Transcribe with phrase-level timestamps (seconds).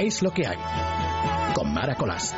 [0.00, 0.56] Es lo que hay.
[1.52, 2.34] Con Mara Colás.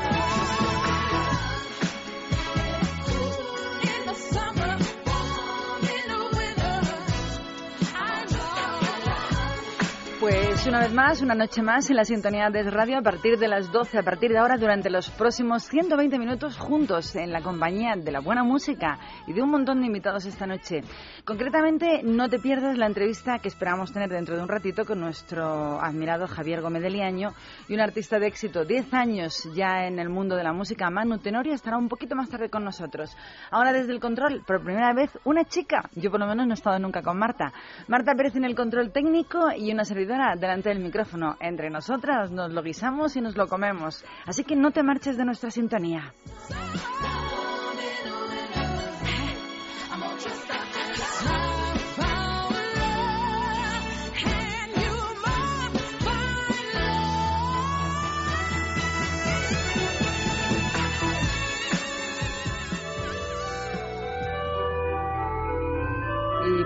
[10.62, 13.48] Pues una vez más, una noche más en la sintonía de radio a partir de
[13.48, 17.96] las 12, a partir de ahora durante los próximos 120 minutos juntos en la compañía
[17.96, 20.82] de la buena música y de un montón de invitados esta noche.
[21.25, 25.80] Concretamente, no te pierdas la entrevista que esperamos tener dentro de un ratito con nuestro
[25.80, 27.32] admirado Javier Gómez de Liaño
[27.68, 31.18] y un artista de éxito, 10 años ya en el mundo de la música, Manu
[31.18, 33.17] Tenorio, estará un poquito más tarde con nosotros.
[33.50, 35.91] Ahora desde el control, por primera vez, una chica.
[35.97, 37.53] Yo por lo menos no he estado nunca con Marta.
[37.89, 41.36] Marta Pérez en el control técnico y una servidora delante del micrófono.
[41.41, 44.05] Entre nosotras nos lo guisamos y nos lo comemos.
[44.27, 46.12] Así que no te marches de nuestra sintonía.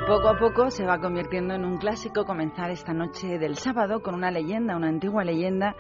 [0.07, 4.15] Poco a poco se va convirtiendo en un clásico comenzar esta noche del sábado con
[4.15, 5.75] una leyenda, una antigua leyenda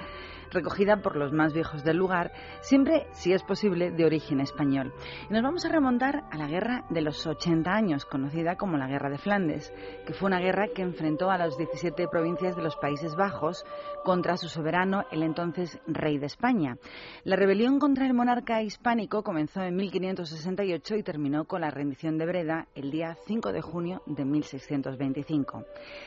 [0.50, 4.92] recogida por los más viejos del lugar, siempre, si es posible, de origen español.
[5.28, 8.88] Y nos vamos a remontar a la Guerra de los 80 años, conocida como la
[8.88, 9.72] Guerra de Flandes,
[10.06, 13.64] que fue una guerra que enfrentó a las 17 provincias de los Países Bajos
[14.06, 16.78] contra su soberano, el entonces rey de España.
[17.24, 22.24] La rebelión contra el monarca hispánico comenzó en 1568 y terminó con la rendición de
[22.24, 25.64] Breda el día 5 de junio de 1625,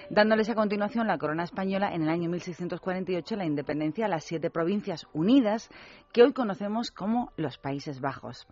[0.09, 4.50] dándoles a continuación la corona española en el año 1648 la independencia a las siete
[4.50, 5.69] provincias unidas
[6.13, 8.47] que hoy conocemos como los Países Bajos.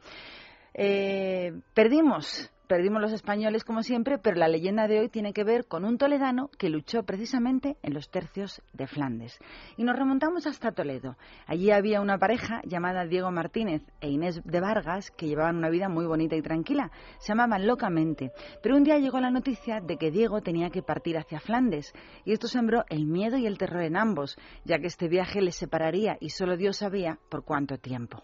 [0.74, 5.68] Eh, perdimos Perdimos los españoles como siempre, pero la leyenda de hoy tiene que ver
[5.68, 9.40] con un toledano que luchó precisamente en los tercios de Flandes.
[9.78, 11.16] Y nos remontamos hasta Toledo.
[11.46, 15.88] Allí había una pareja llamada Diego Martínez e Inés de Vargas que llevaban una vida
[15.88, 16.92] muy bonita y tranquila.
[17.20, 18.34] Se amaban locamente.
[18.62, 21.94] Pero un día llegó la noticia de que Diego tenía que partir hacia Flandes
[22.26, 25.56] y esto sembró el miedo y el terror en ambos, ya que este viaje les
[25.56, 28.24] separaría y solo Dios sabía por cuánto tiempo.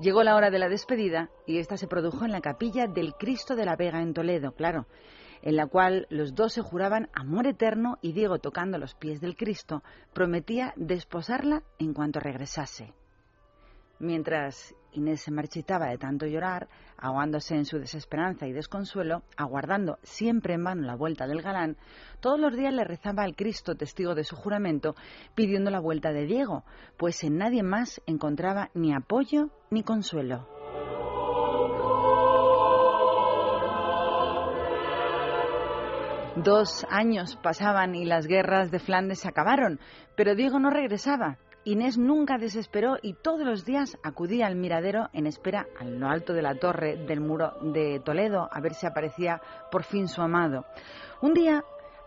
[0.00, 3.56] Llegó la hora de la despedida y esta se produjo en la capilla del Cristo
[3.56, 4.86] de la Vega en Toledo, claro,
[5.42, 9.36] en la cual los dos se juraban amor eterno y Diego, tocando los pies del
[9.36, 9.82] Cristo,
[10.12, 12.94] prometía desposarla en cuanto regresase.
[14.00, 20.54] Mientras Inés se marchitaba de tanto llorar, ahogándose en su desesperanza y desconsuelo, aguardando siempre
[20.54, 21.76] en vano la vuelta del galán,
[22.20, 24.94] todos los días le rezaba al Cristo, testigo de su juramento,
[25.34, 26.64] pidiendo la vuelta de Diego,
[26.96, 30.48] pues en nadie más encontraba ni apoyo ni consuelo.
[36.36, 39.80] Dos años pasaban y las guerras de Flandes acabaron,
[40.14, 41.36] pero Diego no regresaba.
[41.68, 46.32] Inés nunca desesperó y todos los días acudía al miradero en espera a lo alto
[46.32, 50.64] de la torre del muro de Toledo a ver si aparecía por fin su amado.
[51.20, 51.62] Un día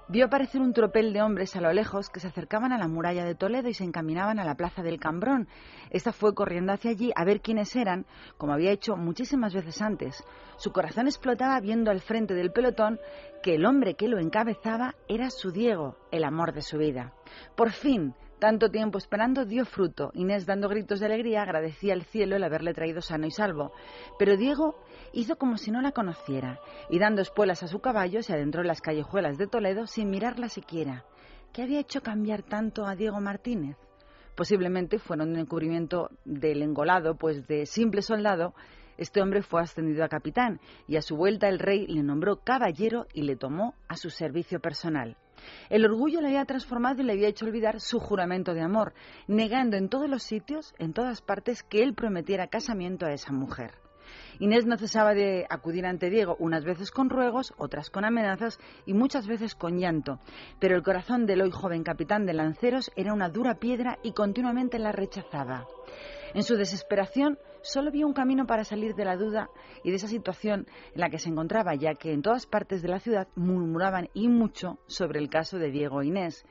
[0.07, 3.23] vio aparecer un tropel de hombres a lo lejos que se acercaban a la muralla
[3.23, 5.47] de Toledo y se encaminaban a la plaza del Cambrón.
[5.91, 8.07] Esta fue corriendo hacia allí a ver quiénes eran,
[8.39, 10.23] como había hecho muchísimas veces antes.
[10.57, 13.00] Su corazón explotaba viendo al frente del pelotón
[13.44, 17.13] que el hombre que lo encabezaba era su Diego, el amor de su vida.
[17.55, 20.09] Por fin, tanto tiempo esperando dio fruto.
[20.16, 23.72] Inés, dando gritos de alegría, agradecía al cielo el haberle traído sano y salvo.
[24.18, 26.59] Pero Diego hizo como si no la conociera
[26.90, 30.50] y dando espuelas a su caballo se adentró en las callejuelas de Toledo sin mirarla
[30.50, 31.06] siquiera.
[31.53, 33.78] ¿Qué había hecho cambiar tanto a Diego Martínez?
[34.34, 38.56] Posiblemente fueron un encubrimiento del engolado, pues de simple soldado
[38.97, 43.06] este hombre fue ascendido a capitán y a su vuelta el rey le nombró caballero
[43.13, 45.16] y le tomó a su servicio personal.
[45.69, 48.94] El orgullo le había transformado y le había hecho olvidar su juramento de amor,
[49.28, 53.72] negando en todos los sitios, en todas partes, que él prometiera casamiento a esa mujer.
[54.40, 58.94] Inés no cesaba de acudir ante Diego, unas veces con ruegos, otras con amenazas y
[58.94, 60.19] muchas veces con llanto,
[60.60, 64.80] pero el corazón del hoy joven capitán de lanceros era una dura piedra y continuamente
[64.80, 65.68] la rechazaba.
[66.33, 69.50] En su desesperación solo vio un camino para salir de la duda
[69.84, 72.90] y de esa situación en la que se encontraba, ya que en todas partes de
[72.90, 76.46] la ciudad murmuraban y mucho sobre el caso de Diego e Inés.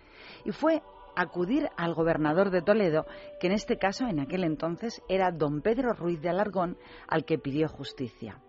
[0.44, 0.82] Y fue
[1.16, 3.06] acudir al gobernador de Toledo,
[3.40, 6.78] que en este caso, en aquel entonces, era don Pedro Ruiz de Alargón,
[7.08, 8.40] al que pidió justicia.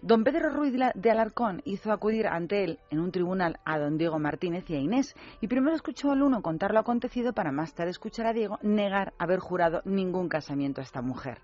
[0.00, 4.18] Don Pedro Ruiz de Alarcón hizo acudir ante él en un tribunal a don Diego
[4.18, 7.90] Martínez y a Inés, y primero escuchó al uno contar lo acontecido para más tarde
[7.90, 11.40] escuchar a Diego negar haber jurado ningún casamiento a esta mujer.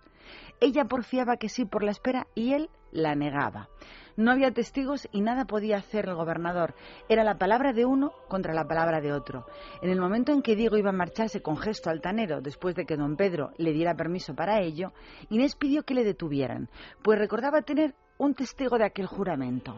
[0.60, 3.68] Ella porfiaba que sí por la espera y él la negaba.
[4.16, 6.74] No había testigos y nada podía hacer el gobernador.
[7.08, 9.46] Era la palabra de uno contra la palabra de otro.
[9.82, 12.96] En el momento en que Diego iba a marcharse con gesto altanero, después de que
[12.96, 14.92] don Pedro le diera permiso para ello,
[15.30, 16.68] Inés pidió que le detuvieran,
[17.02, 19.74] pues recordaba tener un testigo de aquel juramento.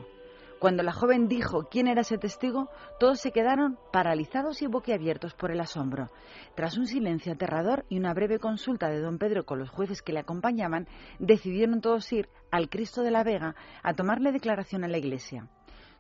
[0.59, 5.51] Cuando la joven dijo quién era ese testigo, todos se quedaron paralizados y boquiabiertos por
[5.51, 6.09] el asombro.
[6.55, 10.15] Tras un silencio aterrador y una breve consulta de don Pedro con los jueces que
[10.15, 10.89] le acompañaban,
[11.19, 15.47] decidieron todos ir al Cristo de la Vega a tomarle declaración a la iglesia.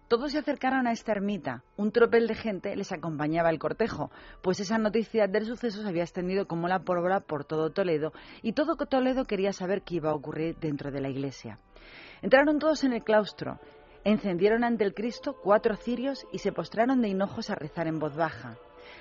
[0.08, 1.62] Todos se acercaron a esta ermita.
[1.76, 4.10] Un tropel de gente les acompañaba al cortejo,
[4.40, 8.52] pues esa noticia del suceso se había extendido como la pólvora por todo Toledo y
[8.52, 11.58] todo Toledo quería saber qué iba a ocurrir dentro de la iglesia.
[12.22, 13.58] Entraron todos en el claustro
[14.06, 18.14] Encendieron ante el Cristo cuatro cirios y se postraron de hinojos a rezar en voz
[18.14, 18.56] baja.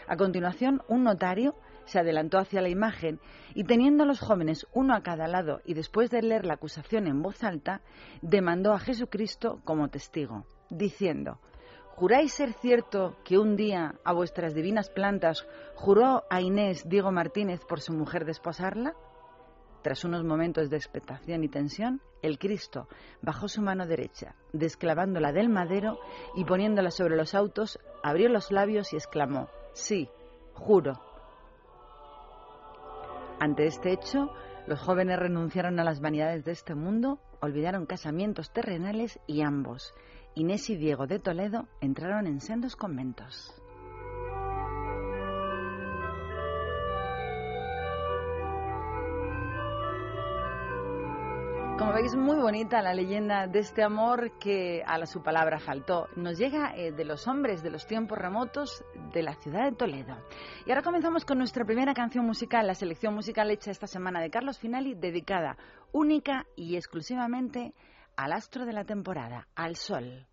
[0.07, 1.54] A continuación, un notario
[1.86, 3.19] se adelantó hacia la imagen
[3.54, 7.06] y teniendo a los jóvenes uno a cada lado y después de leer la acusación
[7.06, 7.81] en voz alta,
[8.24, 11.40] demandó a Jesucristo como testigo, diciendo,
[11.90, 17.63] ¿Juráis ser cierto que un día a vuestras divinas plantas juró a Inés Diego Martínez
[17.63, 18.96] por su mujer desposarla?
[19.86, 22.88] Tras unos momentos de expectación y tensión, el Cristo
[23.22, 26.00] bajó su mano derecha, desclavándola del madero
[26.36, 30.10] y poniéndola sobre los autos, abrió los labios y exclamó, Sí,
[30.54, 31.00] juro.
[33.40, 34.32] Ante este hecho,
[34.66, 39.94] los jóvenes renunciaron a las vanidades de este mundo, olvidaron casamientos terrenales y ambos,
[40.34, 43.54] Inés y Diego de Toledo, entraron en sendos conventos.
[51.77, 56.07] Como veis, muy bonita la leyenda de este amor que a su palabra faltó.
[56.16, 60.16] Nos llega eh, de los hombres de los tiempos remotos de la ciudad de Toledo.
[60.66, 64.30] Y ahora comenzamos con nuestra primera canción musical, la selección musical hecha esta semana de
[64.30, 65.57] Carlos Finali, dedicada
[65.92, 67.74] única y exclusivamente
[68.16, 70.25] al astro de la temporada, al sol.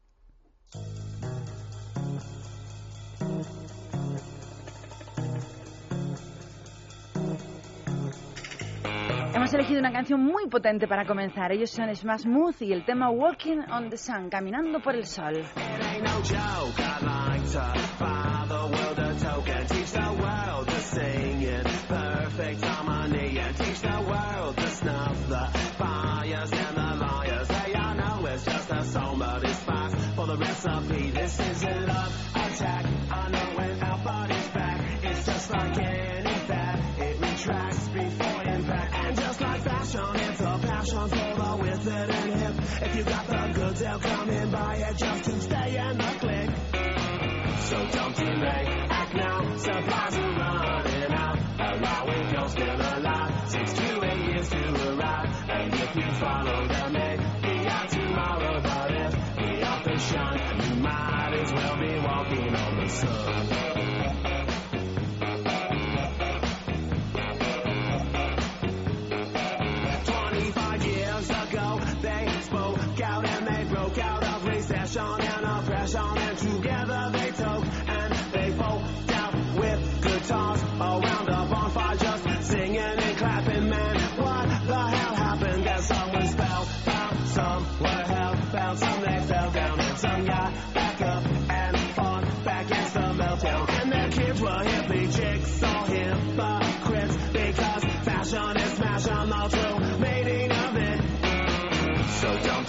[9.52, 11.52] Hemos elegido una canción muy potente para comenzar.
[11.52, 15.44] Ellos son Smash Smooth y el tema Walking on the Sun, caminando por el sol.
[42.94, 46.50] You got the goods, they'll come in buy it just to stay in the click.
[47.60, 50.21] So don't delay, act now, supplies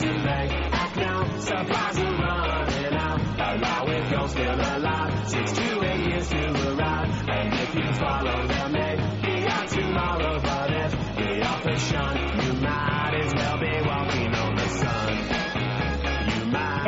[0.03, 0.51] to make.
[0.73, 2.12] Act now, surprise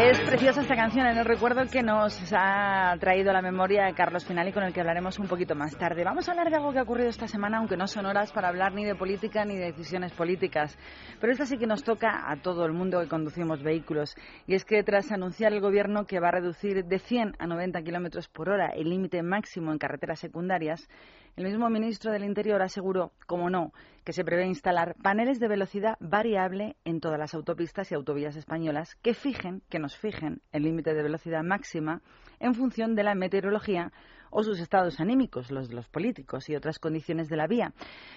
[0.05, 4.23] Es preciosa esta canción, en el recuerdo que nos ha traído a la memoria Carlos
[4.23, 6.03] Finali, con el que hablaremos un poquito más tarde.
[6.03, 8.49] Vamos a hablar de algo que ha ocurrido esta semana, aunque no son horas para
[8.49, 10.77] hablar ni de política ni de decisiones políticas.
[11.19, 14.15] Pero esta sí que nos toca a todo el mundo que conducimos vehículos.
[14.45, 17.81] Y es que tras anunciar el Gobierno que va a reducir de 100 a 90
[17.81, 20.87] kilómetros por hora el límite máximo en carreteras secundarias,
[21.35, 23.73] el mismo ministro del Interior aseguró, como no,
[24.05, 28.95] que se prevé instalar paneles de velocidad variable en todas las autopistas y autovías españolas
[28.95, 32.01] que fijen, que nos fijen el límite de velocidad máxima
[32.39, 33.91] en función de la meteorología
[34.35, 37.73] o sus estados anímicos, los de los políticos y otras condiciones de la vía.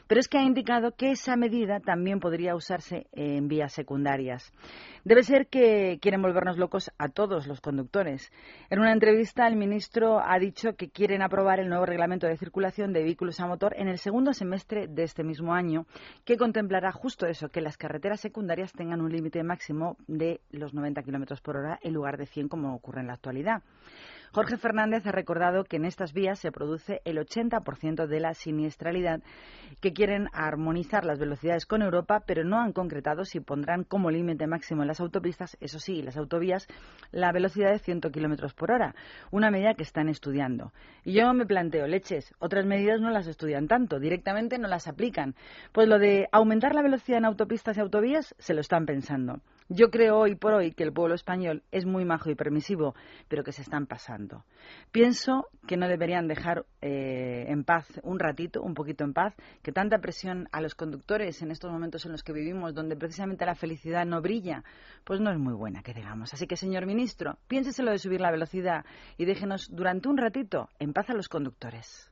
[0.08, 4.52] Pero es que ha indicado que esa medida también podría usarse en vías secundarias.
[5.04, 8.32] Debe ser que quieren volvernos locos a todos los conductores.
[8.68, 12.92] En una entrevista, el ministro ha dicho que quieren aprobar el nuevo reglamento de circulación
[12.92, 15.86] de vehículos a motor en el segundo semestre de este mismo año,
[16.24, 21.00] que contemplará justo eso, que las carreteras secundarias tengan un límite máximo de los 90
[21.04, 23.62] kilómetros por hora en lugar de 100 como ocurre en la actualidad.
[24.32, 29.20] Jorge Fernández ha recordado que en estas vías se produce el 80% de la siniestralidad,
[29.80, 34.46] que quieren armonizar las velocidades con Europa, pero no han concretado si pondrán como límite
[34.46, 36.66] máximo en las autopistas, eso sí, las autovías,
[37.10, 38.94] la velocidad de 100 kilómetros por hora,
[39.30, 40.72] una medida que están estudiando.
[41.04, 45.34] Y yo me planteo, leches, otras medidas no las estudian tanto, directamente no las aplican.
[45.72, 49.40] Pues lo de aumentar la velocidad en autopistas y autovías se lo están pensando.
[49.70, 52.94] Yo creo hoy por hoy que el pueblo español es muy majo y permisivo,
[53.28, 54.46] pero que se están pasando.
[54.92, 59.70] Pienso que no deberían dejar eh, en paz un ratito, un poquito en paz, que
[59.70, 63.54] tanta presión a los conductores en estos momentos en los que vivimos, donde precisamente la
[63.54, 64.64] felicidad no brilla,
[65.04, 66.32] pues no es muy buena, que digamos.
[66.32, 68.86] Así que, señor ministro, piénseselo de subir la velocidad
[69.18, 72.10] y déjenos durante un ratito en paz a los conductores.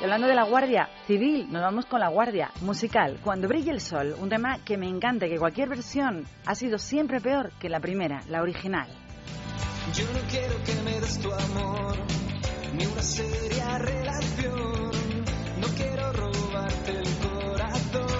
[0.00, 3.18] Y hablando de la Guardia Civil, nos vamos con la Guardia Musical.
[3.22, 7.20] Cuando brille el sol, un tema que me encanta, que cualquier versión ha sido siempre
[7.20, 8.88] peor que la primera, la original.
[9.94, 11.96] Yo no quiero que me des tu amor,
[12.74, 14.80] ni una seria relación.
[15.60, 18.12] No quiero robarte el corazón.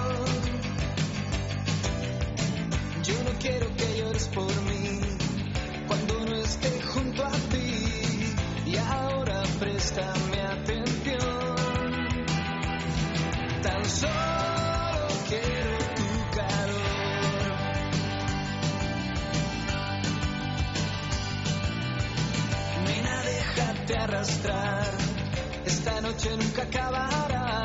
[3.03, 4.99] Yo no quiero que llores por mí
[5.87, 8.35] cuando no esté junto a ti.
[8.67, 10.32] Y ahora préstame
[25.65, 27.63] Esta noche nunca acabará.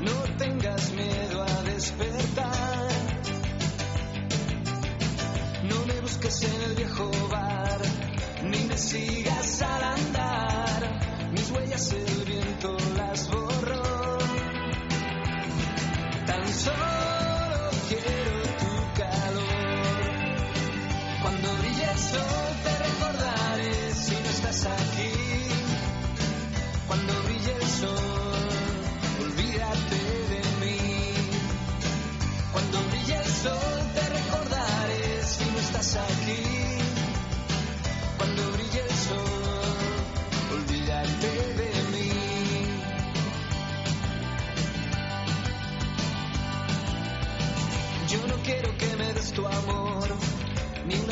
[0.00, 2.88] No tengas miedo a despertar.
[5.64, 7.80] No me busques en el viejo bar,
[8.44, 11.30] ni me sigas al andar.
[11.32, 13.47] Mis huellas el viento las borró.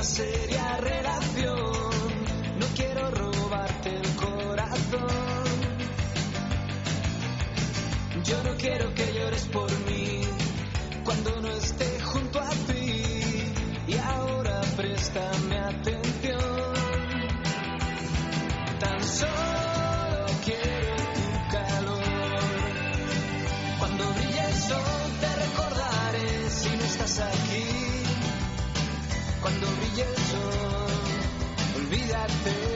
[0.07, 1.73] Seria relación.
[2.61, 5.09] No quiero robarte el corazón.
[8.25, 10.21] Yo no quiero que llores por mí
[11.05, 13.53] cuando no esté junto a ti.
[13.89, 15.56] Y ahora préstame
[29.99, 32.76] El sol, olvídate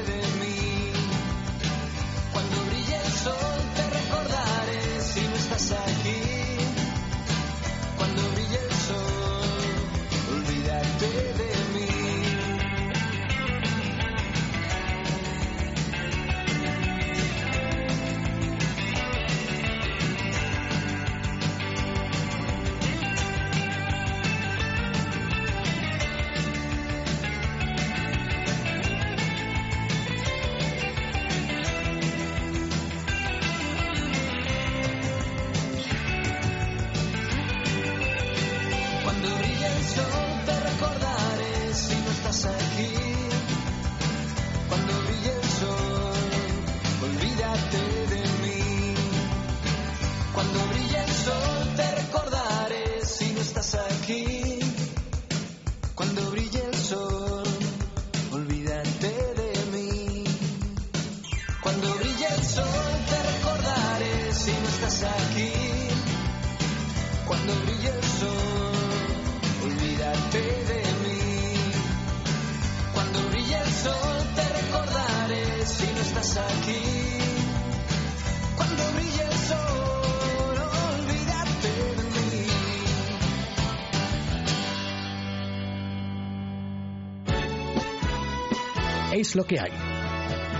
[89.40, 89.72] lo que hay.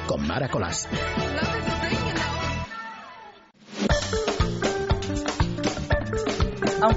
[0.06, 0.88] con Mara Colás.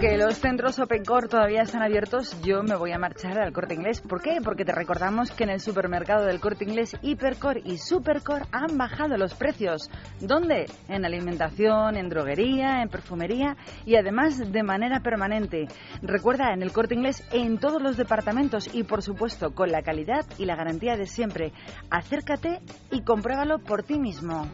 [0.04, 3.76] Aunque los centros Open Core todavía están abiertos, yo me voy a marchar al Corte
[3.76, 4.02] Inglés.
[4.02, 4.40] ¿Por qué?
[4.44, 9.16] Porque te recordamos que en el supermercado del Corte Inglés Hipercore y Supercore han bajado
[9.16, 9.90] los precios.
[10.20, 10.66] ¿Dónde?
[10.90, 13.56] En alimentación, en droguería, en perfumería
[13.86, 15.70] y además de manera permanente.
[16.02, 20.26] Recuerda, en el Corte Inglés en todos los departamentos y por supuesto con la calidad
[20.38, 21.54] y la garantía de siempre.
[21.90, 22.60] Acércate
[22.92, 24.50] y compruébalo por ti mismo.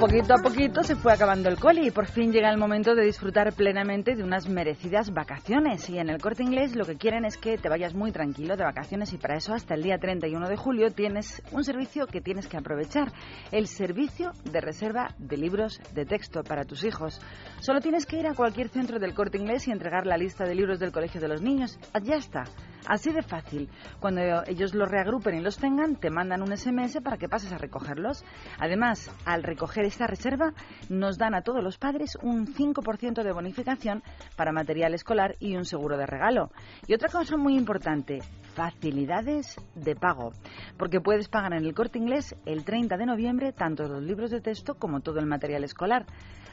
[0.00, 3.04] Poquito a poquito se fue acabando el coli y por fin llega el momento de
[3.04, 5.90] disfrutar plenamente de unas merecidas vacaciones.
[5.90, 8.62] Y en el corte inglés lo que quieren es que te vayas muy tranquilo de
[8.62, 12.46] vacaciones y para eso hasta el día 31 de julio tienes un servicio que tienes
[12.46, 13.10] que aprovechar.
[13.50, 17.20] El servicio de reserva de libros de texto para tus hijos.
[17.58, 20.54] Solo tienes que ir a cualquier centro del corte inglés y entregar la lista de
[20.54, 21.76] libros del colegio de los niños.
[22.04, 22.44] Ya está.
[22.86, 23.68] Así de fácil.
[24.00, 27.58] Cuando ellos los reagrupen y los tengan, te mandan un SMS para que pases a
[27.58, 28.24] recogerlos.
[28.58, 30.54] Además, al recoger esta reserva,
[30.88, 34.02] nos dan a todos los padres un 5% de bonificación
[34.36, 36.50] para material escolar y un seguro de regalo.
[36.86, 38.20] Y otra cosa muy importante,
[38.58, 40.32] facilidades de pago,
[40.76, 44.40] porque puedes pagar en el corte inglés el 30 de noviembre tanto los libros de
[44.40, 46.06] texto como todo el material escolar.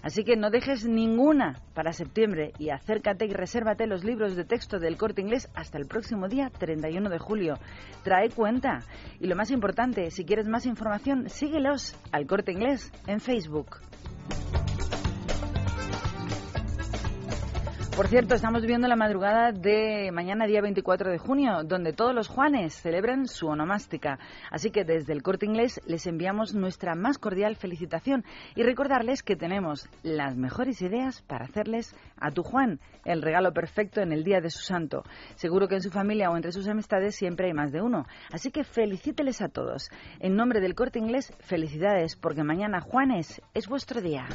[0.03, 4.77] Así que no dejes ninguna para septiembre y acércate y resérvate los libros de texto
[4.77, 7.55] del corte inglés hasta el próximo día 31 de julio.
[8.03, 8.81] Trae cuenta.
[9.19, 13.77] Y lo más importante, si quieres más información, síguelos al corte inglés en Facebook.
[17.95, 22.27] Por cierto, estamos viviendo la madrugada de mañana, día 24 de junio, donde todos los
[22.27, 24.19] Juanes celebran su onomástica.
[24.51, 29.37] Así que desde el corte inglés les enviamos nuestra más cordial felicitación y recordarles que
[29.37, 34.41] tenemos las mejores ideas para hacerles a tu Juan el regalo perfecto en el día
[34.41, 35.03] de su santo.
[35.35, 38.07] Seguro que en su familia o entre sus amistades siempre hay más de uno.
[38.29, 39.89] Así que felicíteles a todos.
[40.19, 44.27] En nombre del corte inglés, felicidades, porque mañana, Juanes, es vuestro día.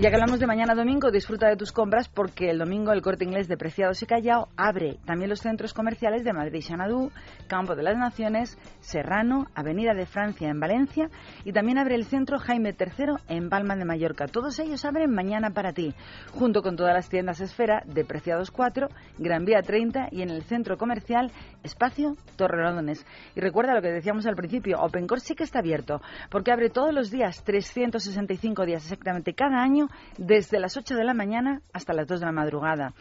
[0.00, 3.02] Y ya que hablamos de mañana domingo, disfruta de tus compras porque el domingo el
[3.02, 7.10] corte inglés de Preciados y Callao abre también los centros comerciales de Madrid Xanadú,
[7.48, 11.10] Campo de las Naciones, Serrano, Avenida de Francia en Valencia
[11.44, 14.26] y también abre el centro Jaime III en Palma de Mallorca.
[14.26, 15.92] Todos ellos abren mañana para ti,
[16.32, 20.44] junto con todas las tiendas Esfera de Preciados 4, Gran Vía 30 y en el
[20.44, 21.30] centro comercial
[21.62, 23.04] Espacio Torrelodones.
[23.36, 26.94] Y recuerda lo que decíamos al principio, OpenCore sí que está abierto porque abre todos
[26.94, 32.06] los días, 365 días exactamente cada año desde las 8 de la mañana hasta las
[32.06, 32.94] 2 de la madrugada.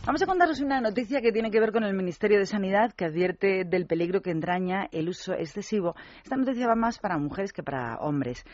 [0.05, 3.05] Vamos a contaros una noticia que tiene que ver con el Ministerio de Sanidad que
[3.05, 5.95] advierte del peligro que entraña el uso excesivo.
[6.21, 8.45] Esta noticia va más para mujeres que para hombres.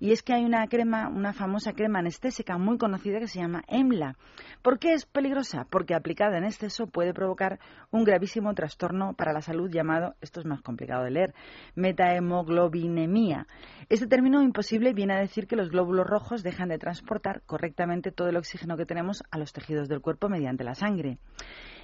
[0.00, 3.62] Y es que hay una crema, una famosa crema anestésica muy conocida que se llama
[3.68, 4.16] EMLA.
[4.60, 5.66] ¿Por qué es peligrosa?
[5.70, 7.58] Porque aplicada en exceso puede provocar
[7.90, 11.34] un gravísimo trastorno para la salud llamado, esto es más complicado de leer,
[11.74, 13.46] metahemoglobinemia.
[13.88, 18.28] Este término imposible viene a decir que los glóbulos rojos dejan de transportar correctamente todo
[18.28, 20.97] el oxígeno que tenemos a los tejidos del cuerpo mediante la sangre.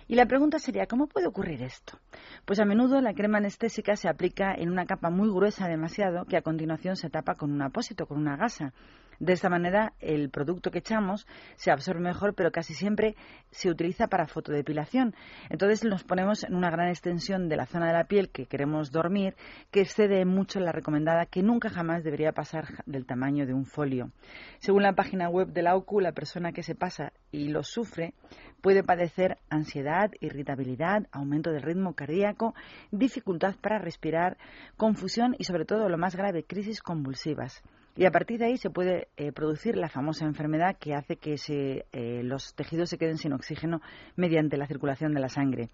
[0.07, 1.99] Y la pregunta sería, ¿cómo puede ocurrir esto?
[2.45, 6.37] Pues a menudo la crema anestésica se aplica en una capa muy gruesa demasiado que
[6.37, 8.75] a continuación se tapa con un apósito, con una gasa.
[9.19, 13.17] De esta manera, el producto que echamos se absorbe mejor, pero casi siempre
[13.51, 15.15] se utiliza para fotodepilación.
[15.51, 18.91] Entonces nos ponemos en una gran extensión de la zona de la piel que queremos
[18.91, 19.35] dormir,
[19.71, 24.11] que excede mucho la recomendada, que nunca jamás debería pasar del tamaño de un folio.
[24.59, 28.15] Según la página web de la OCU, la persona que se pasa y lo sufre
[28.61, 32.55] puede padecer ansiedad, irritabilidad, aumento del ritmo cardíaco,
[32.91, 34.39] dificultad para respirar,
[34.77, 37.63] confusión y, sobre todo, lo más grave, crisis convulsivas.
[37.97, 41.37] Y a partir de ahí se puede eh, producir la famosa enfermedad que hace que
[41.93, 43.81] eh, los tejidos se queden sin oxígeno
[44.17, 45.69] mediante la circulación de la sangre.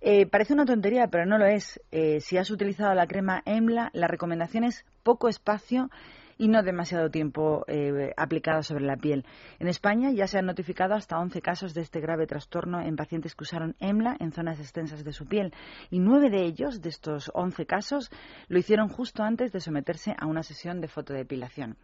[0.00, 1.80] Eh, parece una tontería, pero no lo es.
[2.18, 5.90] si has utilizado la crema EMLA, la recomendación es poco espacio
[6.38, 9.24] y no demasiado tiempo eh, aplicada sobre la piel.
[9.58, 13.34] En España ya se han notificado hasta 11 casos de este grave trastorno en pacientes
[13.34, 15.52] que usaron EMLA en zonas extensas de su piel
[15.90, 18.10] y nueve de ellos, de estos 11 casos,
[18.48, 21.76] lo hicieron justo antes de someterse a una sesión de fotodepilación.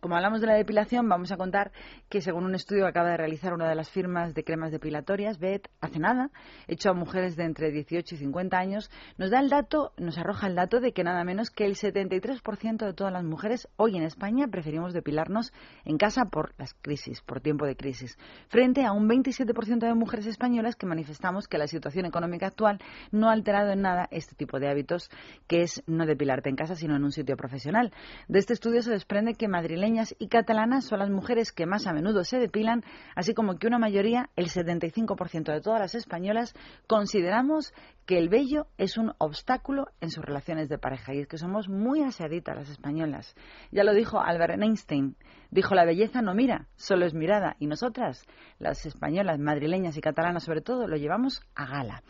[0.00, 1.70] Como hablamos de la depilación, vamos a contar
[2.08, 5.38] que según un estudio que acaba de realizar una de las firmas de cremas depilatorias,
[5.38, 6.30] BET, hace nada,
[6.66, 10.48] hecho a mujeres de entre 18 y 50 años, nos da el dato, nos arroja
[10.48, 14.04] el dato de que nada menos que el 73% de todas las mujeres hoy en
[14.04, 15.52] España preferimos depilarnos
[15.84, 20.26] en casa por las crisis, por tiempo de crisis, frente a un 27% de mujeres
[20.26, 22.78] españolas que manifestamos que la situación económica actual
[23.10, 25.10] no ha alterado en nada este tipo de hábitos,
[25.46, 27.92] que es no depilarte en casa, sino en un sitio profesional.
[28.28, 31.92] De este estudio se desprende que madrileños y catalanas son las mujeres que más a
[31.92, 32.82] menudo se depilan,
[33.14, 36.54] así como que una mayoría, el 75% de todas las españolas,
[36.86, 37.72] consideramos
[38.12, 41.70] que el vello es un obstáculo en sus relaciones de pareja y es que somos
[41.70, 43.34] muy aseaditas las españolas.
[43.70, 45.16] Ya lo dijo Albert Einstein,
[45.50, 48.26] dijo la belleza no mira, solo es mirada y nosotras,
[48.58, 52.02] las españolas, madrileñas y catalanas sobre todo, lo llevamos a gala.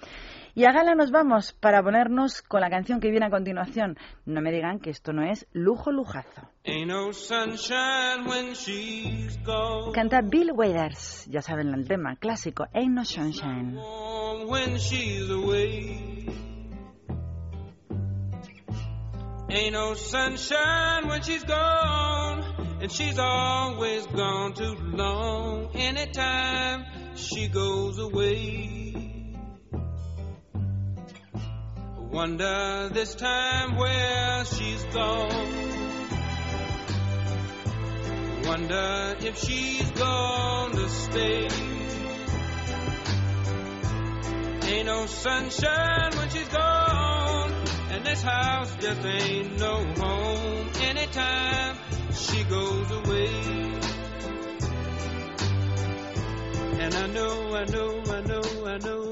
[0.54, 3.96] Y a gala nos vamos para ponernos con la canción que viene a continuación.
[4.26, 6.42] No me digan que esto no es lujo lujazo.
[9.94, 13.78] Canta Bill Withers, ya saben el tema clásico, Ain't No Sunshine.
[19.48, 22.42] Ain't no sunshine when she's gone,
[22.80, 25.68] and she's always gone too long.
[25.76, 26.86] Anytime
[27.16, 29.11] she goes away,
[32.12, 35.48] wonder this time where she's gone.
[38.44, 41.48] Wonder if she's gonna stay.
[44.64, 47.52] Ain't no sunshine when she's gone,
[47.90, 51.76] and this house just ain't no home anytime
[52.14, 53.28] she goes away.
[56.78, 59.11] And I know, I know, I know, I know,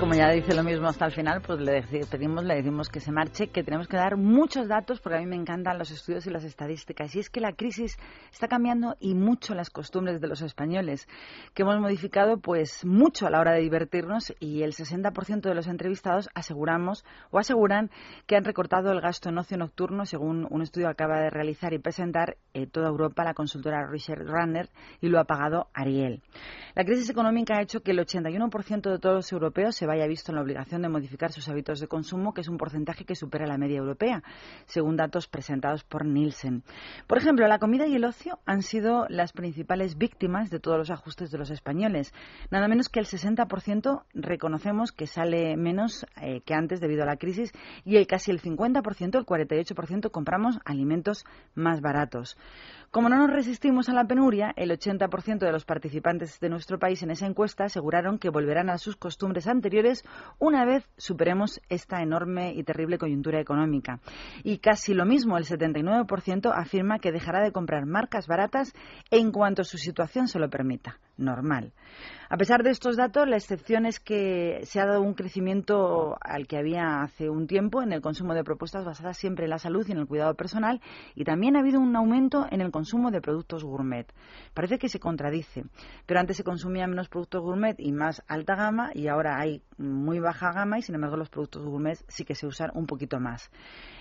[0.00, 3.12] como ya dice lo mismo hasta el final, pues le pedimos, le decimos que se
[3.12, 6.30] marche, que tenemos que dar muchos datos, porque a mí me encantan los estudios y
[6.30, 7.14] las estadísticas.
[7.14, 7.96] Y es que la crisis
[8.30, 11.08] está cambiando y mucho las costumbres de los españoles,
[11.54, 15.66] que hemos modificado pues mucho a la hora de divertirnos y el 60% de los
[15.66, 17.90] entrevistados aseguramos o aseguran
[18.26, 21.72] que han recortado el gasto en ocio nocturno, según un estudio que acaba de realizar
[21.72, 24.68] y presentar eh, toda Europa la consultora Richard Runner
[25.00, 26.22] y lo ha pagado Ariel.
[26.74, 30.32] La crisis económica ha hecho que el 81% de todos los europeos se vaya visto
[30.32, 33.46] en la obligación de modificar sus hábitos de consumo, que es un porcentaje que supera
[33.46, 34.22] la media europea,
[34.66, 36.62] según datos presentados por Nielsen.
[37.06, 40.90] Por ejemplo, la comida y el ocio han sido las principales víctimas de todos los
[40.90, 42.12] ajustes de los españoles.
[42.50, 47.16] Nada menos que el 60% reconocemos que sale menos eh, que antes debido a la
[47.16, 47.52] crisis
[47.84, 52.36] y el casi el 50%, el 48% compramos alimentos más baratos.
[52.90, 57.02] Como no nos resistimos a la penuria, el 80% de los participantes de nuestro país
[57.02, 59.75] en esa encuesta aseguraron que volverán a sus costumbres anteriores
[60.38, 64.00] una vez superemos esta enorme y terrible coyuntura económica.
[64.44, 68.72] Y casi lo mismo, el 79% afirma que dejará de comprar marcas baratas
[69.10, 70.98] en cuanto su situación se lo permita.
[71.18, 71.72] Normal.
[72.28, 76.46] A pesar de estos datos, la excepción es que se ha dado un crecimiento al
[76.46, 79.86] que había hace un tiempo en el consumo de propuestas basadas siempre en la salud
[79.88, 80.82] y en el cuidado personal
[81.14, 84.12] y también ha habido un aumento en el consumo de productos gourmet.
[84.52, 85.64] Parece que se contradice,
[86.04, 90.20] pero antes se consumía menos productos gourmet y más alta gama y ahora hay muy
[90.20, 93.50] baja gama y sin embargo los productos gourmet sí que se usan un poquito más.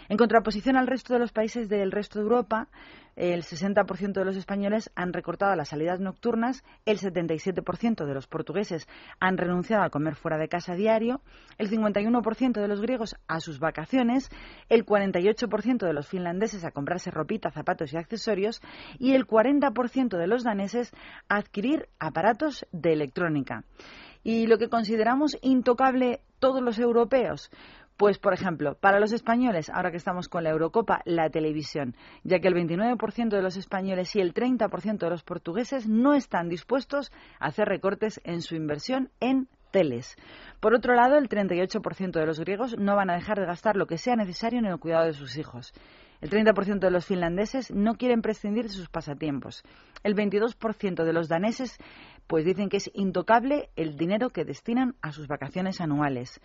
[0.07, 2.67] En contraposición al resto de los países del resto de Europa,
[3.15, 8.87] el 60% de los españoles han recortado las salidas nocturnas, el 77% de los portugueses
[9.19, 11.21] han renunciado a comer fuera de casa diario,
[11.57, 14.29] el 51% de los griegos a sus vacaciones,
[14.69, 18.61] el 48% de los finlandeses a comprarse ropita, zapatos y accesorios
[18.99, 20.91] y el 40% de los daneses
[21.29, 23.63] a adquirir aparatos de electrónica.
[24.25, 27.51] Y lo que consideramos intocable todos los europeos,
[27.97, 32.39] Pues, por ejemplo, para los españoles, ahora que estamos con la Eurocopa, la televisión, ya
[32.39, 37.13] que el 29% de los españoles y el 30% de los portugueses no están dispuestos
[37.39, 40.17] a hacer recortes en su inversión en teles.
[40.59, 43.87] Por otro lado, el 38% de los griegos no van a dejar de gastar lo
[43.87, 45.73] que sea necesario en el cuidado de sus hijos.
[46.21, 49.63] El 30% de los finlandeses no quieren prescindir de sus pasatiempos.
[50.03, 51.77] El 22% de los daneses
[52.27, 56.41] pues dicen que es intocable el dinero que destinan a sus vacaciones anuales.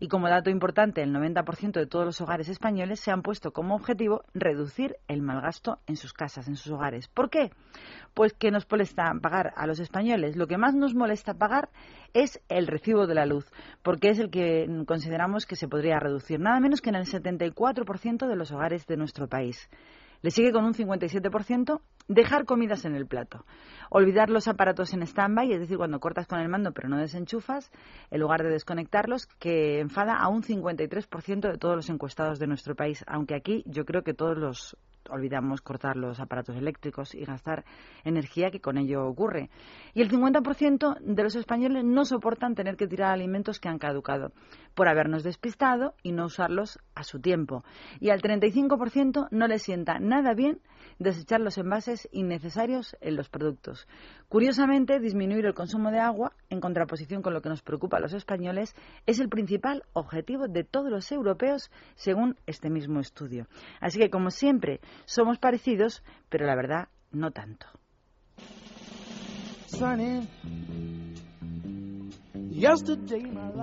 [0.00, 3.74] Y como dato importante, el 90% de todos los hogares españoles se han puesto como
[3.74, 7.08] objetivo reducir el malgasto en sus casas, en sus hogares.
[7.08, 7.50] ¿Por qué?
[8.14, 10.36] Pues que nos molesta pagar a los españoles.
[10.36, 11.70] Lo que más nos molesta pagar
[12.12, 13.50] es el recibo de la luz,
[13.82, 18.28] porque es el que consideramos que se podría reducir, nada menos que en el 74%
[18.28, 19.68] de los hogares de nuestro país.
[20.24, 23.44] Le sigue con un 57% dejar comidas en el plato.
[23.90, 27.70] Olvidar los aparatos en stand-by, es decir, cuando cortas con el mando pero no desenchufas,
[28.10, 32.74] en lugar de desconectarlos, que enfada a un 53% de todos los encuestados de nuestro
[32.74, 33.04] país.
[33.06, 34.78] Aunque aquí yo creo que todos los
[35.10, 37.64] olvidamos cortar los aparatos eléctricos y gastar
[38.04, 39.50] energía que con ello ocurre.
[39.94, 44.32] Y el 50% de los españoles no soportan tener que tirar alimentos que han caducado
[44.74, 47.64] por habernos despistado y no usarlos a su tiempo.
[48.00, 50.60] Y al 35% no le sienta nada bien
[50.98, 53.86] desechar los envases innecesarios en los productos.
[54.28, 58.12] Curiosamente, disminuir el consumo de agua, en contraposición con lo que nos preocupa a los
[58.12, 58.74] españoles,
[59.06, 63.46] es el principal objetivo de todos los europeos, según este mismo estudio.
[63.80, 67.66] Así que, como siempre, somos parecidos, pero la verdad, no tanto.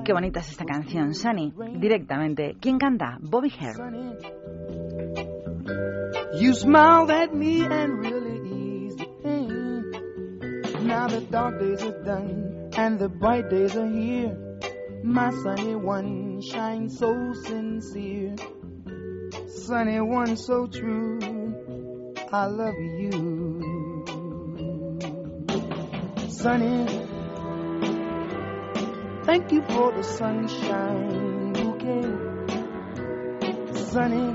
[0.04, 1.54] Qué bonita es esta canción, Sunny.
[1.80, 2.58] Directamente.
[2.60, 3.18] ¿Quién canta?
[3.22, 4.18] Bobby Hare.
[6.34, 10.88] You smiled at me and really eased the pain.
[10.88, 14.36] Now the dark days are done and the bright days are here.
[15.04, 18.36] My sunny one shines so sincere.
[19.54, 21.20] Sunny one so true.
[22.32, 23.62] I love you.
[26.30, 26.88] Sunny,
[29.26, 32.06] thank you for the sunshine bouquet.
[33.92, 34.34] Sunny,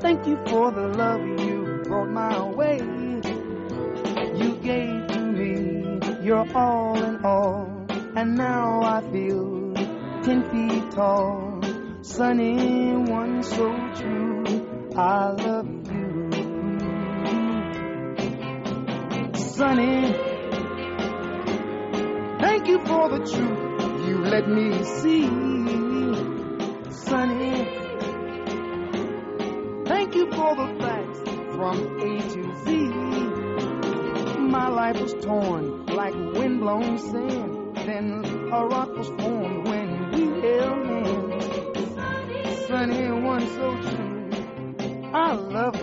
[0.00, 2.78] thank you for the love you brought my way.
[4.36, 9.72] You gave to me your all in all, and now I feel
[10.22, 11.53] ten feet tall.
[12.04, 14.44] Sunny one so true,
[14.94, 16.30] I love you.
[19.34, 20.12] Sunny,
[22.40, 25.24] thank you for the truth you let me see.
[26.90, 27.64] Sunny,
[29.86, 31.20] thank you for the facts
[31.56, 32.70] from A to Z.
[34.40, 37.76] My life was torn like windblown sand.
[37.76, 40.83] Then a rock was formed when we held
[43.48, 44.30] so true,
[45.14, 45.73] I love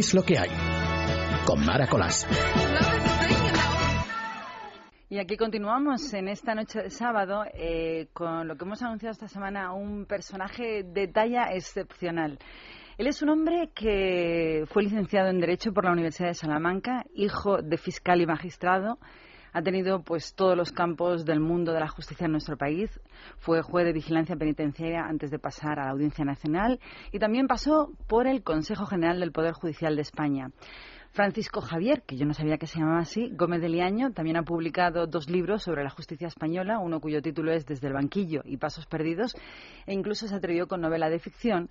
[0.00, 0.48] Es lo que hay.
[1.44, 2.26] Con Mara Colás.
[5.10, 9.28] Y aquí continuamos en esta noche de sábado eh, con lo que hemos anunciado esta
[9.28, 12.38] semana, un personaje de talla excepcional.
[12.96, 17.60] Él es un hombre que fue licenciado en Derecho por la Universidad de Salamanca, hijo
[17.60, 18.98] de fiscal y magistrado.
[19.52, 23.00] Ha tenido pues todos los campos del mundo de la justicia en nuestro país.
[23.38, 26.80] Fue juez de vigilancia penitenciaria antes de pasar a la Audiencia Nacional
[27.12, 30.50] y también pasó por el Consejo General del Poder Judicial de España.
[31.12, 34.44] Francisco Javier, que yo no sabía que se llamaba así, Gómez de Liaño, también ha
[34.44, 38.58] publicado dos libros sobre la justicia española, uno cuyo título es Desde el banquillo y
[38.58, 39.34] Pasos perdidos,
[39.86, 41.68] e incluso se atrevió con novela de ficción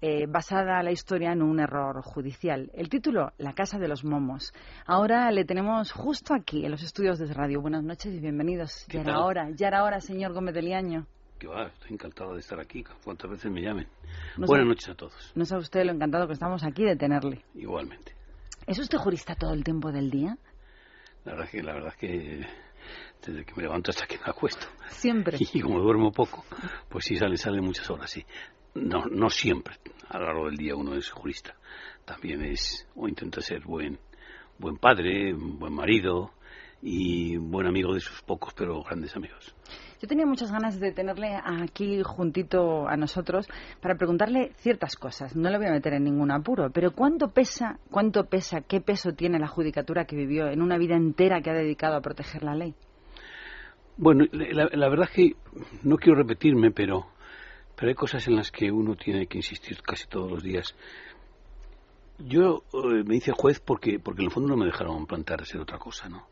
[0.00, 2.70] eh, basada la historia en un error judicial.
[2.74, 4.52] El título, La Casa de los Momos.
[4.86, 7.60] Ahora le tenemos justo aquí, en los estudios de radio.
[7.60, 8.86] Buenas noches y bienvenidos.
[8.88, 11.06] Ya era hora, ya era hora, señor Gómez de Liaño.
[11.38, 13.88] Que va, estoy encantado de estar aquí, cuantas veces me llamen.
[14.36, 17.44] No Buenas noches a todos, No sabe usted lo encantado que estamos aquí de tenerle.
[17.54, 18.14] igualmente.
[18.66, 20.36] ¿Es usted jurista todo el tiempo del día?
[21.24, 22.46] La verdad que, la verdad que
[23.26, 24.66] desde que me levanto hasta que me acuesto.
[24.88, 25.38] Siempre.
[25.52, 26.44] Y como duermo poco,
[26.88, 28.24] pues sí sale, sale muchas horas, sí.
[28.74, 29.74] No, no siempre.
[30.08, 31.54] A lo largo del día uno es jurista.
[32.04, 33.98] También es, o intenta ser buen,
[34.58, 36.32] buen padre, buen marido
[36.82, 39.54] y buen amigo de sus pocos pero grandes amigos.
[40.00, 43.46] Yo tenía muchas ganas de tenerle aquí juntito a nosotros
[43.82, 45.36] para preguntarle ciertas cosas.
[45.36, 49.12] No le voy a meter en ningún apuro, pero ¿cuánto pesa, cuánto pesa, qué peso
[49.12, 52.54] tiene la judicatura que vivió en una vida entera que ha dedicado a proteger la
[52.54, 52.74] ley?
[53.98, 55.36] Bueno, la, la verdad es que
[55.82, 57.08] no quiero repetirme, pero,
[57.80, 60.76] pero hay cosas en las que uno tiene que insistir casi todos los días.
[62.18, 65.62] Yo eh, me hice juez porque, porque en el fondo no me dejaron plantear ser
[65.62, 66.26] otra cosa, ¿no?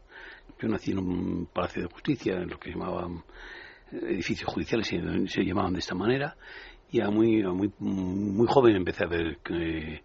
[0.61, 3.25] Yo nací en un palacio de justicia, en lo que llamaban
[3.93, 6.37] eh, edificios judiciales, se, llamaban de esta manera,
[6.91, 10.03] y a muy, a muy, muy joven empecé a ver eh,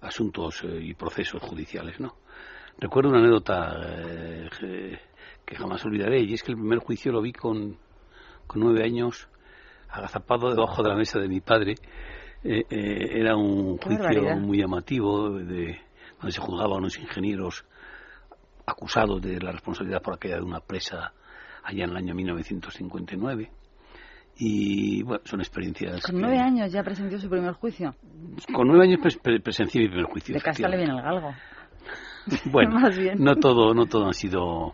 [0.00, 2.18] asuntos eh, y procesos judiciales, ¿no?
[2.78, 3.80] Recuerdo una anécdota
[4.62, 5.00] eh,
[5.44, 7.78] que jamás olvidaré, y es que el primer juicio lo vi con,
[8.46, 9.28] con nueve años,
[9.88, 11.74] agazapado debajo de la mesa de mi padre.
[12.42, 14.36] Eh, eh, era un Qué juicio barbaridad.
[14.38, 15.78] muy llamativo, de,
[16.18, 17.64] donde se juzgaban a unos ingenieros
[18.66, 21.12] acusados de la responsabilidad por aquella de una presa
[21.62, 23.50] allá en el año 1959.
[24.36, 26.02] Y bueno, son experiencias.
[26.02, 27.94] Con que- nueve años ya presenció su primer juicio.
[28.52, 30.34] Con nueve años pres- pre- presencié mi primer juicio.
[30.34, 31.32] De casa le viene el galgo.
[32.50, 33.22] Bueno, Más bien.
[33.22, 34.72] no todo, no todo ha sido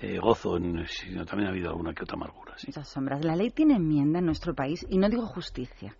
[0.00, 2.54] eh, gozo, en- sino también ha habido alguna que otra amargura.
[2.58, 2.66] sí.
[2.68, 3.24] Muchas sombras.
[3.24, 5.94] La ley tiene enmienda en nuestro país y no digo justicia.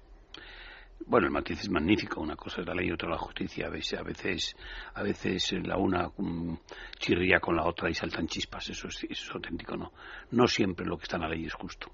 [1.09, 2.21] Bueno, el matiz es magnífico.
[2.21, 3.67] Una cosa es la ley y otra la justicia.
[3.69, 4.57] A veces, a veces,
[4.95, 6.57] a veces la una mm,
[6.99, 8.69] chirría con la otra y saltan chispas.
[8.71, 9.93] Eso es, eso es auténtico, ¿no?
[10.33, 11.93] No siempre lo que está en la ley es justo.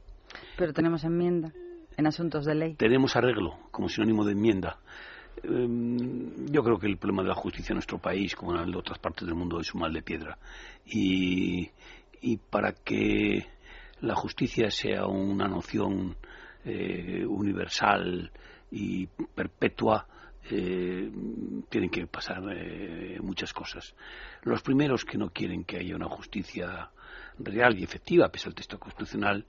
[0.56, 1.52] Pero tenemos enmienda
[1.96, 2.74] en asuntos de ley.
[2.76, 4.78] Tenemos arreglo como sinónimo de enmienda.
[5.42, 8.98] Em, Yo creo que el problema de la justicia en nuestro país, como en otras
[8.98, 10.38] partes del mundo, es un mal de piedra.
[10.86, 11.70] Y,
[12.20, 13.46] y para que
[14.00, 16.16] la justicia sea una noción
[16.64, 18.30] eh, universal
[18.70, 20.06] y perpetua,
[20.50, 21.10] eh,
[21.68, 23.94] tienen que pasar eh, muchas cosas.
[24.42, 26.90] Los primeros que no quieren que haya una justicia
[27.38, 29.44] real y efectiva, pese al texto constitucional,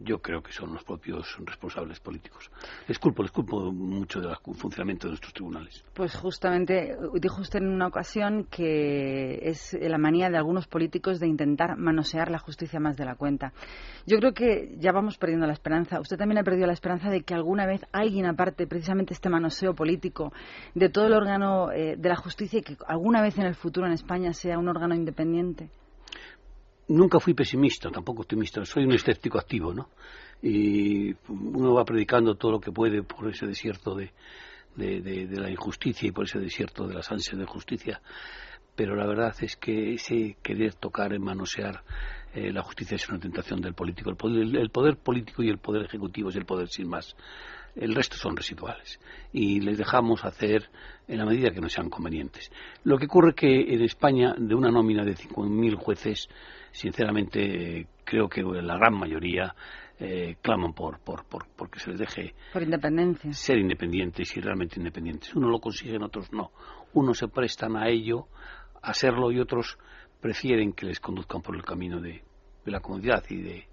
[0.00, 2.50] yo creo que son los propios responsables políticos.
[2.88, 5.84] Les culpo, les culpo mucho del funcionamiento de nuestros tribunales.
[5.94, 11.28] Pues justamente dijo usted en una ocasión que es la manía de algunos políticos de
[11.28, 13.52] intentar manosear la justicia más de la cuenta.
[14.06, 16.00] Yo creo que ya vamos perdiendo la esperanza.
[16.00, 19.74] Usted también ha perdido la esperanza de que alguna vez alguien aparte precisamente este manoseo
[19.74, 20.32] político
[20.74, 23.86] de todo el órgano eh, de la justicia y que alguna vez en el futuro
[23.86, 25.70] en España sea un órgano independiente.
[26.88, 29.88] Nunca fui pesimista, tampoco optimista, soy un escéptico activo, ¿no?
[30.42, 34.12] Y uno va predicando todo lo que puede por ese desierto de,
[34.76, 38.02] de, la injusticia y por ese desierto de las ansias de justicia,
[38.74, 41.82] pero la verdad es que ese querer tocar, manosear
[42.34, 44.10] eh, la justicia es una tentación del político.
[44.10, 47.14] El poder, el poder político y el poder ejecutivo es el poder sin más.
[47.76, 49.00] El resto son residuales
[49.32, 50.68] y les dejamos hacer
[51.08, 52.50] en la medida que no sean convenientes.
[52.84, 56.28] Lo que ocurre que en España, de una nómina de 5.000 jueces,
[56.74, 59.54] sinceramente creo que la gran mayoría
[59.98, 63.32] eh, claman por, por, por, porque se les deje Por independencia.
[63.32, 65.34] ser independientes y realmente independientes.
[65.34, 66.50] Unos lo consiguen, otros no.
[66.92, 68.26] Unos se prestan a ello,
[68.82, 69.78] a serlo, y otros
[70.20, 72.22] prefieren que les conduzcan por el camino de,
[72.64, 73.68] de la comodidad y de,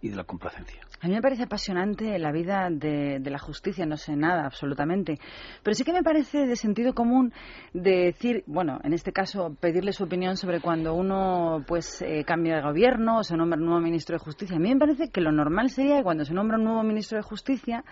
[0.00, 0.80] y de la complacencia.
[1.00, 5.18] A mí me parece apasionante la vida de, de la justicia, no sé nada absolutamente,
[5.62, 7.32] pero sí que me parece de sentido común
[7.72, 12.56] de decir, bueno, en este caso pedirle su opinión sobre cuando uno pues eh, cambia
[12.56, 14.56] de gobierno o se nombra un nuevo ministro de justicia.
[14.56, 17.16] A mí me parece que lo normal sería que cuando se nombra un nuevo ministro
[17.16, 17.84] de justicia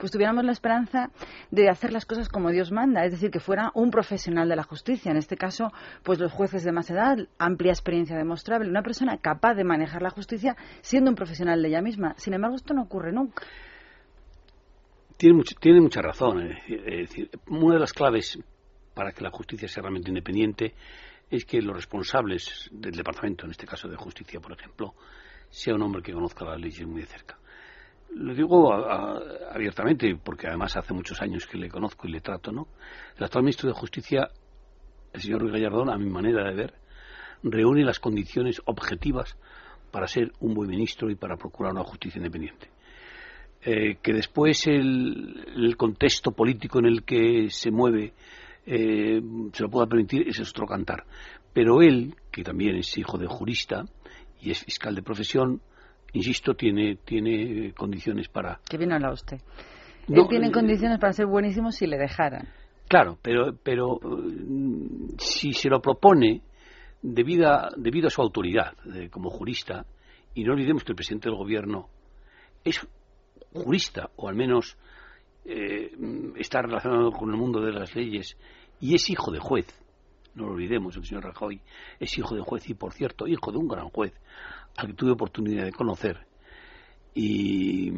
[0.00, 1.10] pues tuviéramos la esperanza
[1.52, 4.62] de hacer las cosas como Dios manda, es decir, que fuera un profesional de la
[4.64, 5.70] justicia, en este caso,
[6.02, 10.10] pues los jueces de más edad, amplia experiencia demostrable, una persona capaz de manejar la
[10.10, 12.14] justicia siendo un profesional de ella misma.
[12.16, 13.44] Sin embargo, esto no ocurre nunca.
[15.16, 16.40] Tiene, mucho- tiene mucha razón.
[16.66, 18.38] Es decir, una de las claves
[18.94, 20.74] para que la justicia sea realmente independiente
[21.30, 24.94] es que los responsables del departamento, en este caso de justicia, por ejemplo,
[25.50, 27.36] sea un hombre que conozca las leyes muy de cerca.
[28.14, 32.68] Lo digo abiertamente porque además hace muchos años que le conozco y le trato, ¿no?
[33.16, 34.30] El actual ministro de Justicia
[35.12, 36.74] el señor Ruiz Gallardón, a mi manera de ver,
[37.42, 39.36] reúne las condiciones objetivas
[39.90, 42.68] para ser un buen ministro y para procurar una justicia independiente.
[43.62, 48.14] Eh, que después el, el, contexto político en el que se mueve
[48.64, 49.20] eh,
[49.52, 51.04] se lo pueda permitir, ese es otro cantar.
[51.52, 53.84] Pero él, que también es hijo de jurista
[54.40, 55.60] y es fiscal de profesión,
[56.12, 58.60] insisto, tiene, tiene condiciones para.
[58.68, 59.38] ¿Qué bien habla usted?
[60.08, 62.48] No, él tiene eh, condiciones para ser buenísimo si le dejaran.
[62.88, 66.42] Claro, pero, pero mm, si se lo propone
[67.02, 69.86] debido a, debido a su autoridad eh, como jurista,
[70.34, 71.88] y no olvidemos que el presidente del gobierno
[72.64, 72.86] es
[73.52, 74.76] jurista, o al menos
[75.44, 75.92] eh,
[76.36, 78.36] está relacionado con el mundo de las leyes,
[78.80, 79.66] y es hijo de juez.
[80.34, 81.60] No lo olvidemos, el señor Rajoy
[81.98, 84.12] es hijo de juez y, por cierto, hijo de un gran juez
[84.80, 86.26] al que tuve oportunidad de conocer.
[87.14, 87.92] Y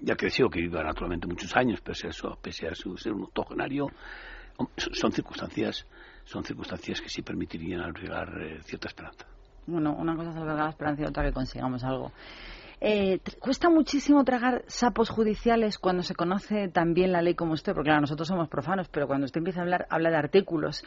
[0.00, 3.24] ya creció, que viva naturalmente muchos años, pese a, su, pese a su ser un
[3.24, 3.88] octogenario,
[4.76, 5.86] son circunstancias
[6.26, 9.26] son circunstancias que sí permitirían albergar eh, cierta esperanza.
[9.66, 12.12] Bueno, una cosa es albergar la esperanza y otra que consigamos algo.
[12.80, 17.72] Eh, cuesta muchísimo tragar sapos judiciales cuando se conoce tan bien la ley como usted,
[17.72, 20.84] porque claro, nosotros somos profanos, pero cuando usted empieza a hablar, habla de artículos.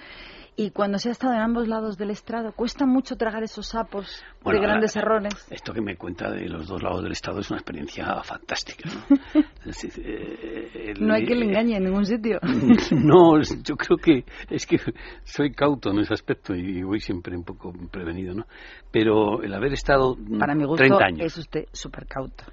[0.56, 4.24] Y cuando se ha estado en ambos lados del estrado, ¿cuesta mucho tragar esos sapos
[4.44, 5.34] Bueno, de grandes errores?
[5.50, 8.90] Esto que me cuenta de los dos lados del Estado es una experiencia fantástica.
[8.90, 9.42] ¿no?
[9.66, 12.40] Es eh, el- No hay que le engañe en ningún sitio.
[12.92, 14.78] No, yo creo que es que
[15.24, 18.46] soy cauto en ese aspecto y voy siempre un poco prevenido, ¿no?
[18.92, 22.46] Pero el haber estado Para mi gusto 30 años, es usted súper cauto.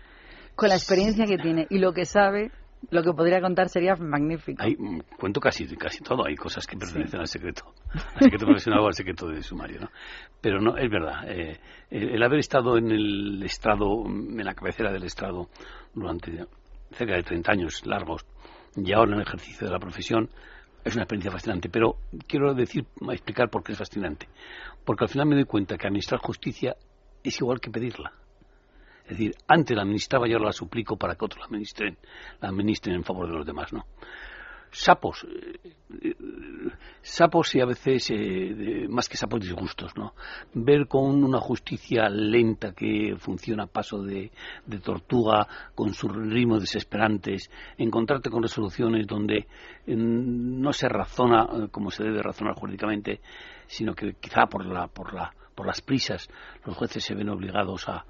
[0.54, 2.50] Con la experiencia que tiene y lo que sabe,
[2.90, 4.62] lo que podría contar sería magnífico.
[4.62, 8.80] hay, mm, cuento casi casi todo, hay cosas que pertenecen al secreto, al secreto profesional
[8.80, 9.90] o al secreto de sumario, ¿no?
[10.40, 11.58] Pero no, es verdad, eh,
[11.90, 15.48] el, el haber estado en el estrado, mm, en la cabecera del estrado
[15.94, 16.46] durante
[16.92, 18.24] cerca de 30 años largos
[18.76, 20.30] y ahora en el ejercicio de la profesión
[20.84, 21.96] es una experiencia fascinante, pero
[22.28, 24.28] quiero decir, explicar por qué es fascinante.
[24.84, 26.76] Porque al final me doy cuenta que administrar justicia
[27.24, 28.12] es igual que pedirla.
[29.06, 31.96] Es decir, antes la administraba y ahora la suplico para que otros la administren,
[32.40, 33.86] la administren en favor de los demás, ¿no?
[34.72, 36.16] Sapos, eh, eh,
[37.00, 40.14] sapos y a veces, eh, más que sapos, disgustos, ¿no?
[40.54, 44.32] Ver con una justicia lenta que funciona a paso de,
[44.82, 47.48] tortuga, con sus ritmos desesperantes,
[47.78, 49.46] encontrarte con resoluciones donde
[49.86, 53.20] no se razona como se debe razonar jurídicamente,
[53.68, 56.28] sino que quizá por, la, por, la, por las prisas
[56.64, 58.04] los jueces se ven obligados a,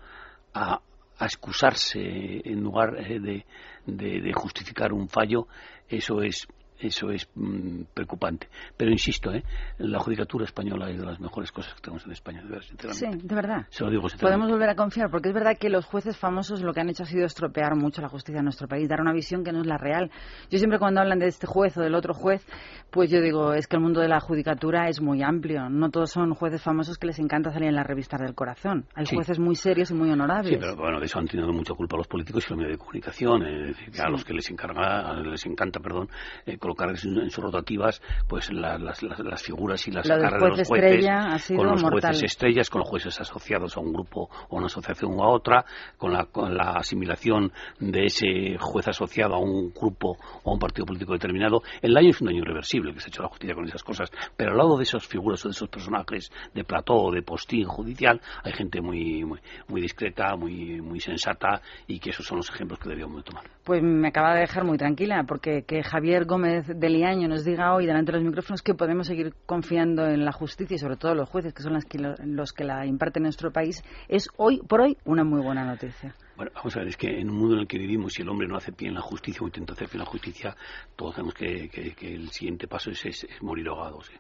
[0.55, 0.81] a,
[1.19, 3.45] a excusarse en lugar eh, de,
[3.87, 5.47] de- de justificar un fallo,
[5.89, 6.47] eso es
[6.81, 8.49] eso es mm, preocupante.
[8.77, 9.43] Pero insisto, ¿eh?
[9.79, 13.07] la judicatura española es de las mejores cosas que tenemos en España, de verdad, Sí,
[13.11, 13.67] de verdad.
[13.71, 16.73] Se lo digo Podemos volver a confiar, porque es verdad que los jueces famosos lo
[16.73, 19.43] que han hecho ha sido estropear mucho la justicia de nuestro país, dar una visión
[19.45, 20.11] que no es la real.
[20.51, 22.47] Yo siempre cuando hablan de este juez o del otro juez,
[22.91, 25.69] pues yo digo, es que el mundo de la judicatura es muy amplio.
[25.69, 28.87] No todos son jueces famosos que les encanta salir en las revistas del corazón.
[28.95, 29.15] Hay Sí.
[29.17, 30.53] jueces muy serios y muy honorables.
[30.53, 32.79] Sí, pero bueno, de eso han tenido mucha culpa los políticos y los medios de
[32.79, 34.11] comunicación, eh, que a Sí.
[34.11, 36.09] los que les encarga, les encanta, perdón,
[36.47, 40.07] eh, colocar en, su- en sus rotativas, pues la- las, las- las figuras y las
[40.09, 40.33] Lo de los
[40.69, 42.01] jueces, estrella ha sido con los mortal.
[42.13, 45.65] jueces estrellas, con los jueces asociados a un grupo o una asociación u a otra,
[45.97, 50.59] con la, con la asimilación de ese juez asociado a un grupo o a un
[50.59, 51.63] partido político determinado.
[51.81, 54.11] El daño es un daño irreversible que se ha hecho la justicia con esas cosas,
[54.37, 57.65] pero al lado de esas figuras o de esos personajes de plató o de postín
[57.67, 59.39] judicial, hay gente muy, muy,
[59.69, 63.45] muy discreta, muy, muy sensata y que esos son los ejemplos que debíamos de tomar.
[63.65, 67.75] Pues me acaba de dejar muy tranquila, porque que Javier Gómez de Liaño nos diga
[67.75, 71.15] hoy delante de los micrófonos que podemos seguir confiando en la justicia y sobre todo
[71.15, 74.29] los jueces, que son las que lo- los que la imparten en nuestro país, es
[74.37, 76.15] hoy por hoy una muy buena noticia.
[76.37, 78.29] Bueno, vamos a ver, es que en un mundo en el que vivimos, si el
[78.29, 80.57] hombre no hace pie en la justicia o intenta hacer pie en la justicia,
[80.97, 84.01] todos sabemos que, que- que el siguiente paso es, es- es morir ahogado.
[84.03, 84.13] sí.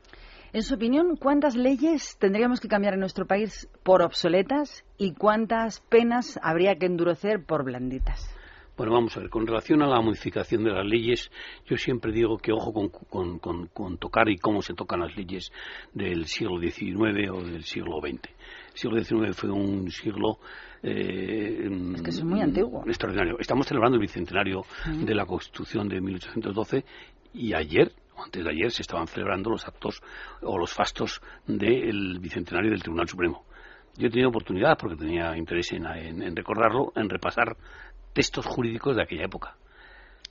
[0.52, 5.80] En su opinión, ¿cuántas leyes tendríamos que cambiar en nuestro país por obsoletas y cuántas
[5.80, 8.34] penas habría que endurecer por blanditas?
[8.76, 11.30] Bueno, vamos a ver, con relación a la modificación de las leyes,
[11.64, 15.16] yo siempre digo que ojo con, con- con- con tocar y cómo se tocan las
[15.16, 15.50] leyes
[15.94, 18.28] del siglo XIX o del siglo XX.
[18.72, 20.38] El siglo XIX fue un siglo...
[20.82, 22.84] eh, Es que es muy antiguo.
[22.86, 23.38] Extraordinario.
[23.38, 24.62] Estamos celebrando el bicentenario
[25.06, 26.84] de la Constitución de 1812
[27.32, 30.02] y ayer, o antes de ayer, se estaban celebrando los actos
[30.42, 33.44] o los fastos del bicentenario del Tribunal Supremo.
[33.96, 37.56] Yo he tenido oportunidad, porque tenía interés en, en- en recordarlo, en repasar
[38.16, 39.54] textos jurídicos de aquella época.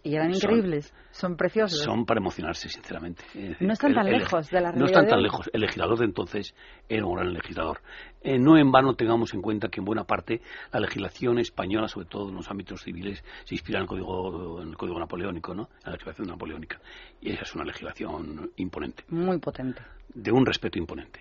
[0.03, 1.79] Y eran increíbles, son preciosos.
[1.81, 3.23] Son para emocionarse, sinceramente.
[3.59, 5.49] No están tan el- lejos de la No realidad están de tan lejos.
[5.51, 6.53] El legislador de entonces
[6.87, 7.79] era un gran legislador.
[8.21, 12.05] Eh, no en vano tengamos en cuenta que en buena parte la legislación española, sobre
[12.05, 15.63] todo en los ámbitos civiles, se inspira en el código, en el código napoleónico, ¿no?
[15.63, 16.79] En la legislación napoleónica.
[17.21, 19.81] Y esa es una legislación imponente, Muy potente.
[20.13, 21.19] de un respeto imponente.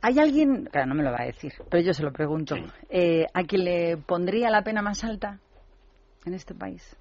[0.00, 2.62] ¿Hay alguien, claro, no me lo va a decir, pero yo se lo pregunto, Sí.
[2.88, 5.40] eh, a quien le pondría la pena más alta
[6.28, 6.96] en este país?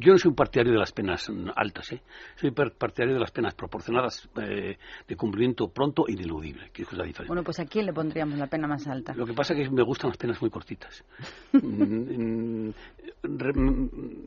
[0.00, 2.00] Yo no soy un partidario de las penas altas, ¿eh?
[2.36, 4.78] Soy partidario de las penas proporcionadas eh,
[5.08, 7.26] de cumplimiento pronto e ineludible, que es la diferencia.
[7.26, 9.12] Bueno, pues a quién le pondríamos la pena más alta.
[9.14, 11.04] Lo que pasa es que me gustan las penas muy cortitas.
[11.50, 12.74] Mm, mm,
[13.22, 13.52] re-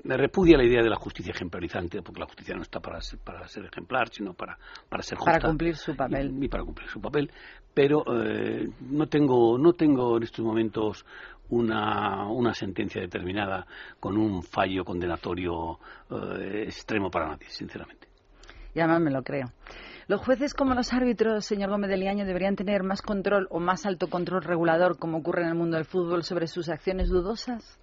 [0.04, 3.20] me repudia la idea de la justicia ejemplarizante, porque la justicia no está para ser,
[3.20, 4.58] para ser ejemplar, sino para,
[4.90, 5.32] para ser justa.
[5.34, 6.36] Para cumplir su papel.
[6.42, 7.32] Y, y para cumplir su papel.
[7.74, 11.06] Pero eh, no, tengo, no tengo en estos momentos
[11.52, 13.66] una, una sentencia determinada
[14.00, 15.80] con un fallo condenatorio
[16.10, 18.08] eh, extremo para nadie, sinceramente.
[18.74, 19.52] Y además me lo creo.
[20.08, 23.86] Los jueces como los árbitros, señor Gómez de Liaño, deberían tener más control o más
[23.86, 27.80] alto control regulador, como ocurre en el mundo del fútbol, sobre sus acciones dudosas.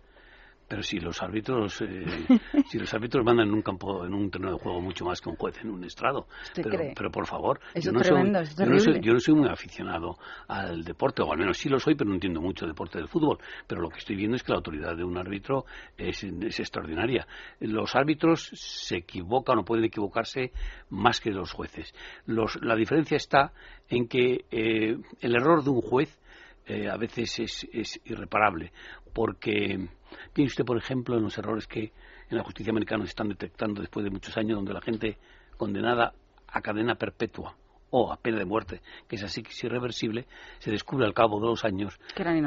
[0.68, 2.04] Pero si los árbitros, eh,
[2.70, 5.30] si los árbitros mandan en un campo, en un terreno de juego mucho más que
[5.30, 6.26] un juez en un estrado.
[6.42, 6.92] ¿Usted Pero, cree?
[6.94, 9.00] pero por favor, yo no, tremendo, soy, yo, no soy, terrible.
[9.06, 12.14] yo no soy muy aficionado al deporte, o al menos sí lo soy, pero no
[12.14, 13.38] entiendo mucho el deporte del fútbol.
[13.66, 15.64] Pero lo que estoy viendo es que la autoridad de un árbitro
[15.96, 17.26] es, es extraordinaria.
[17.60, 20.52] Los árbitros se equivocan o pueden equivocarse
[20.90, 21.94] más que los jueces.
[22.26, 23.52] Los- la diferencia está
[23.88, 26.18] en que eh, el error de un juez
[26.66, 28.72] eh, a veces es, es irreparable,
[29.14, 29.88] porque
[30.32, 31.92] piense usted, por ejemplo, en los errores que
[32.30, 35.18] en la justicia americana se están detectando después de muchos años, donde la gente
[35.56, 36.12] condenada
[36.46, 37.54] a cadena perpetua
[37.90, 40.26] o a pena de muerte, que es así que es irreversible,
[40.58, 41.98] se descubre al cabo de los años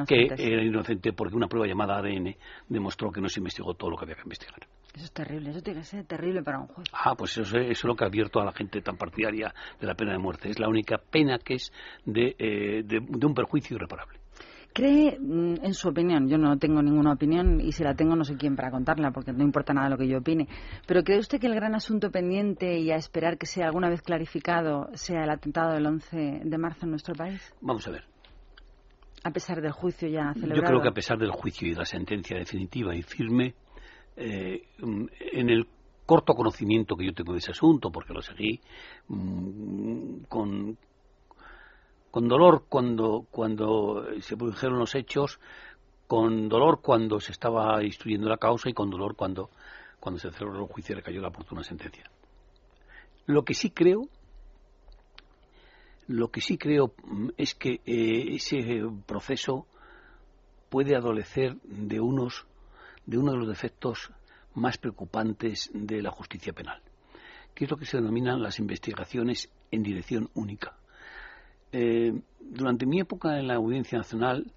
[0.08, 2.36] Que era inocente porque una prueba llamada ADN
[2.70, 4.60] demostró que no se investigó todo lo que había que investigar.
[4.94, 6.88] Eso es terrible, eso tiene que ser terrible para un juez.
[6.94, 9.88] Ah, pues eso, es- eso es lo que advierto a la gente tan partidaria de
[9.88, 10.50] la pena de muerte.
[10.50, 11.72] Es la única pena que es
[12.06, 14.20] de, eh, de- de un perjuicio irreparable.
[14.74, 18.24] ¿Cree, mm, en su opinión, yo no tengo ninguna opinión y si la tengo no
[18.24, 20.48] sé quién para contarla porque no importa nada lo que yo opine,
[20.88, 24.02] pero ¿cree usted que el gran asunto pendiente y a esperar que sea alguna vez
[24.02, 27.42] clarificado sea el atentado del 11 de marzo en nuestro país?
[27.60, 28.06] Vamos a ver.
[29.24, 30.62] A pesar del juicio ya celebrado.
[30.62, 33.54] Yo creo que a pesar del juicio y de la sentencia definitiva y firme,
[34.16, 35.68] eh, mm, en el
[36.06, 38.60] corto conocimiento que yo tengo de ese asunto, porque lo seguí
[39.08, 40.78] mm, con,
[42.12, 45.40] con dolor cuando, cuando se produjeron los hechos,
[46.08, 49.50] con dolor cuando se estaba instruyendo la causa y con dolor cuando,
[50.00, 52.04] cuando se celebró el juicio y recayó la oportuna sentencia.
[53.26, 54.10] Lo que sí creo
[56.08, 56.94] lo que sí creo
[57.38, 59.66] es que eh, ese proceso
[60.70, 62.46] puede adolecer de unos
[63.06, 64.12] de uno de los defectos
[64.54, 66.82] más preocupantes de la justicia penal,
[67.56, 70.76] que es lo que se denominan las investigaciones en dirección única.
[71.72, 74.52] Eh, durante mi época en la Audiencia Nacional,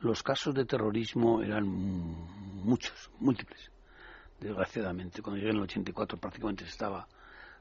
[0.00, 3.70] los casos de terrorismo eran muchos, múltiples,
[4.40, 5.22] desgraciadamente.
[5.22, 7.06] Cuando llegué en el 84 prácticamente se estaba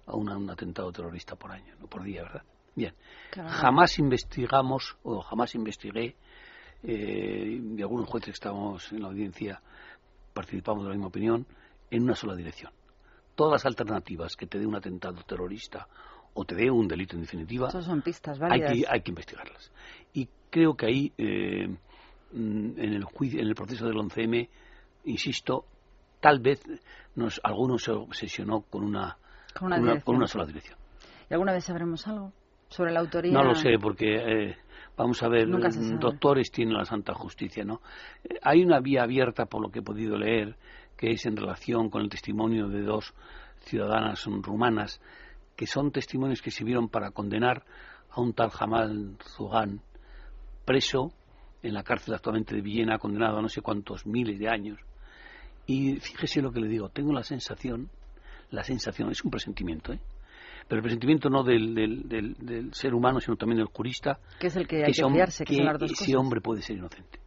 [0.05, 2.43] a una- un atentado terrorista por año, no por día, ¿verdad?
[2.75, 2.93] Bien,
[3.29, 3.49] Claro.
[3.49, 6.15] jamás investigamos o jamás investigué,
[6.83, 9.61] eh, y algunos jueces que estábamos en la audiencia
[10.33, 11.45] participamos de la misma opinión,
[11.91, 12.71] en una sola dirección.
[13.35, 15.87] Todas las alternativas que te dé un atentado terrorista
[16.33, 18.73] o te dé un delito en definitiva, son pistas hay válidas.
[18.73, 19.71] que, hay que investigarlas.
[20.13, 21.67] Y creo que ahí, eh,
[22.31, 24.49] mm, en, el juicio, en el proceso del 11M,
[25.05, 25.65] insisto,
[26.19, 26.61] tal vez
[27.15, 29.17] nos, algunos se obsesionó con una,
[29.57, 30.01] Con una con una- dirección.
[30.05, 30.77] con una sola dirección.
[31.29, 32.31] ¿Y alguna vez sabremos algo
[32.69, 33.31] sobre la autoría?
[33.33, 34.55] No lo sé, porque eh,
[34.97, 35.47] vamos a ver,
[35.99, 37.81] doctores tiene la Santa Justicia, ¿no?
[38.23, 40.55] Eh, hay una vía abierta, por lo que he podido leer,
[40.97, 43.13] que es en relación con el testimonio de dos
[43.61, 45.01] ciudadanas rumanas,
[45.55, 47.63] que son testimonios que sirvieron para condenar
[48.11, 49.81] a un tal Jamal Zugan,
[50.65, 51.11] preso
[51.61, 54.79] en la cárcel actualmente de Villena, condenado a no sé cuántos miles de años.
[55.65, 57.89] Y fíjese lo que le digo, tengo la sensación,
[58.51, 59.99] la sensación, es un presentimiento, ¿eh?
[60.67, 64.47] pero el presentimiento no del, del, del, del ser humano, sino también del jurista, Que
[64.47, 66.15] es el que hay que, que fiarse, que, que son las dos ese cosas.
[66.15, 67.19] hombre puede ser inocente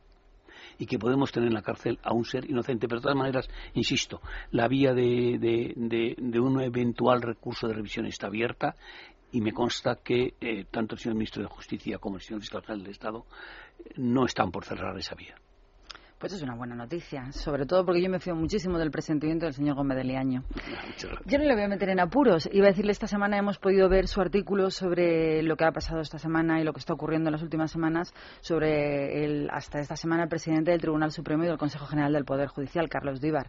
[0.78, 2.88] y que podemos tener en la cárcel a un ser inocente.
[2.88, 4.20] Pero de todas maneras, insisto,
[4.50, 5.74] la vía de,
[6.40, 8.76] un eventual recurso de revisión está abierta
[9.32, 12.62] y me consta que eh, tanto el señor ministro de Justicia como el señor fiscal
[12.66, 13.26] del Estado
[13.78, 15.36] eh, no están por cerrar esa vía.
[16.26, 19.54] Pues es una buena noticia, sobre todo porque yo me fío muchísimo del presentimiento del
[19.54, 20.42] señor Gómez de Liaño.
[21.24, 22.48] Yo no le voy a meter en apuros.
[22.52, 26.00] Iba a decirle, esta semana hemos podido ver su artículo sobre lo que ha pasado
[26.00, 29.94] esta semana y lo que está ocurriendo en las últimas semanas sobre el, hasta esta
[29.94, 33.48] semana, el presidente del Tribunal Supremo y del Consejo General del Poder Judicial, Carlos Díbar.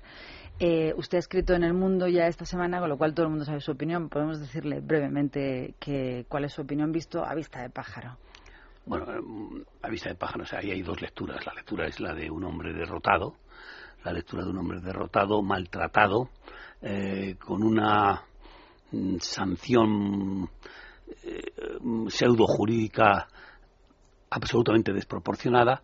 [0.59, 3.31] Eh, usted ha escrito en El Mundo ya esta semana, con lo cual todo el
[3.31, 4.07] mundo sabe su opinión.
[4.07, 8.17] Podemos decirle brevemente que, cuál es su opinión visto a vista de pájaro.
[8.87, 11.45] Bueno, mm, a vista de pájaros, ahí hay dos lecturas.
[11.45, 13.35] La lectura es la de un hombre derrotado,
[14.05, 16.29] la lectura de un hombre derrotado, maltratado,
[16.81, 18.23] eh, con una
[18.91, 20.49] mm, sanción
[21.23, 21.41] eh,
[22.09, 23.27] pseudo jurídica
[24.29, 25.81] absolutamente desproporcionada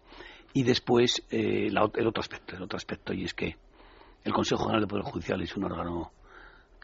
[0.53, 3.55] y después eh, la- el otro aspecto, el otro aspecto y es que
[4.23, 6.11] el Consejo General del Poder Judicial es un órgano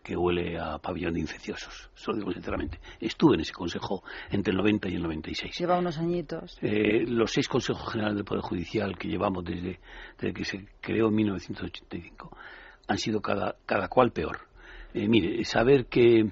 [0.04, 1.90] que huele a pabellón de infecciosos.
[1.96, 2.80] Eso lo digo sinceramente.
[3.00, 5.58] Estuve en ese consejo entre el 90 y el 96.
[5.60, 6.58] Lleva unos añitos.
[6.62, 9.80] Eh, los seis consejos generales del Poder Judicial que llevamos desde,
[10.18, 12.38] desde que se creó en 1985
[12.88, 14.40] han sido cada, cada cual peor.
[14.94, 16.32] Eh, mire, saber que,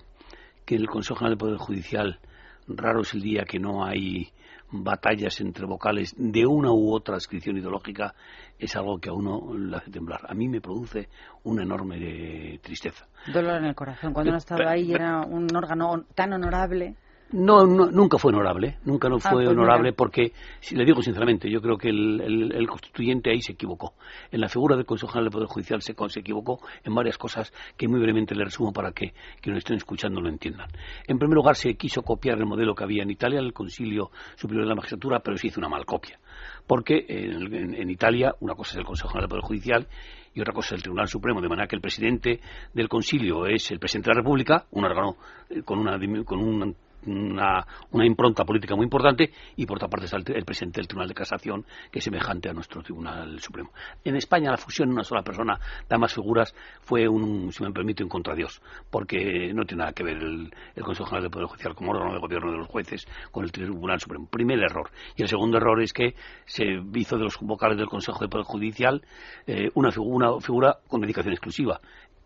[0.65, 2.19] que el Consejo General del Poder Judicial
[2.67, 4.31] raro es el día que no hay
[4.71, 8.13] batallas entre vocales de una u otra adscripción ideológica
[8.59, 10.21] es algo que a uno le hace temblar.
[10.27, 11.09] A mí me produce
[11.43, 13.07] una enorme eh, tristeza.
[13.31, 14.13] Dolor en el corazón.
[14.13, 16.95] Cuando uno estaba ahí y era un órgano tan honorable.
[17.33, 19.95] No, no, nunca fue honorable, nunca no Ah, fue pues honorable mira.
[19.97, 23.95] porque, si le digo sinceramente, yo creo que el, el- el constituyente ahí se equivocó.
[24.31, 27.51] En la figura del Consejo General del Poder Judicial se, se equivocó en varias cosas
[27.75, 30.69] que muy brevemente le resumo para que quienes estén escuchando lo entiendan.
[31.05, 34.63] En primer lugar, se quiso copiar el modelo que había en Italia, el Concilio Superior
[34.63, 36.19] de la Magistratura, pero se hizo una mal copia.
[36.65, 39.87] Porque en, en- en Italia una cosa es el Consejo General del Poder Judicial
[40.33, 42.39] y otra cosa es el Tribunal Supremo, de manera que el presidente
[42.73, 45.17] del Concilio es el presidente de la República, un órgano
[45.49, 46.75] eh, con una, con un
[47.07, 47.65] una,
[48.05, 51.65] impronta política muy importante y por otra parte está el, presidente del Tribunal de Casación
[51.91, 53.71] que es semejante a nuestro Tribunal Supremo.
[54.03, 57.71] En España la fusión en una sola persona de ambas figuras fue un, si me
[57.71, 61.31] permite, un contra Dios, porque no tiene nada que ver el, el Consejo General del
[61.31, 64.27] Poder Judicial como órgano de gobierno de los jueces con el Tribunal Supremo.
[64.29, 64.89] Primer error.
[65.15, 68.45] Y el segundo error es que se hizo de los vocales del Consejo de Poder
[68.45, 69.01] Judicial
[69.45, 71.79] eh, una, figu- una figura con dedicación exclusiva.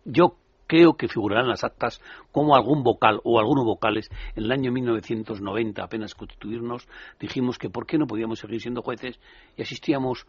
[0.04, 0.36] Yo
[0.72, 2.00] creo que figurarán las actas
[2.32, 6.88] como algún vocal o algunos vocales en el año 1990, apenas constituirnos,
[7.20, 9.20] dijimos que por qué no podíamos seguir siendo jueces
[9.58, 10.26] y asistíamos,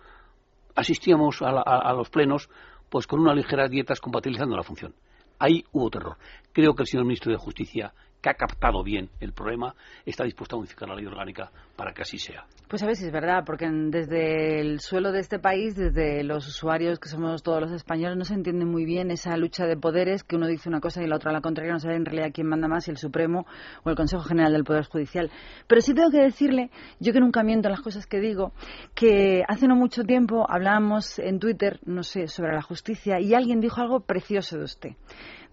[0.76, 2.50] asistíamos a, la- a los plenos
[2.90, 4.94] pues con unas ligeras dietas compatibilizando la función.
[5.40, 6.18] Ahí hubo terror.
[6.52, 10.56] Creo que el señor ministro de Justicia, que ha captado bien el problema, está dispuesto
[10.56, 12.46] a modificar la ley orgánica para que así sea.
[12.70, 16.48] Pues a ver si es verdad, porque desde el suelo de este país, desde los
[16.48, 20.24] usuarios que somos todos los españoles, no se entiende muy bien esa lucha de poderes
[20.24, 22.48] que uno dice una cosa y la otra la contraria, no sabe en realidad quién
[22.48, 23.46] manda más, si el Supremo
[23.84, 25.30] o el Consejo General del Poder Judicial.
[25.68, 26.72] Pero sí tengo que decirle,
[27.02, 28.54] yo que nunca miento en las cosas que digo,
[28.96, 33.60] que hace no mucho tiempo hablábamos en Twitter, no sé, sobre la justicia y alguien
[33.60, 34.92] dijo algo precioso de usted.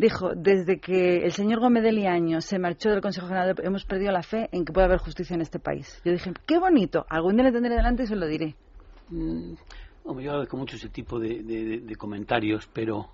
[0.00, 4.10] Dijo, desde que el señor Gómez de Liaño se marchó del Consejo General, hemos perdido
[4.12, 6.00] la fe en que puede haber justicia en este país.
[6.06, 8.56] Yo dije, qué bonito, algún día le tendré delante y se lo diré.
[9.10, 9.52] Mm,
[10.06, 13.10] yo agradezco mucho ese tipo de comentarios, pero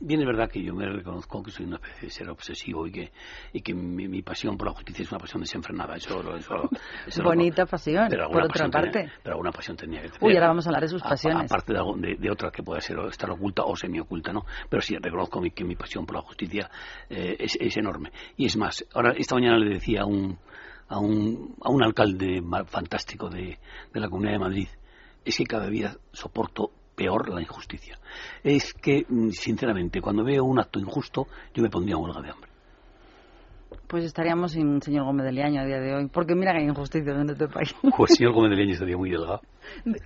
[0.00, 2.92] bien es verdad que yo me reconozco que soy una especie de ser obsesivo y
[2.92, 3.12] que,
[3.52, 5.96] y que mi, mi pasión por la justicia es una pasión desenfrenada.
[5.96, 6.70] Eso, eso,
[7.06, 8.90] eso lo- Bonita pasión, pero por otra pasión parte.
[8.90, 10.24] tenía- pero alguna pasión tenía que tener.
[10.24, 11.50] Uy, ahora vamos a hablar de sus pasiones.
[11.50, 14.46] aparte de, algo- de, de otra que pueda ser estar oculta o semioculta, ¿no?
[14.68, 16.70] Pero sí, reconozco mi- que mi pasión por la justicia
[17.10, 18.10] eh, es, es enorme.
[18.36, 20.38] Y es más, ahora esta mañana le decía a un,
[20.88, 23.58] a un, a un alcalde fantástico de,
[23.92, 24.68] de la Comunidad de Madrid,
[25.24, 27.96] es que cada día soporto peor la injusticia.
[28.42, 32.50] Es que, mm, sinceramente, cuando veo un acto injusto, yo me pondría huelga de hambre.
[33.86, 36.64] Pues estaríamos sin señor Gómez de Liaño a día de hoy, porque mira que hay
[36.64, 37.74] injusticias en este país.
[37.96, 39.40] Pues el señor Gómez de Leña estaría muy delgado.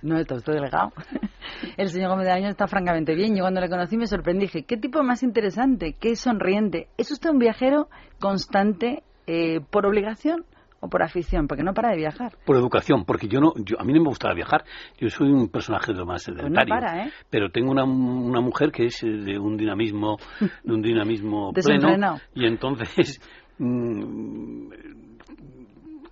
[0.01, 0.91] No está usted delegado.
[1.77, 3.35] El señor Gómez de Liaño está francamente bien.
[3.35, 4.45] Yo cuando le conocí me sorprendí.
[4.45, 6.87] Dije, qué tipo más interesante, qué sonriente.
[6.97, 7.87] ¿Es usted un viajero
[8.19, 10.45] constante eh, por obligación
[10.83, 11.47] o por afición?
[11.47, 12.33] Porque no para de viajar.
[12.45, 14.65] Por educación, porque yo no, yo, a mí no me gusta viajar.
[14.99, 16.53] Yo soy un personaje de lo más sedentario.
[16.53, 17.11] Pues para, ¿eh?
[17.29, 20.17] Pero tengo una, una mujer que es eh, de un dinamismo,
[20.63, 22.17] de un dinamismo pleno.
[22.35, 23.21] Y entonces
[23.59, 24.67] mm,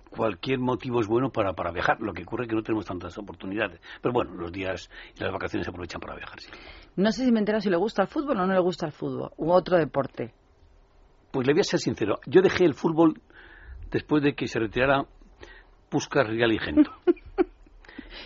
[0.08, 2.00] cualquier motivo es bueno para, para viajar.
[2.00, 3.78] Lo que ocurre es que no tenemos tantas oportunidades.
[4.00, 6.40] Pero bueno, los días y las vacaciones se aprovechan para viajar.
[6.40, 6.48] sí.
[6.96, 8.92] No sé si me entero si le gusta el fútbol o no le gusta el
[8.92, 10.34] fútbol, u otro deporte.
[11.30, 12.20] Pues le voy a ser sincero.
[12.26, 13.20] Yo dejé el fútbol
[13.92, 15.04] después de que se retirara
[15.88, 16.90] Puskas, Rial y Gento.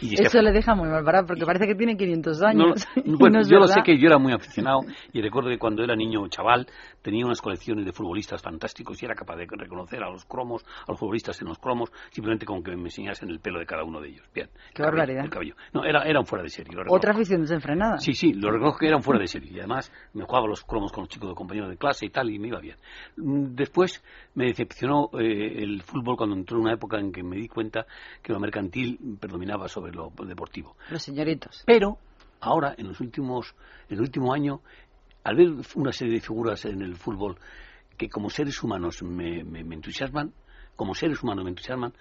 [0.00, 2.86] Y Eso le deja muy mal parado porque parece que tiene 500 No, años.
[2.96, 3.74] y bueno, no yo lo verdad.
[3.74, 4.80] sé que yo era muy aficionado
[5.12, 6.66] y recuerdo que cuando era niño chaval
[7.02, 10.92] tenía unas colecciones de futbolistas fantásticos y era capaz de reconocer a los cromos, a
[10.92, 14.00] los futbolistas en los cromos, simplemente con que me enseñasen el pelo de cada uno
[14.00, 14.26] de ellos.
[14.34, 14.48] Bien.
[14.48, 15.24] el Qué cabello, barbaridad.
[15.24, 15.54] El cabello.
[15.72, 16.74] No, era, era un fuera de serie.
[16.74, 16.82] lo.
[16.92, 17.98] Otra afición desenfrenada.
[17.98, 19.50] Sí, sí, lo reconozco que era un fuera de serie.
[19.52, 22.30] Y además me jugaba los cromos con los chicos de compañeros de clase y tal,
[22.30, 22.76] y me iba bien.
[23.16, 24.02] Después
[24.34, 27.86] me decepcionó eh, el fútbol cuando entró en una época en que me di cuenta
[28.22, 30.76] que lo mercantil predominaba sobre lo deportivo.
[30.90, 31.62] Los señoritos.
[31.66, 31.98] Pero
[32.40, 33.54] ahora, en los últimos,
[33.88, 34.60] en el último año,
[35.24, 37.36] al ver una serie de figuras en el fútbol
[37.96, 40.32] que como seres humanos me, me- me entusiasman,
[40.76, 41.94] como seres humanos me entusiasman,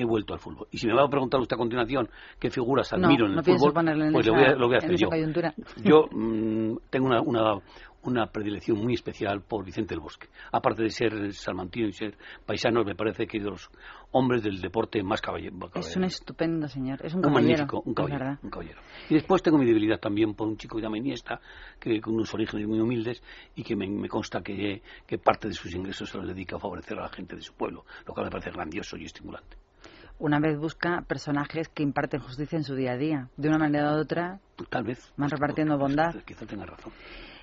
[0.00, 0.66] he vuelto al fútbol.
[0.70, 3.38] Y si me va a preguntar usted a continuación qué figuras No, admiro en no
[3.38, 4.96] el pienso fútbol, ponerle en pues esa, lo, voy a, lo voy a en hacer
[4.98, 5.08] yo.
[5.08, 5.54] coyuntura.
[5.82, 7.60] Yo mm, tengo una, una,
[8.02, 10.28] una predilección muy especial por Vicente del Bosque.
[10.52, 13.70] Aparte de ser salmantino y ser paisano, me parece que es de los
[14.12, 15.56] hombres del deporte más caballero.
[15.74, 16.98] Es un estupendo señor.
[17.04, 17.48] Es un, Un caballero.
[17.66, 18.80] magnífico, un caballero, un caballero.
[19.08, 21.40] Y después tengo mi debilidad también por un chico que se llama Iniesta,
[21.78, 23.22] que con unos orígenes muy humildes
[23.54, 26.58] y que me, me consta que, que parte de sus ingresos se los dedica a
[26.58, 29.56] favorecer a la gente de su pueblo, lo cual me parece grandioso y estimulante.
[30.20, 33.28] Una vez busca personajes que imparten justicia en su día a día.
[33.38, 35.12] De una manera u otra, Tal vez.
[35.16, 36.14] Van repartiendo quizá- bondad.
[36.26, 36.92] Quizá tenga razón.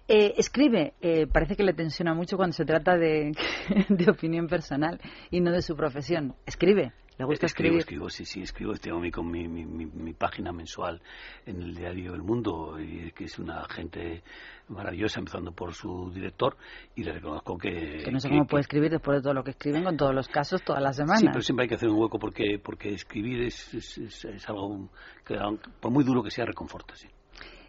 [0.07, 3.31] Eh, escribe, eh, parece que le tensiona mucho cuando se trata de,
[3.89, 5.01] de opinión personal
[5.31, 6.35] y no de su profesión.
[6.45, 7.79] Escribe, le gusta escribo, escribir.
[7.79, 8.73] escribo, sí, sí, escribo.
[8.75, 11.01] Tengo mi, con mi, mi, mi- página mensual
[11.45, 14.23] en el diario El Mundo, y que es una gente
[14.69, 16.57] maravillosa, empezando por su director,
[16.95, 18.01] y le reconozco que...
[18.03, 19.97] Que no sé que- cómo que- puede escribir después de todo lo que escriben con
[19.97, 21.19] todos los casos todas las semanas.
[21.21, 24.49] Sí, pero siempre hay que hacer un hueco porque, porque escribir es, es, es- es
[24.49, 24.89] algo
[25.25, 25.37] que,
[25.79, 27.07] por muy duro que sea, reconforta, sí.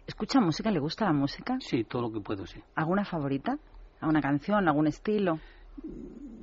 [0.07, 0.71] ¿Escucha música?
[0.71, 1.57] ¿Le gusta la música?
[1.59, 2.59] Sí, todo lo que puedo, sí.
[2.75, 3.57] ¿Alguna favorita?
[4.01, 4.67] ¿Alguna canción?
[4.67, 5.39] ¿Algún estilo?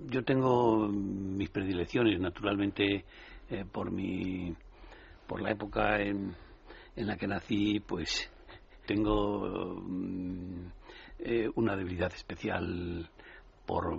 [0.08, 3.04] Yo tengo mis predilecciones, naturalmente,
[3.50, 4.54] eh, por mi,
[5.26, 6.34] por la época en,
[6.94, 8.30] en la que nací, pues
[8.86, 10.66] tengo mm,
[11.18, 13.08] eh, una debilidad especial
[13.66, 13.98] por.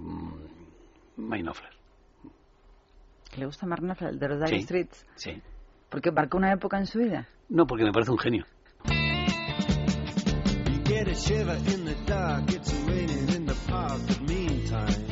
[3.32, 4.64] ¿Que ¿Le gusta Mark Knopfler, de los Dire Sí.
[4.64, 5.06] Streets?
[5.16, 5.42] Sí.
[5.90, 7.28] Porque marcó una época en su vida.
[7.50, 8.46] No, porque me parece un genio.
[8.86, 15.07] You get a shiver in the dark, it's raining in the park, but meantime.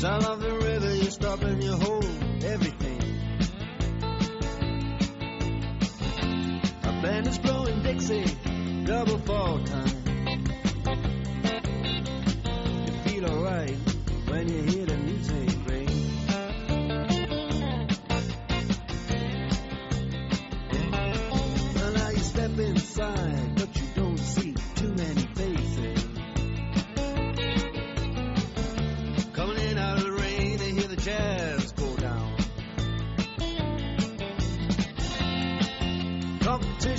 [0.00, 2.06] Sound of the river, you stop and you hold
[2.42, 3.02] everything.
[6.84, 8.24] A band is blowing Dixie,
[8.86, 9.99] double fall time.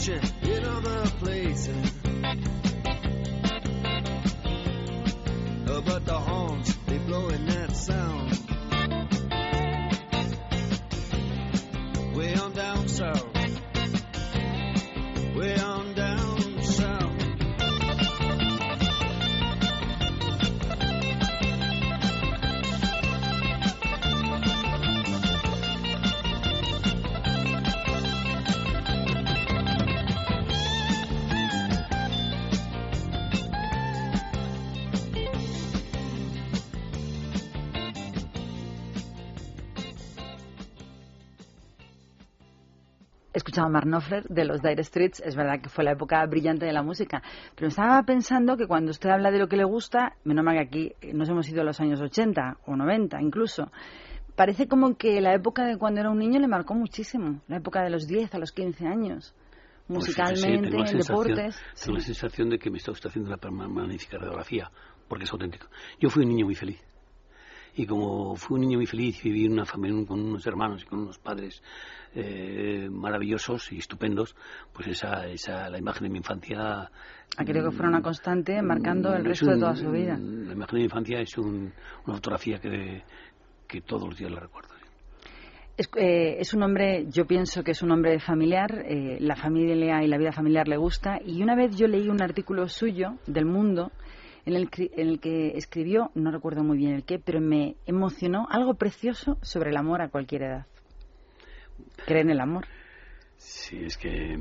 [0.02, 2.01] Competition in other places.
[43.62, 45.22] Escuchaba Mark Knopfler de los Dire Streets.
[45.24, 47.22] Es verdad que fue la época brillante de la música.
[47.56, 50.62] Pero estaba pensando que cuando usted habla de lo que le gusta, menos mal que
[50.62, 53.72] aquí nos hemos ido a los años 80 o 90 incluso.
[54.36, 57.42] Parece como que la época de cuando era un niño le marcó muchísimo.
[57.48, 59.36] La época de los 10 a los 15 años.
[59.88, 61.62] Pues Musicalmente, en deportes.
[61.84, 64.72] Tengo la sensación de que me está usted haciendo una magnífica radiografía,
[65.08, 65.68] porque es auténtico.
[66.00, 66.82] Yo fui un niño muy feliz.
[67.76, 70.84] Y como fui un niño muy feliz y viví en una familia con unos hermanos
[70.84, 71.64] y con unos padres
[72.14, 74.36] eh, maravillosos y estupendos,
[74.74, 76.92] pues esa, esa, la imagen de mi infancia...
[77.38, 80.18] Ha querido que fuera una constante marcando el es resto de toda su vida.
[80.18, 81.72] La imagen de mi infancia es un-
[82.06, 83.04] una fotografía que,
[83.68, 84.70] que todos los días la recuerdo.
[85.78, 90.04] Es, eh, es un hombre, yo pienso que es un hombre familiar, eh, la familia
[90.04, 91.20] y la vida familiar le gusta.
[91.26, 93.92] Y una vez yo leí un artículo suyo del Mundo
[94.46, 98.48] en el, en el que escribió, no recuerdo muy bien el qué, pero me emocionó
[98.50, 100.66] algo precioso sobre el amor a cualquier edad.
[102.06, 102.66] Cree en el amor.
[103.38, 104.38] Sí, es que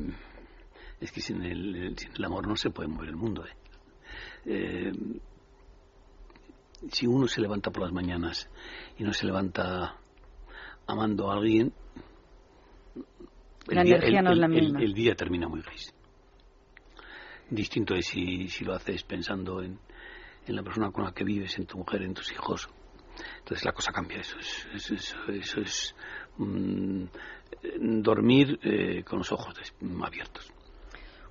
[1.01, 3.44] es que sin el, sin el amor no se puede mover el mundo.
[3.46, 3.53] ¿eh?
[4.46, 4.92] Eh,
[6.90, 8.48] si uno se levanta por las mañanas
[8.98, 9.96] y no se levanta
[10.86, 11.72] amando a alguien,
[13.68, 14.80] el La día, energía el- no es la misma.
[14.82, 15.94] el día termina muy gris.
[17.51, 19.78] Distinto es si, si lo haces pensando en,
[20.47, 22.68] en la persona con la que vives, en tu mujer, en tus hijos.
[23.38, 24.20] Entonces la cosa cambia.
[24.20, 25.95] Eso es, eso es, eso es,
[26.38, 27.05] mm,
[28.03, 29.55] dormir eh, con los ojos
[30.03, 30.53] abiertos.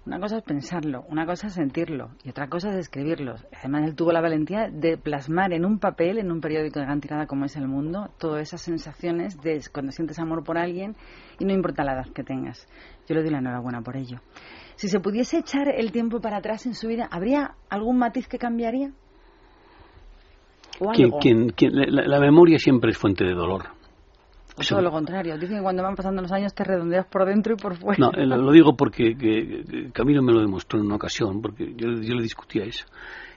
[0.06, 3.36] Una cosa es pensarlo, una cosa es sentirlo y otra cosa es escribirlo.
[3.60, 7.02] Además, él tuvo la valentía de plasmar en un papel, en un periódico de gran
[7.02, 10.96] tirada como es El Mundo, todas esas sensaciones de cuando sientes amor por alguien
[11.38, 12.66] y no importa la edad que tengas.
[13.08, 14.20] Yo le doy la enhorabuena por ello.
[14.80, 18.38] Si se pudiese echar el tiempo para atrás en su vida, ¿habría algún matiz que
[18.38, 18.92] cambiaría?
[20.94, 21.12] Quien-
[21.74, 23.66] la, la memoria siempre es fuente de dolor.
[24.56, 25.38] O todo lo contrario.
[25.38, 27.98] Dicen que cuando van pasando los años te redondeas por dentro y por fuera.
[28.00, 31.74] No, eh, lo, digo porque que- que Camilo me lo demostró en una ocasión, porque
[31.76, 32.86] yo, yo le discutía eso.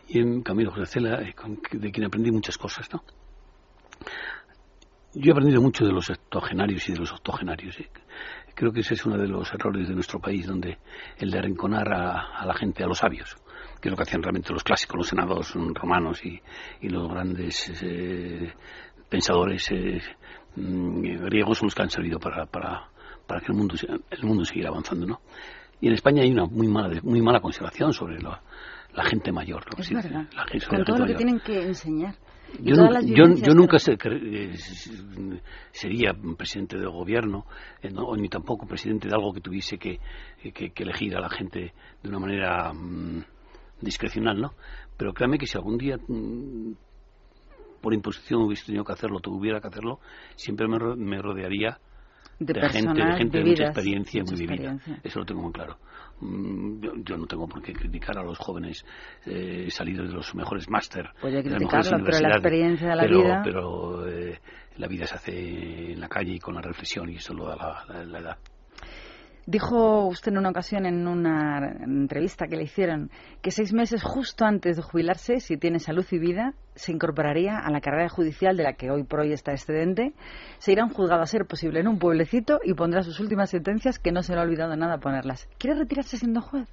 [0.06, 3.02] Y en Camilo José de quien aprendí muchas cosas, ¿no?
[5.14, 7.80] Yo he aprendido mucho de los octogenarios y de los octogenarios.
[7.80, 7.88] ¿eh?
[8.54, 10.78] Creo que ese es uno de los errores de nuestro país, donde
[11.18, 13.36] el de arrinconar a, a la gente, a los sabios,
[13.80, 16.40] que es lo que hacían realmente los clásicos, los senados romanos y,
[16.80, 18.52] y los grandes eh,
[19.08, 20.00] pensadores eh,
[20.56, 22.88] mm, griegos son los que han servido para, para,
[23.26, 23.74] para que el mundo,
[24.10, 25.20] el mundo siguiera avanzando, ¿no?
[25.80, 28.40] Y en España hay una muy mala, muy mala consideración sobre la,
[28.94, 29.64] la gente mayor.
[29.68, 30.28] lo que Es dice, verdad.
[30.32, 31.16] la Con todo lo que mayor.
[31.16, 32.14] tienen que enseñar.
[32.60, 35.40] Yo, nunca- yo, yo nunca nos- sé, cre- eh, s-
[35.72, 37.46] sería presidente del gobierno,
[37.82, 39.98] eh, no, ni tampoco presidente de algo que tuviese que,
[40.42, 41.72] eh, que- que elegir a la gente
[42.02, 43.24] de una manera mm,
[43.80, 44.52] discrecional, ¿no?
[44.96, 46.72] Pero créame que si algún día mm,
[47.80, 49.98] por imposición hubiese tenido que hacerlo, tuviera que hacerlo,
[50.36, 51.78] siempre me, me rodearía
[52.38, 54.70] de, de gente, de gente de mucha experiencia y muy vivida.
[55.02, 55.76] Eso lo tengo muy claro.
[56.20, 58.84] Mm, Yo, yo no tengo por qué criticar a los jóvenes
[59.26, 61.10] eh, salidos de los mejores máster.
[61.20, 64.38] Puede criticarlo, pero la experiencia de la Pero- vida- Pero eh,
[64.76, 67.56] la vida se hace en la calle y con la reflexión y eso lo da
[67.56, 68.36] la, la- la edad.
[69.44, 74.44] Dijo usted en una ocasión en una entrevista que le hicieron que seis meses justo
[74.44, 78.62] antes de jubilarse, si tiene salud y vida, se incorporaría a la carrera judicial de
[78.62, 80.12] la que hoy por hoy está excedente,
[80.58, 83.50] se irá a un juzgado a ser posible en un pueblecito y pondrá sus últimas
[83.50, 85.48] sentencias que no se le ha olvidado nada ponerlas.
[85.58, 86.68] ¿Quiere retirarse siendo juez?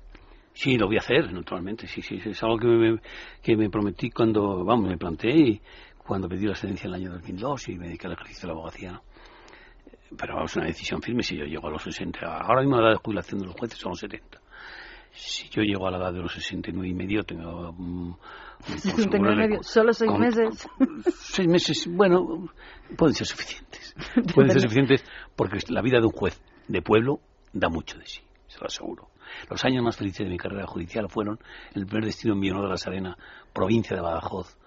[0.54, 1.88] Sí, lo voy a hacer, naturalmente.
[1.88, 3.00] Sí, sí, es algo que me,
[3.42, 5.62] que me prometí cuando, vamos, me planteé
[5.98, 8.54] cuando pedí la excedencia en el año 2002 y me dediqué al ejercicio de la
[8.54, 9.02] abogacía, ¿no?
[10.18, 12.20] Pero es una decisión firme si yo llego a los 60.
[12.26, 14.40] Ahora mismo la edad de jubilación de los jueces son los 70.
[15.12, 17.74] Si yo llego a la edad de los 69 y medio, tengo...
[17.74, 18.14] mm,
[18.60, 20.68] por 69 y asegurarle medio, con- solo seis con- meses.
[21.20, 22.50] Seis meses, bueno,
[22.98, 23.96] pueden ser suficientes.
[24.34, 25.04] Pueden ser suficientes
[25.36, 27.20] porque la vida de un juez de pueblo
[27.54, 29.10] da mucho de sí, se lo aseguro.
[29.50, 31.40] Los años más felices de mi carrera judicial fueron
[31.74, 33.18] el primer destino en Villanueva de la Serena,
[33.54, 34.58] provincia de Badajoz,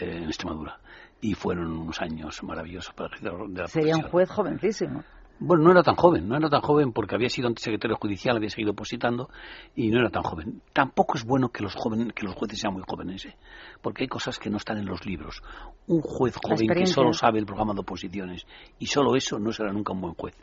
[0.00, 0.78] eh, en Extremadura.
[1.26, 5.02] Y fueron unos años maravillosos para el ejercicio de la Sería un juez jovencísimo.
[5.38, 8.36] Bueno, no era tan joven, no era tan joven porque había sido antes secretario judicial,
[8.36, 9.30] había seguido opositando
[9.74, 10.60] y no era tan joven.
[10.74, 13.36] Tampoco es bueno que los jóvenes, que los jueces sean muy jóvenes, ¿eh?
[13.80, 15.42] porque hay cosas que no están en los libros.
[15.86, 18.46] Un juez joven que solo sabe el programa de oposiciones
[18.78, 20.36] y solo eso no será nunca un buen juez.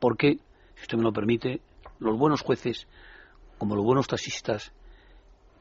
[0.00, 0.38] Porque,
[0.76, 1.60] si usted me lo permite,
[1.98, 2.88] los buenos jueces,
[3.58, 4.72] como los buenos taxistas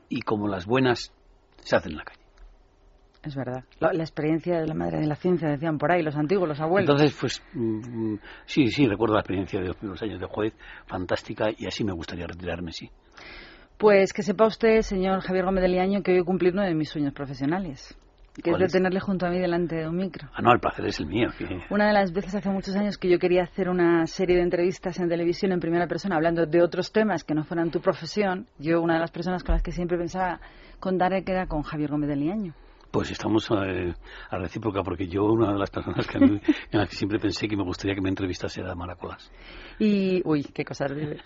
[0.07, 1.11] y como las buenas,
[1.57, 2.22] se hacen en la calle.
[3.23, 3.63] Es verdad.
[3.79, 6.59] La, la experiencia de la madre de la ciencia, decían por ahí, los antiguos, los
[6.59, 6.89] abuelos.
[6.89, 10.53] Entonces, pues mm, mm, sí, sí, recuerdo la experiencia de los primeros años de juez,
[10.87, 12.89] fantástica, y así me gustaría retirarme, sí.
[13.77, 16.73] Pues que sepa usted, señor Javier Gómez de Liaño, que hoy he cumplido uno de
[16.75, 17.97] mis sueños profesionales,
[18.35, 18.71] que es ¿Cuál de es?
[18.73, 20.29] tenerle junto a mí delante de un micro.
[20.33, 21.29] Ah, no, el placer es el mío.
[21.37, 24.41] que- Una de las veces hace muchos años que yo quería hacer una serie de
[24.43, 28.47] entrevistas en televisión en primera persona hablando de otros temas que no fueran tu profesión,
[28.59, 30.39] yo una de las personas con las que siempre pensaba
[30.79, 32.53] contar era con Javier Gómez de Liaño.
[32.93, 33.91] Pues estamos eh,
[34.29, 36.39] a recíproca, porque yo, una de las personas que a mí-
[36.71, 39.31] en las que siempre pensé que me gustaría que me entrevistase era Maracolas.
[39.79, 41.17] Y, uy, qué cosas vive.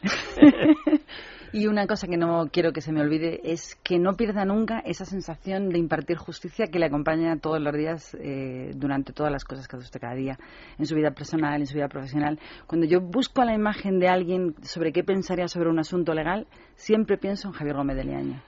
[1.51, 4.79] y una cosa que no quiero que se me olvide es que no pierda nunca
[4.79, 9.43] esa sensación de impartir justicia que le acompaña todos los días eh, durante todas las
[9.43, 10.39] cosas que hace usted cada día,
[10.79, 12.39] en su vida personal, en su vida profesional.
[12.65, 17.17] Cuando yo busco la imagen de alguien sobre qué pensaría sobre un asunto legal, siempre
[17.17, 18.41] pienso en Javier Gómez de Liaño.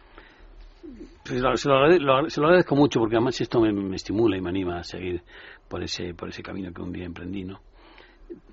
[1.23, 5.21] Pues se, lo agradezco mucho, porque además esto me, estimula y me anima a seguir
[5.67, 7.61] por ese, por ese camino que un día emprendí, ¿no?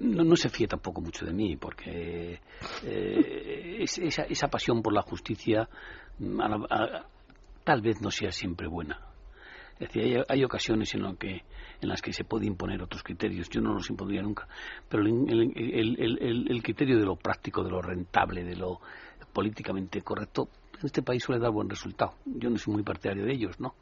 [0.00, 2.40] No, se fíe tampoco mucho de mí, porque
[2.84, 5.68] eh, es- esa, esa pasión por la justicia
[6.18, 7.06] mm, a la-
[7.64, 9.00] tal vez no sea siempre buena.
[9.78, 11.42] Es decir, hay, hay ocasiones en, lo que,
[11.80, 13.50] en las que se puede imponer otros criterios.
[13.50, 14.48] Yo no los impondría nunca.
[14.88, 18.80] Pero el- el- el- el criterio de lo práctico, de lo rentable, de lo
[19.34, 20.48] políticamente correcto,
[20.80, 22.14] en este país suele dar buen resultado.
[22.24, 23.74] Yo no soy muy partidario de ellos, ¿no?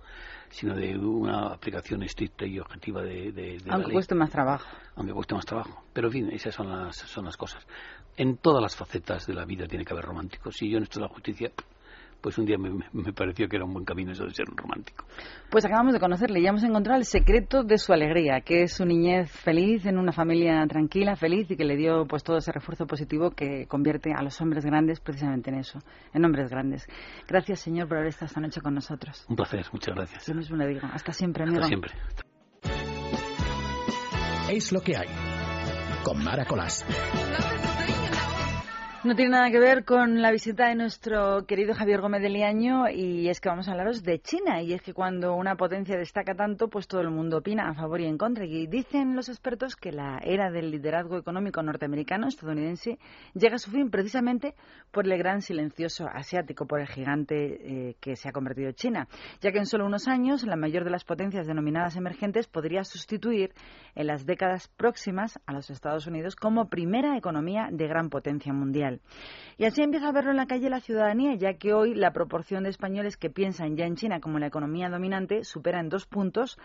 [0.51, 3.95] Sino de una aplicación estricta y objetiva de, de, de la Aunque ley.
[3.95, 4.67] cueste más trabajo.
[4.97, 5.83] Aunque cueste más trabajo.
[5.93, 7.67] Pero en fin, esas son las, son las cosas.
[8.17, 10.55] En todas las facetas de la vida tiene que haber románticos.
[10.57, 11.51] Si yo en esto de la justicia,
[12.25, 14.57] pues un día me, me- pareció que era un buen camino eso de ser un
[14.57, 15.05] romántico.
[15.51, 18.87] Pues acabamos de conocerle, ya hemos encontrado el secreto de su alegría, que es su
[18.87, 22.87] niñez feliz, en una familia tranquila, feliz y que le dio pues todo ese refuerzo
[22.87, 25.81] positivo que convierte a los hombres grandes precisamente en eso,
[26.15, 26.87] en hombres grandes.
[27.29, 29.27] Gracias, señor, por haber estado esta noche con nosotros.
[29.29, 30.27] Un placer, muchas gracias.
[30.27, 31.59] Yo mismo le digo, hasta siempre, amigo.
[31.61, 31.93] Hasta siempre.
[34.51, 35.09] Es lo que hay.
[36.03, 36.87] Con Mara Colás.
[39.05, 42.89] No tiene nada que ver con la visita de nuestro querido Javier Gómez de Liaño
[42.89, 44.63] y es que vamos a hablaros de China.
[44.63, 48.01] Y es que cuando una potencia destaca tanto pues todo el mundo opina a favor
[48.01, 48.47] y en contra.
[48.47, 52.99] Y dicen los expertos que la era del liderazgo económico norteamericano estadounidense
[53.35, 54.55] llega a su fin precisamente
[54.91, 59.07] por el gran silencioso asiático, por el gigante eh, que se ha convertido China,
[59.43, 63.53] ya que en solo unos años la mayor de las potencias denominadas emergentes podría sustituir
[63.97, 68.94] en las décadas próximas a los Estados Unidos como primera economía de gran potencia mundial.
[69.57, 72.65] Y así empieza a verlo en la calle la ciudadanía, ya que hoy la proporción
[72.65, 76.59] de españoles que piensan ya en China como la economía dominante supera en dos puntos,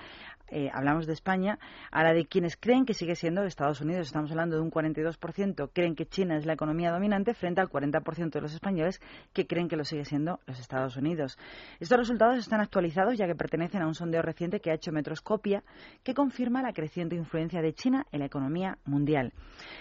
[0.50, 1.60] eh, hablamos de España,
[1.92, 4.08] a la de quienes creen que sigue siendo Estados Unidos.
[4.08, 8.32] Estamos hablando de un 42% creen que China es la economía dominante frente al 40%
[8.32, 9.02] de los españoles
[9.34, 11.38] que creen que lo sigue siendo los Estados Unidos.
[11.80, 15.64] Estos resultados están actualizados ya que pertenecen a un sondeo reciente que ha hecho Metroscopia
[16.04, 19.34] que confirma la creciente influencia de China en la economía mundial.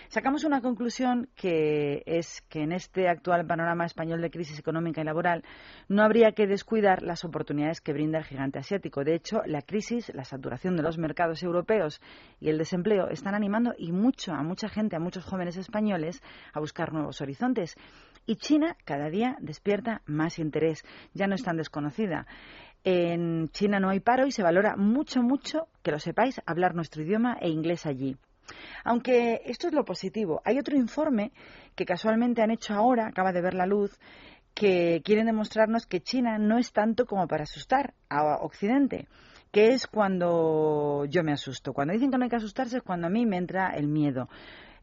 [0.08, 5.04] Sacamos una conclusión que es que en este actual panorama español de crisis económica y
[5.04, 5.44] laboral
[5.88, 9.04] no habría que descuidar las oportunidades que brinda el gigante asiático.
[9.04, 12.00] De hecho, la crisis, la saturación de los mercados europeos
[12.40, 16.22] y el desempleo están animando y mucho a mucha gente, a muchos jóvenes españoles
[16.52, 17.76] a buscar nuevos horizontes.
[18.26, 20.84] Y China cada día despierta más interés,
[21.14, 22.26] ya no es tan desconocida.
[22.84, 27.02] En China no hay paro y se valora mucho, mucho, que lo sepáis, hablar nuestro
[27.02, 28.16] idioma e inglés allí.
[28.84, 31.32] Aunque esto es lo positivo, hay otro informe
[31.74, 33.98] que casualmente han hecho ahora, acaba de ver la luz,
[34.54, 39.06] que quieren demostrarnos que China no es tanto como para asustar a Occidente,
[39.52, 41.72] que es cuando yo me asusto.
[41.72, 44.28] Cuando dicen que no hay que asustarse es cuando a mí me entra el miedo.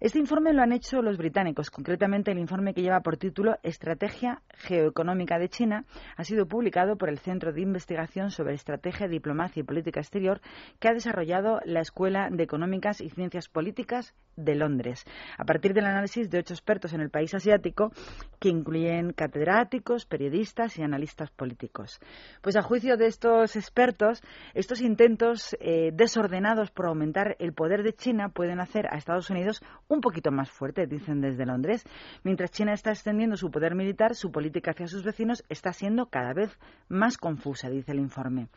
[0.02, 4.42] Este informe lo han hecho los británicos, concretamente el informe que lleva por título Estrategia
[4.56, 5.86] Geoeconómica de China
[6.18, 10.42] ha sido publicado por el Centro de Investigación sobre Estrategia, Diplomacia y Política Exterior
[10.80, 15.06] que ha desarrollado la Escuela de Económicas y Ciencias Políticas de Londres,
[15.38, 17.92] a partir del análisis de ocho expertos en el país asiático
[18.40, 22.00] que incluyen catedráticos, periodistas y analistas políticos.
[22.42, 24.22] Pues a juicio de estos expertos,
[24.54, 29.64] estos intentos eh, desordenados por aumentar el poder de China pueden hacer a Estados Unidos
[29.88, 31.84] un poquito más fuerte, dicen desde Londres.
[32.24, 36.34] Mientras China está extendiendo su poder militar, su política hacia sus vecinos está siendo cada
[36.34, 36.58] vez
[36.88, 38.48] más confusa, dice el informe.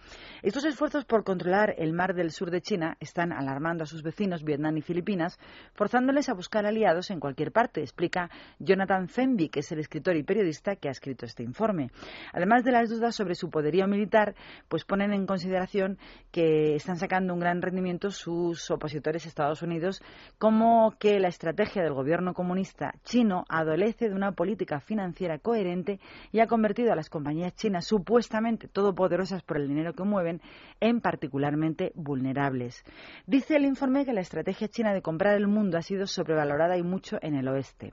[0.42, 4.44] Estos esfuerzos por controlar el mar del sur de China están alarmando a sus vecinos,
[4.44, 5.38] Vietnam y Filipinas,
[5.74, 10.22] forzándoles a buscar aliados en cualquier parte, explica Jonathan Fenby, que es el escritor y
[10.22, 11.90] periodista que ha escrito este informe.
[12.32, 14.34] Además de las dudas sobre su poderío militar,
[14.68, 15.98] pues ponen en consideración
[16.30, 20.02] que están sacando un gran rendimiento sus opositores Estados Unidos,
[20.38, 26.00] como que la estrategia del gobierno comunista chino adolece de una política financiera coherente
[26.32, 30.40] y ha convertido a las compañías chinas supuestamente todopoderosas por el dinero que mueven
[30.80, 32.84] en particularmente vulnerables.
[33.26, 36.82] Dice el informe que la estrategia china de comprar el mundo ha sido sobrevalorada y
[36.82, 37.92] mucho en el oeste.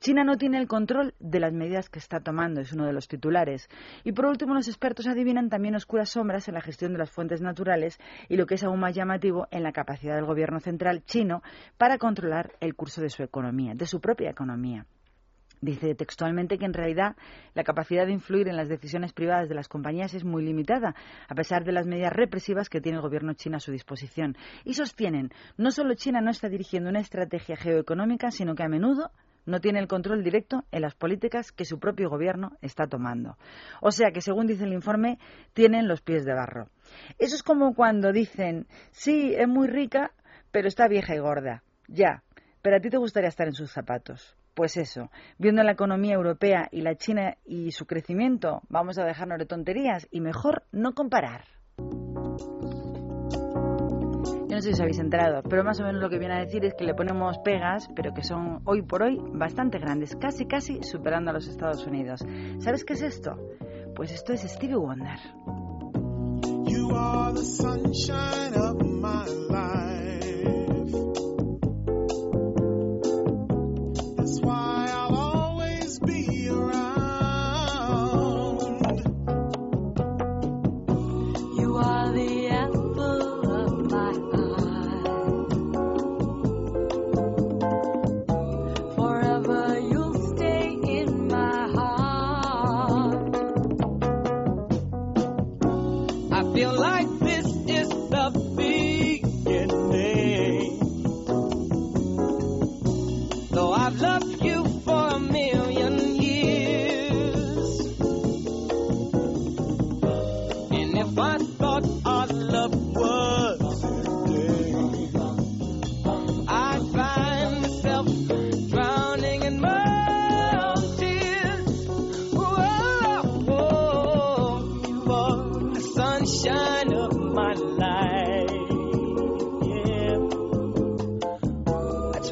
[0.00, 3.06] China no tiene el control de las medidas que está tomando, es uno de los
[3.06, 3.68] titulares.
[4.02, 7.42] Y por último, los expertos adivinan también oscuras sombras en la gestión de las fuentes
[7.42, 11.42] naturales y lo que es aún más llamativo en la capacidad del gobierno central chino
[11.76, 14.86] para controlar el curso de su economía, de su propia economía.
[15.60, 17.14] Dice textualmente que en realidad
[17.52, 20.94] la capacidad de influir en las decisiones privadas de las compañías es muy limitada,
[21.28, 24.34] a pesar de las medidas represivas que tiene el gobierno chino a su disposición.
[24.64, 29.10] Y sostienen, no solo China no está dirigiendo una estrategia geoeconómica, sino que a menudo
[29.46, 33.36] no tiene el control directo en las políticas que su propio gobierno está tomando.
[33.80, 35.18] O sea que, según dice el informe,
[35.52, 36.68] tienen los pies de barro.
[37.18, 40.12] Eso es como cuando dicen, sí, es muy rica,
[40.50, 41.62] pero está vieja y gorda.
[41.88, 42.22] Ya,
[42.62, 44.36] pero a ti te gustaría estar en sus zapatos.
[44.54, 49.38] Pues eso, viendo la economía europea y la China y su crecimiento, vamos a dejarnos
[49.38, 51.44] de tonterías y mejor no comparar.
[54.60, 56.62] No sé si os habéis enterado, pero más o menos lo que viene a decir
[56.66, 60.82] es que le ponemos pegas, pero que son hoy por hoy bastante grandes, casi casi
[60.82, 62.22] superando a los Estados Unidos.
[62.58, 63.38] ¿Sabes qué es esto?
[63.94, 65.18] Pues esto es Stevie Wonder.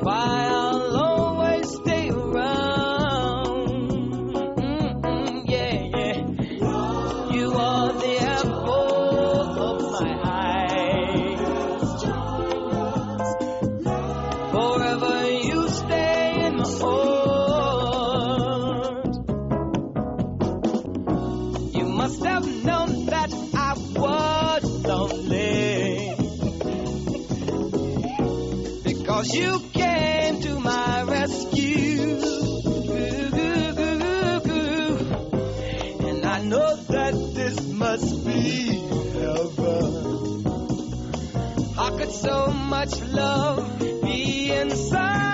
[0.00, 0.67] why I
[38.00, 38.78] must be
[39.18, 40.44] heaven.
[41.74, 45.27] How could so much love be inside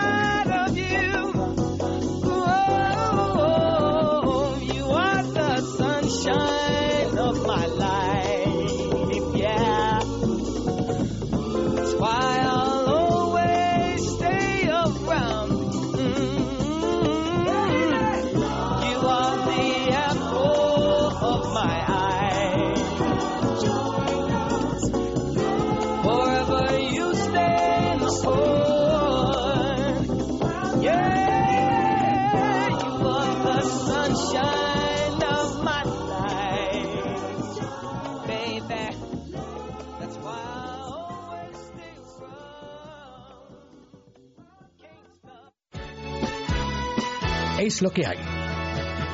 [47.64, 48.18] Es lo que hay.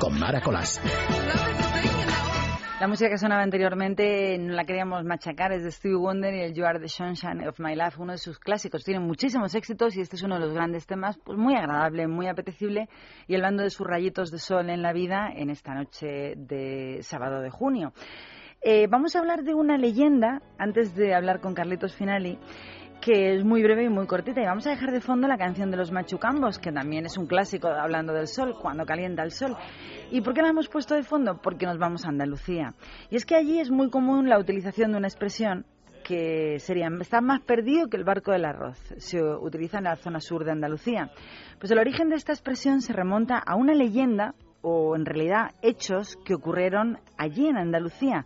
[0.01, 0.83] Con Mara Colás.
[2.81, 6.53] La música que sonaba anteriormente no la queríamos machacar, es de Stevie Wonder y el
[6.53, 8.83] You Are the Sunshine of My Life, uno de sus clásicos.
[8.83, 12.27] Tiene muchísimos éxitos y este es uno de los grandes temas, pues muy agradable, muy
[12.27, 12.89] apetecible
[13.29, 17.43] y hablando de sus rayitos de sol en la vida en esta noche de sábado
[17.43, 17.93] de junio.
[18.63, 22.37] Eh, vamos a hablar de una leyenda antes de hablar con Carlitos Finali
[23.01, 24.41] que es muy breve y muy cortita.
[24.41, 27.27] Y vamos a dejar de fondo la canción de los machucambos, que también es un
[27.27, 29.57] clásico hablando del sol, cuando calienta el sol.
[30.11, 31.41] ¿Y por qué la hemos puesto de fondo?
[31.43, 32.75] Porque nos vamos a Andalucía.
[33.11, 35.65] Y es que allí es muy común la utilización de una expresión
[36.05, 38.79] que sería está más perdido que el barco del arroz.
[38.99, 41.11] Se utiliza en la zona sur de Andalucía.
[41.59, 46.17] Pues el origen de esta expresión se remonta a una leyenda o en realidad hechos
[46.25, 48.25] que ocurrieron allí en Andalucía.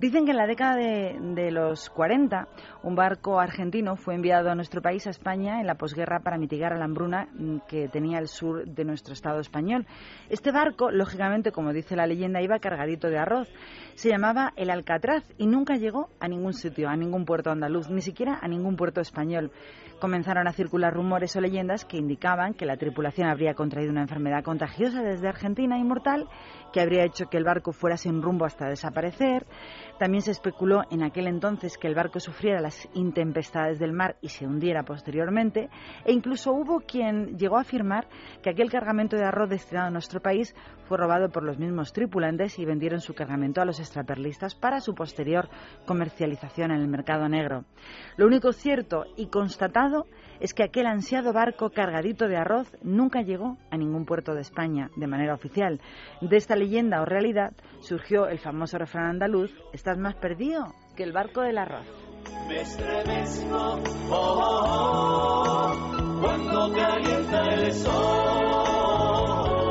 [0.00, 2.48] Dicen que en la década de, los 40
[2.84, 6.74] un barco argentino fue enviado a nuestro país, a España, en la posguerra para mitigar
[6.78, 7.28] la hambruna
[7.68, 9.86] que tenía el sur de nuestro estado español.
[10.30, 13.52] Este barco, lógicamente, como dice la leyenda, iba cargadito de arroz.
[13.92, 18.00] Se llamaba el Alcatraz y nunca llegó a ningún sitio, a ningún puerto andaluz, ni
[18.00, 19.52] siquiera a ningún puerto español.
[20.00, 24.42] Comenzaron a circular rumores o leyendas que indicaban que la tripulación habría contraído una enfermedad
[24.42, 26.26] contagiosa desde Argentina y mortal,
[26.72, 29.46] que habría hecho que el barco fuera sin rumbo hasta desaparecer.
[29.98, 34.28] También se especuló en aquel entonces que el barco sufriera las intempestades del mar y
[34.28, 35.68] se hundiera posteriormente,
[36.04, 38.08] e incluso hubo quien llegó a afirmar
[38.42, 40.54] que aquel cargamento de arroz destinado a nuestro país
[40.84, 44.94] fue robado por los mismos tripulantes y vendieron su cargamento a los extraperlistas para su
[44.94, 45.48] posterior
[45.86, 47.64] comercialización en el mercado negro.
[48.16, 50.06] Lo único cierto y constatado
[50.40, 54.90] es que aquel ansiado barco cargadito de arroz nunca llegó a ningún puerto de España
[54.96, 55.80] de manera oficial.
[56.20, 61.12] De esta leyenda o realidad surgió el famoso refrán andaluz, estás más perdido que el
[61.12, 61.86] barco del arroz.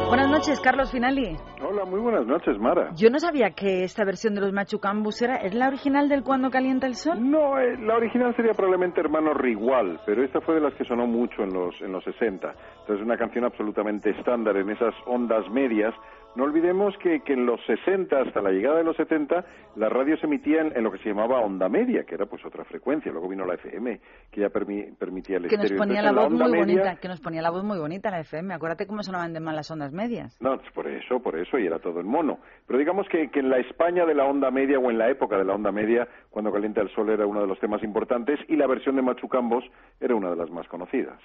[0.10, 1.38] Buenas noches, Carlos Finali.
[1.62, 2.90] Hola, muy buenas noches, Mara.
[2.96, 5.36] Yo no sabía que esta versión de los Machucambus era...
[5.36, 7.20] ¿Es la original del Cuando calienta el sol?
[7.30, 11.06] No, eh, la original sería probablemente Hermano Rigual, pero esta fue de las que sonó
[11.06, 12.56] mucho en los, en los 60.
[12.80, 15.94] Entonces, una canción absolutamente estándar en esas ondas medias.
[16.36, 19.44] No olvidemos que, que en los 60, hasta la llegada de los 70,
[19.76, 23.12] las radios emitían en lo que se llamaba onda media, que era pues otra frecuencia.
[23.12, 24.00] Luego vino la FM,
[24.32, 27.08] que ya permi permitía el que nos ponía Entonces, la voz muy media- bonita, que
[27.08, 28.54] nos ponía la voz muy bonita la FM.
[28.54, 30.40] Acuérdate cómo sonaban de mal las ondas medias.
[30.40, 32.40] No, es por eso, por eso, y era todo en mono.
[32.68, 35.38] Pero digamos que, que en la España de la onda media, o en la época
[35.38, 38.56] de la onda media, cuando calienta el sol era uno de los temas importantes, y
[38.56, 39.66] la versión de Machucambos
[40.00, 41.20] era una de las más conocidas.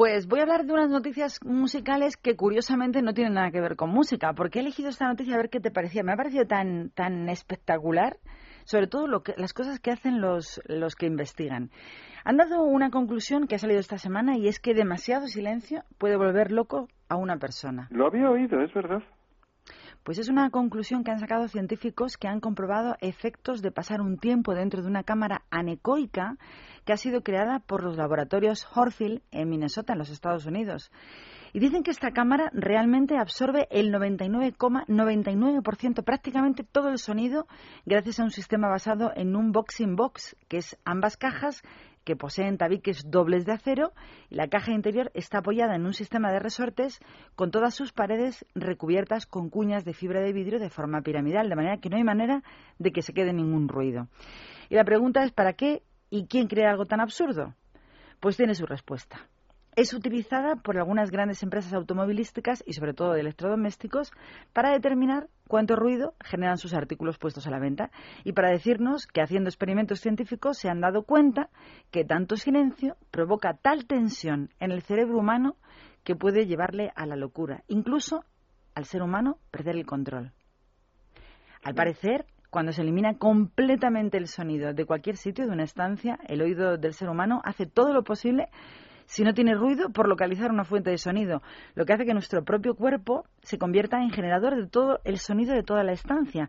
[0.00, 3.76] Pues voy a hablar de unas noticias musicales que curiosamente no tienen nada que ver
[3.76, 4.32] con música.
[4.32, 6.02] porque he elegido esta noticia a ver qué te parecía?
[6.02, 8.16] Me ha parecido tan, tan espectacular.
[8.64, 11.68] sobre todo lo que, las cosas que hacen los, los que investigan.
[12.24, 16.16] Han dado una conclusión que ha salido esta semana y es que demasiado silencio puede
[16.16, 17.86] volver loco a una persona.
[17.90, 19.02] Lo había oído, es verdad.
[20.10, 24.18] Pues es una conclusión que han sacado científicos que han comprobado efectos de pasar un
[24.18, 26.36] tiempo dentro de una cámara anecoica
[26.84, 30.90] que ha sido creada por los laboratorios Horfield en Minnesota, en los Estados Unidos.
[31.52, 37.46] Y dicen que esta cámara realmente absorbe el 99,99%, prácticamente todo el sonido,
[37.86, 41.62] gracias a un sistema basado en un boxing box, que es ambas cajas
[42.04, 43.92] que poseen tabiques dobles de acero
[44.28, 47.00] y la caja interior está apoyada en un sistema de resortes
[47.36, 51.56] con todas sus paredes recubiertas con cuñas de fibra de vidrio de forma piramidal, de
[51.56, 52.42] manera que no hay manera
[52.78, 54.08] de que se quede ningún ruido.
[54.68, 57.54] Y la pregunta es ¿para qué y quién crea algo tan absurdo?
[58.20, 59.28] Pues tiene su respuesta
[59.76, 64.12] es utilizada por algunas grandes empresas automovilísticas y sobre todo de electrodomésticos
[64.52, 67.90] para determinar cuánto ruido generan sus artículos puestos a la venta
[68.24, 71.50] y para decirnos que haciendo experimentos científicos se han dado cuenta
[71.90, 75.56] que tanto silencio provoca tal tensión en el cerebro humano
[76.04, 78.24] que puede llevarle a la locura, incluso
[78.74, 80.32] al ser humano perder el control.
[81.62, 86.40] Al parecer, cuando se elimina completamente el sonido de cualquier sitio de una estancia, el
[86.40, 88.48] oído del ser humano hace todo lo posible
[89.10, 91.42] si no tiene ruido, por localizar una fuente de sonido,
[91.74, 95.52] lo que hace que nuestro propio cuerpo se convierta en generador de todo el sonido
[95.52, 96.48] de toda la estancia.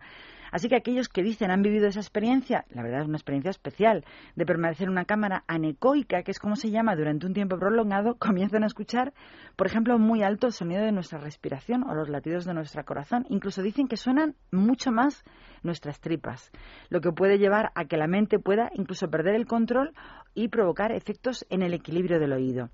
[0.51, 4.05] Así que aquellos que dicen han vivido esa experiencia, la verdad es una experiencia especial,
[4.35, 8.15] de permanecer en una cámara anecoica, que es como se llama, durante un tiempo prolongado,
[8.19, 9.13] comienzan a escuchar,
[9.55, 13.25] por ejemplo, muy alto el sonido de nuestra respiración o los latidos de nuestro corazón.
[13.29, 15.23] Incluso dicen que suenan mucho más
[15.63, 16.51] nuestras tripas,
[16.89, 19.93] lo que puede llevar a que la mente pueda incluso perder el control
[20.33, 22.69] y provocar efectos en el equilibrio del oído.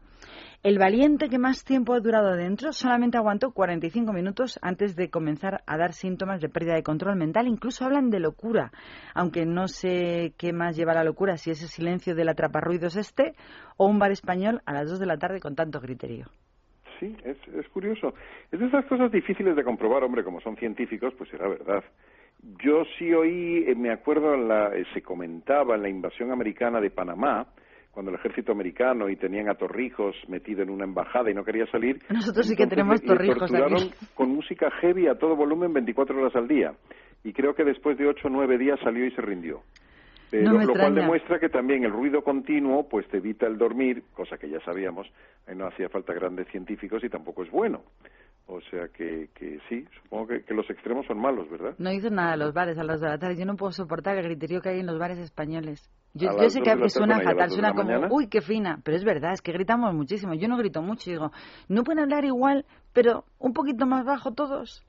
[0.67, 5.61] El valiente que más tiempo ha durado dentro solamente aguantó 45 minutos antes de comenzar
[5.65, 7.47] a dar síntomas de pérdida de control mental.
[7.47, 8.71] Incluso hablan de locura,
[9.15, 13.31] aunque no sé qué más lleva la locura, si ese silencio del atraparruidos este
[13.77, 16.25] o un bar español a las 2 de la tarde con tanto criterio.
[16.99, 18.13] Sí, es, es curioso.
[18.51, 21.81] Es de esas cosas difíciles de comprobar, hombre, como son científicos, pues será verdad.
[22.61, 26.89] Yo sí oí, eh, me acuerdo, la, eh, se comentaba en la invasión americana de
[26.89, 27.47] Panamá,
[27.97, 31.65] cuando el ejército americano y tenían a Torrijos metido en una embajada y no quería
[31.71, 31.99] salir.
[32.09, 33.91] Nosotros sí que tenemos Torrijos aquí.
[34.13, 36.73] con música heavy a todo volumen 24 horas al día.
[37.23, 39.63] Y creo que después de 8 o 9 días salió y se rindió.
[40.31, 44.03] No me lo cual demuestra que también el ruido continuo pues te evita el dormir,
[44.13, 45.07] cosa que ya sabíamos,
[45.47, 47.81] ahí no hacía falta grandes científicos y tampoco es bueno.
[48.49, 51.75] O sea que, que sí, supongo que, que los extremos son malos, ¿verdad?
[51.77, 53.35] No dicen nada de los bares a las de la tarde.
[53.37, 55.91] Yo no puedo soportar el griterío que hay en los bares españoles.
[56.13, 58.07] Yo, A sé que suena tarde, ¿y a las fatal, suena como, mañana?
[58.09, 58.79] uy, qué fina.
[58.85, 60.33] Pero es verdad, es que gritamos muchísimo.
[60.33, 61.31] Yo no grito mucho, digo,
[61.67, 64.86] no pueden hablar igual, pero un poquito más bajo todos.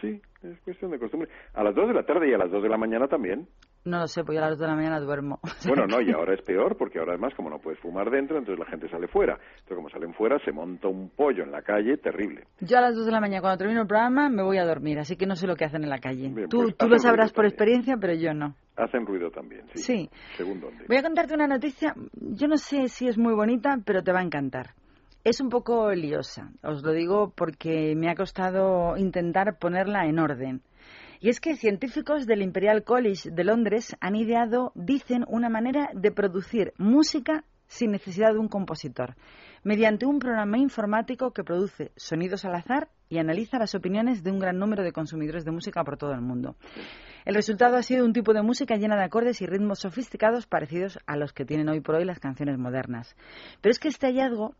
[0.00, 1.28] Sí, es cuestión de costumbre.
[1.54, 3.48] A las 2 de la tarde y a las 2 de la mañana también.
[3.84, 5.38] No lo sé, pues yo a las 2 de la mañana duermo.
[5.66, 8.58] Bueno, no, y ahora es peor porque ahora además como no puedes fumar dentro, entonces
[8.58, 9.34] la gente sale fuera.
[9.34, 12.44] Entonces como salen fuera se monta un pollo en la calle terrible.
[12.60, 14.98] Yo a las 2 de la mañana, cuando termino el programa, me voy a dormir,
[14.98, 16.28] así que no sé lo que hacen en la calle.
[16.28, 17.52] Bien, tú pues tú lo sabrás por también.
[17.52, 18.54] experiencia, pero yo no.
[18.76, 19.78] Hacen ruido también, sí.
[19.78, 20.10] Sí.
[20.36, 20.84] Según dónde.
[20.88, 24.20] Voy a contarte una noticia, yo no sé si es muy bonita, pero te va
[24.20, 24.74] a encantar.
[25.26, 30.62] Es un poco liosa, os lo digo porque me ha costado intentar ponerla en orden.
[31.18, 36.12] Y es que científicos del Imperial College de Londres han ideado, dicen, una manera de
[36.12, 39.16] producir música sin necesidad de un compositor,
[39.64, 44.38] mediante un programa informático que produce sonidos al azar y analiza las opiniones de un
[44.38, 46.54] gran número de consumidores de música por todo el mundo.
[47.24, 51.00] El resultado ha sido un tipo de música llena de acordes y ritmos sofisticados parecidos
[51.04, 53.16] a los que tienen hoy por hoy las canciones modernas.
[53.60, 54.54] Pero es que este hallazgo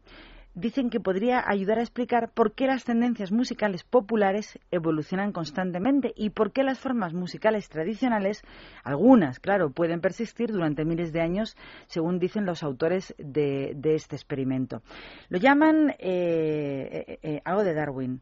[0.56, 6.30] dicen que podría ayudar a explicar por qué las tendencias musicales populares evolucionan constantemente y
[6.30, 8.42] por qué las formas musicales tradicionales,
[8.82, 11.56] algunas, claro, pueden persistir durante miles de años,
[11.86, 14.82] según dicen los autores de, este experimento.
[15.28, 18.20] Lo llaman eh, eh, eh, algo de Darwin.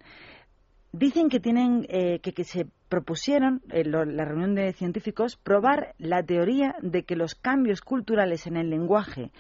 [0.93, 6.23] Dicen que tienen eh, que, se propusieron en lo- la reunión de científicos probar la
[6.23, 9.31] teoría de que los cambios culturales en el lenguaje,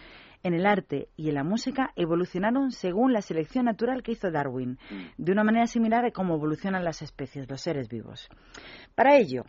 [0.44, 4.78] en el arte y en la música evolucionaron según la selección natural que hizo Darwin,
[5.18, 8.28] de una manera similar a cómo evolucionan las especies, los seres vivos.
[8.94, 9.44] Para ello,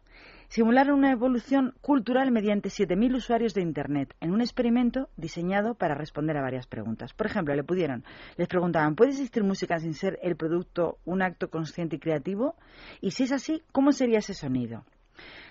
[0.47, 6.37] simularon una evolución cultural mediante 7.000 usuarios de Internet en un experimento diseñado para responder
[6.37, 7.13] a varias preguntas.
[7.13, 8.03] Por ejemplo, le pudieron,
[8.37, 12.55] les preguntaban, ¿puede existir música sin ser el producto un acto consciente y creativo?
[13.01, 14.85] Y si es así, ¿cómo sería ese sonido?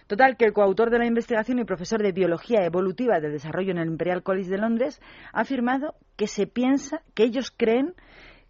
[0.06, 3.78] Total, que el coautor de la investigación y profesor de Biología Evolutiva del Desarrollo en
[3.78, 5.00] el Imperial College de Londres
[5.32, 7.94] ha afirmado que se piensa, que ellos creen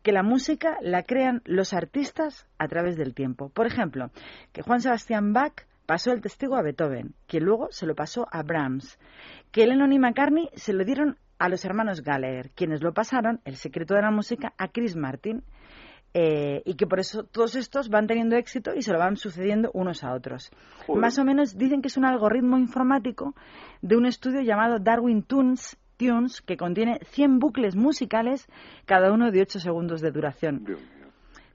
[0.02, 3.50] que la música la crean los artistas a través del tiempo.
[3.50, 4.10] Por ejemplo,
[4.52, 8.42] que Juan Sebastián Bach pasó el testigo a Beethoven, que luego se lo pasó a
[8.42, 8.98] Brahms,
[9.52, 13.56] que Lennon y McCartney se lo dieron a los hermanos Gallagher, quienes lo pasaron, el
[13.56, 15.42] secreto de la música, a Chris Martin.
[16.14, 19.70] Eh, y que por eso todos estos van teniendo éxito y se lo van sucediendo
[19.74, 20.50] unos a otros.
[20.86, 21.00] Joder.
[21.00, 23.34] Más o menos dicen que es un algoritmo informático
[23.82, 28.46] de un estudio llamado Darwin Tunes, Tunes que contiene 100 bucles musicales,
[28.86, 30.64] cada uno de 8 segundos de duración.
[30.64, 30.90] Dios mío.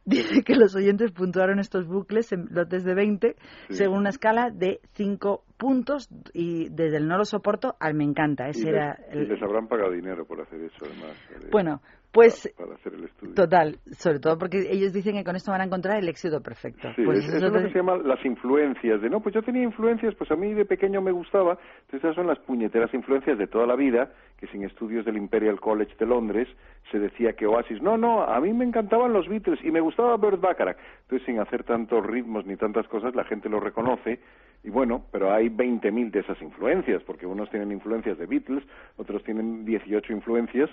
[0.05, 3.35] Dice que los oyentes puntuaron estos bucles en lotes de 20
[3.67, 3.75] Sí.
[3.75, 8.47] según una escala de 5 puntos y desde el no lo soporto al me encanta.
[8.47, 9.27] Y Ese les, era y el...
[9.27, 11.15] les habrán pagado dinero por hacer eso, además.
[11.51, 11.81] Bueno,
[12.11, 13.35] pues Para, hacer el estudio.
[13.35, 16.91] total, sobre todo porque ellos dicen que con esto van a encontrar el éxito perfecto.
[16.95, 19.01] Sí, Pues es, eso es lo te- que se llama las influencias.
[19.01, 21.57] De no, pues yo tenía influencias, pues a mí de pequeño me gustaba.
[21.81, 25.59] Entonces esas son las puñeteras influencias de toda la vida, que sin estudios del Imperial
[25.59, 26.47] College de Londres
[26.91, 30.15] se decía que Oasis, no, no, a mí me encantaban los Beatles y me gustaba
[30.17, 30.77] Burt Bacharach.
[31.03, 34.19] Entonces sin hacer tantos ritmos ni tantas cosas, la gente lo reconoce.
[34.63, 38.63] Y bueno, pero hay 20.000 de esas influencias, porque unos tienen influencias de Beatles,
[38.97, 40.69] otros tienen 18 influencias.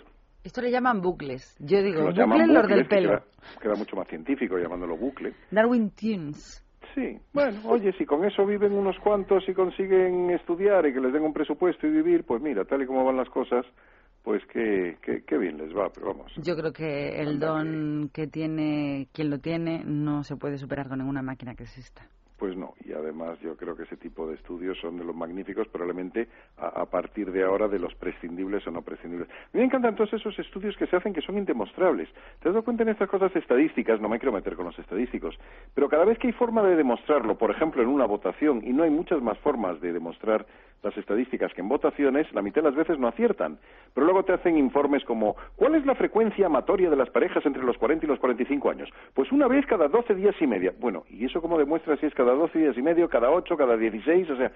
[0.46, 1.56] Esto le llaman bucles.
[1.58, 3.08] Yo digo, Los bucles los del pelo.
[3.08, 3.24] Queda,
[3.60, 5.32] queda mucho más científico llamándolo bucle.
[5.50, 6.64] Darwin Tunes.
[6.94, 11.12] Sí, bueno, oye, si con eso viven unos cuantos y consiguen estudiar y que les
[11.12, 13.66] den un presupuesto y vivir, pues mira, tal y como van las cosas,
[14.22, 16.32] pues qué, qué, qué bien les va, pero vamos.
[16.36, 20.98] Yo creo que el don que tiene quien lo tiene no se puede superar con
[20.98, 22.08] ninguna máquina que exista.
[22.38, 25.68] Pues no, y además yo creo que ese tipo de estudios son de los magníficos,
[25.68, 29.28] probablemente a, a partir de ahora de los prescindibles o no prescindibles.
[29.54, 32.10] Me encantan todos esos estudios que se hacen que son indemostrables.
[32.42, 34.02] ¿Te has dado cuenta en estas cosas estadísticas?
[34.02, 35.38] No me quiero meter con los estadísticos,
[35.74, 38.82] pero cada vez que hay forma de demostrarlo, por ejemplo en una votación, y no
[38.82, 40.46] hay muchas más formas de demostrar
[40.82, 43.58] las estadísticas que en votaciones, la mitad de las veces no aciertan.
[43.94, 47.62] Pero luego te hacen informes como, ¿cuál es la frecuencia amatoria de las parejas entre
[47.62, 48.90] los 40 y los 45 años?
[49.14, 50.72] Pues una vez cada 12 días y media.
[50.78, 53.76] Bueno, ¿y eso cómo demuestra si es cada 12 días y medio, cada 8, cada
[53.76, 54.30] 16?
[54.30, 54.50] O sea,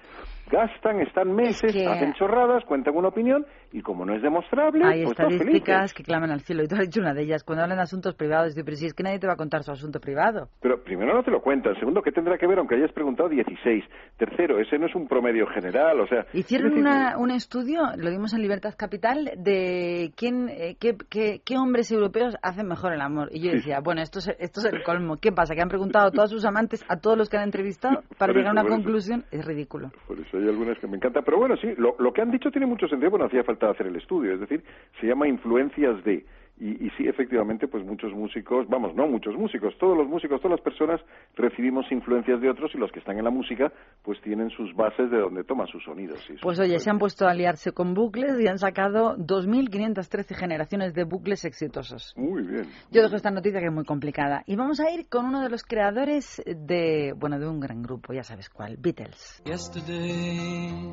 [0.51, 5.05] gastan, están meses, que- hacen chorradas, cuentan una opinión, y como no es demostrable, Hay
[5.05, 6.63] pues estadísticas que claman al cielo.
[6.65, 7.45] Y tú has dicho una de ellas.
[7.45, 9.63] Cuando hablan de asuntos privados, digo, pero si es que nadie te va a contar
[9.63, 10.49] su asunto privado.
[10.61, 11.75] Pero primero no te lo cuentan.
[11.79, 13.85] Segundo, ¿qué tendrá que ver aunque hayas preguntado 16?
[14.17, 16.01] Tercero, ese no es un promedio general.
[16.01, 20.77] O sea, Hicieron decir, una- un estudio, lo dimos en Libertad Capital, de quién, eh,
[20.81, 23.29] qué, qué- qué hombres europeos hacen mejor el amor.
[23.33, 25.17] Y yo decía, bueno, esto es, esto es el colmo.
[25.17, 25.55] ¿Qué pasa?
[25.55, 28.37] ¿Que han preguntado a todos sus amantes, a todos los que han entrevistado, para Por
[28.37, 28.71] llegar a una eso.
[28.71, 29.25] conclusión?
[29.31, 29.91] Es ridículo.
[30.07, 31.23] Por eso hay algunas que me encantan.
[31.25, 33.87] Pero bueno, sí, lo, lo que han dicho tiene mucho sentido, bueno, hacía falta hacer
[33.87, 34.35] el estudio.
[34.35, 34.63] Es decir,
[35.01, 36.25] se llama influencias de.
[36.61, 40.59] Y, y sí, efectivamente, pues muchos músicos, vamos, no muchos músicos, todos los músicos, todas
[40.59, 41.01] las personas
[41.35, 43.73] recibimos influencias de otros y los que están en la música,
[44.03, 46.23] pues tienen sus bases de donde toman sus sonidos.
[46.29, 50.35] y sus Pues oye, se han puesto a aliarse con bucles y han sacado 2.513
[50.37, 52.13] generaciones de bucles exitosos.
[52.17, 52.67] Muy bien.
[52.91, 54.43] Yo dejo esta noticia que es muy complicada.
[54.47, 58.13] Y vamos a ir con uno de los creadores de, bueno, de un gran grupo,
[58.13, 59.43] ya sabes cuál, Beatles.
[59.47, 60.93] Yesterday,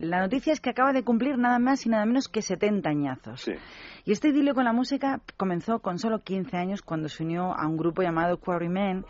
[0.00, 3.42] La noticia es que acaba de cumplir nada más y nada menos que 70 añazos.
[3.42, 3.52] Sí.
[4.06, 7.66] Y este idilio con la música comenzó con solo 15 años cuando se unió a
[7.66, 9.04] un grupo llamado Quarrymen,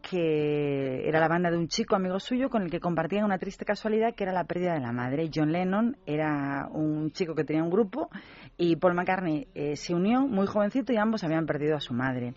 [0.00, 3.64] que era la banda de un chico amigo suyo con el que compartían una triste
[3.64, 5.30] casualidad que era la pérdida de la madre.
[5.34, 8.10] John Lennon era un chico que tenía un grupo
[8.56, 12.34] y Paul McCartney eh, se unió muy jovencito y ambos habían perdido a su madre.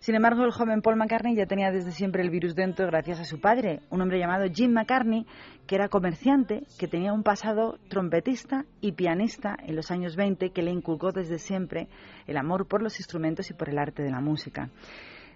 [0.00, 3.24] Sin embargo, el joven Paul McCartney ya tenía desde siempre el virus dentro gracias a
[3.24, 5.26] su padre, un hombre llamado Jim McCartney,
[5.66, 10.62] que era comerciante, que tenía un pasado trompetista y pianista en los años 20, que
[10.62, 11.88] le inculcó desde siempre
[12.26, 14.70] el amor por los instrumentos y por el arte de la música.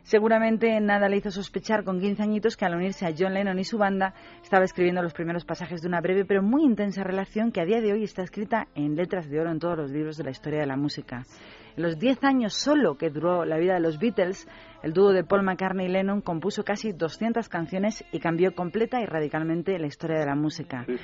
[0.04, 3.64] Seguramente nada le hizo sospechar con 15 añitos que al unirse a John Lennon y
[3.64, 4.12] su banda
[4.42, 7.80] estaba escribiendo los primeros pasajes de una breve pero muy intensa relación que a día
[7.80, 10.60] de hoy está escrita en letras de oro en todos los libros de la historia
[10.60, 11.24] de la música.
[11.76, 14.48] En los 10 años solo que duró la vida de los Beatles,
[14.82, 19.06] el dúo de Paul McCartney y Lennon compuso casi 200 canciones y cambió completa y
[19.06, 20.84] radicalmente la historia de la música.
[20.86, 20.94] Sí.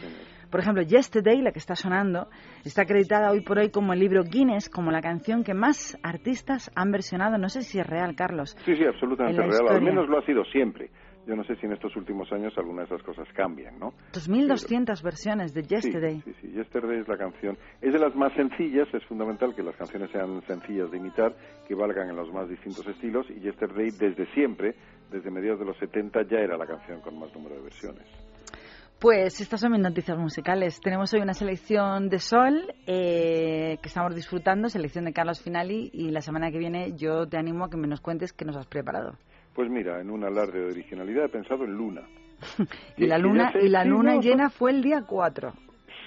[0.51, 2.29] Por ejemplo, Yesterday, la que está sonando,
[2.65, 6.71] está acreditada hoy por hoy como el libro Guinness, como la canción que más artistas
[6.75, 7.39] han versionado.
[7.39, 8.57] No sé si es real, Carlos.
[8.65, 9.69] Sí, sí, absolutamente real.
[9.69, 10.91] Al menos lo ha sido siempre.
[11.27, 13.93] Yo no sé si en estos últimos años alguna de esas cosas cambian, ¿no?
[14.13, 16.23] 2.200 versiones de Yesterday.
[16.25, 16.53] Sí, sí, sí.
[16.53, 17.59] Yesterday es la canción.
[17.81, 21.35] Es de las más sencillas, es fundamental que las canciones sean sencillas de imitar,
[21.69, 24.75] que valgan en los más distintos estilos, y Yesterday desde siempre,
[25.11, 28.07] desde mediados de los 70, ya era la canción con más número de versiones.
[29.01, 30.79] Pues estas son mis noticias musicales.
[30.79, 36.11] Tenemos hoy una selección de Sol eh, que estamos disfrutando, selección de Carlos Finali, y
[36.11, 38.67] la semana que viene yo te animo a que me nos cuentes qué nos has
[38.67, 39.17] preparado.
[39.55, 42.03] Pues mira, en un alarde de originalidad he pensado en Luna.
[42.97, 45.53] Y la luna, y la luna llena fue el día 4.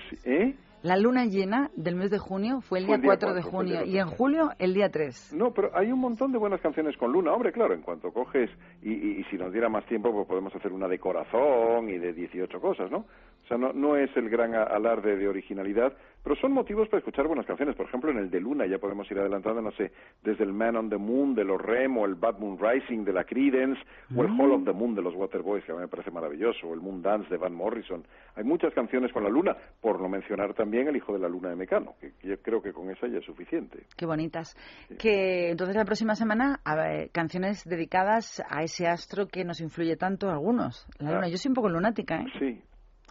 [0.09, 0.55] Sí, ¿Eh?
[0.81, 3.41] La luna llena del mes de junio fue el Fue día el día 4 de
[3.41, 5.31] día junio y en julio el día 3.
[5.33, 7.31] No, pero hay un montón de buenas canciones con Luna.
[7.31, 8.49] Hombre, claro, en cuanto coges,
[8.81, 11.97] y, y- y si nos diera más tiempo, pues podemos hacer una de corazón y
[11.99, 12.97] de 18 cosas, ¿no?
[12.97, 15.93] O sea, no, no es el gran alarde de originalidad,
[16.23, 17.75] pero son motivos para escuchar buenas canciones.
[17.75, 19.91] Por ejemplo, en el de Luna ya podemos ir adelantando, no sé,
[20.23, 23.13] desde el Man on the Moon de los Rem, o el Bad Moon Rising de
[23.13, 23.81] la Creedence,
[24.15, 26.67] o el Hall of the Moon de los Waterboys, que a mí me parece maravilloso,
[26.67, 28.03] o el Moon Dance de Van Morrison.
[28.35, 31.49] Hay muchas canciones con la Luna, por no mencionar también El Hijo de la Luna
[31.49, 33.85] de Mecano, que, yo creo que con esa ya es suficiente.
[33.97, 34.55] Qué bonitas.
[34.97, 39.97] Que entonces la próxima semana a ver, canciones dedicadas a ese astro que nos influye
[39.97, 40.87] tanto a algunos.
[40.99, 41.13] La Ah.
[41.15, 41.27] luna.
[41.27, 42.25] Yo soy un poco lunática, ¿eh?
[42.39, 42.61] Sí.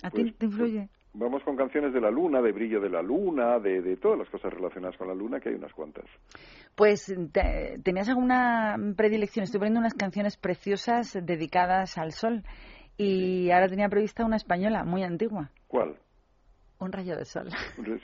[0.03, 0.89] ¿A ti Pues- te influye?
[1.15, 4.31] Vamos con canciones de la luna, de brillo de la luna, de, de todas las
[4.31, 6.07] cosas relacionadas con la luna, que hay unas cuantas.
[6.75, 9.43] Pues, te- ¿tenías alguna predilección?
[9.45, 12.43] Estoy poniendo unas canciones preciosas dedicadas al sol.
[12.97, 15.97] Y ahora tenía prevista una española muy antigua, ¿Cuál?
[16.79, 17.49] Un rayo de sol.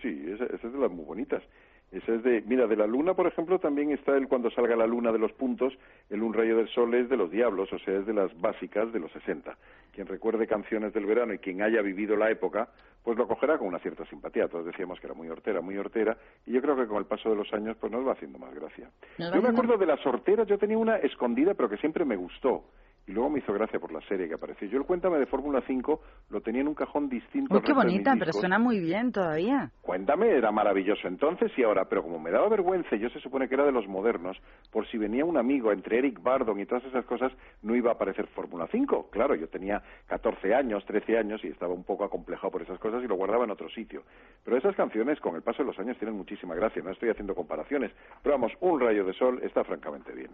[0.02, 1.42] Sí, esa, esa es de las muy bonitas.
[1.90, 4.86] Esa es de, mira, de la luna, por ejemplo, también está el cuando salga la
[4.86, 5.72] luna de los puntos,
[6.10, 8.92] el un rayo del sol es de los diablos, o sea, es de las básicas
[8.92, 9.56] de los 60.
[9.92, 12.68] Quien recuerde canciones del verano y quien haya vivido la época,
[13.02, 14.48] pues lo cogerá con una cierta simpatía.
[14.48, 17.30] Todos decíamos que era muy hortera, muy hortera, y yo creo que con el paso
[17.30, 18.90] de los años, pues nos va haciendo más gracia.
[19.16, 22.64] Yo me acuerdo de las horteras, yo tenía una escondida, pero que siempre me gustó.
[23.08, 24.68] Y luego me hizo gracia por la serie que apareció.
[24.68, 27.54] Yo el Cuéntame de Fórmula 5 lo tenía en un cajón distinto.
[27.54, 29.70] Uy, qué bonita, pero suena muy bien todavía.
[29.80, 33.54] Cuéntame, era maravilloso entonces y ahora, pero como me daba vergüenza, yo se supone que
[33.54, 34.36] era de los modernos,
[34.70, 37.32] por si venía un amigo entre Eric Bardon y todas esas cosas,
[37.62, 39.08] no iba a aparecer Fórmula 5.
[39.10, 43.02] Claro, yo tenía 14 años, 13 años y estaba un poco acomplejado por esas cosas
[43.02, 44.02] y lo guardaba en otro sitio.
[44.44, 46.82] Pero esas canciones, con el paso de los años, tienen muchísima gracia.
[46.82, 47.90] No estoy haciendo comparaciones,
[48.22, 50.30] pero vamos, un rayo de sol está francamente bien.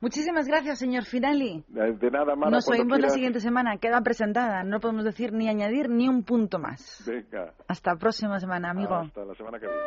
[0.00, 1.62] Muchísimas gracias, señor Finali.
[1.68, 3.76] De de nada, Mara, Nos oímos la siguiente semana.
[3.78, 4.62] Queda presentada.
[4.62, 7.02] No podemos decir ni añadir ni un punto más.
[7.06, 8.94] Venga, Hasta la próxima semana, amigo.
[8.94, 9.82] hasta la semana que viene.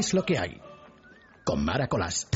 [0.00, 0.58] Es lo que hay.
[1.44, 2.26] Con Mara Colás.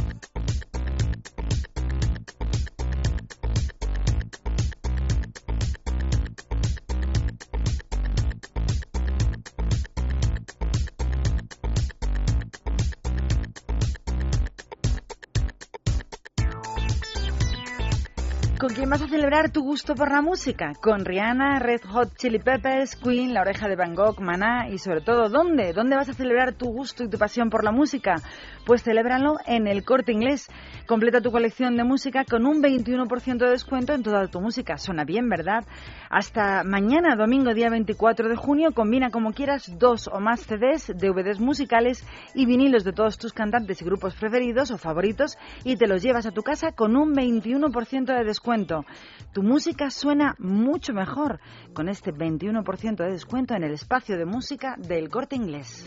[19.43, 20.75] Tu gusto por la música?
[20.81, 25.01] Con Rihanna, Red Hot Chili Peppers, Queen, La Oreja de Van Gogh, Maná y sobre
[25.01, 25.73] todo, ¿dónde?
[25.73, 28.15] ¿Dónde vas a celebrar tu gusto y tu pasión por la música?
[28.65, 30.49] Pues celébralo en el Corte Inglés.
[30.87, 34.79] Completa tu colección de música con un 21% de descuento en toda tu música.
[34.79, 35.65] Suena bien, ¿verdad?
[36.11, 41.41] Hasta mañana, domingo, día 24 de junio, combina como quieras dos o más CDs, DVDs
[41.41, 46.03] musicales y vinilos de todos tus cantantes y grupos preferidos o favoritos y te los
[46.03, 48.85] llevas a tu casa con un 21% de descuento.
[49.35, 51.41] Tu música suena mucho mejor
[51.73, 55.85] con este 21% de descuento en el espacio de música del Corte Inglés.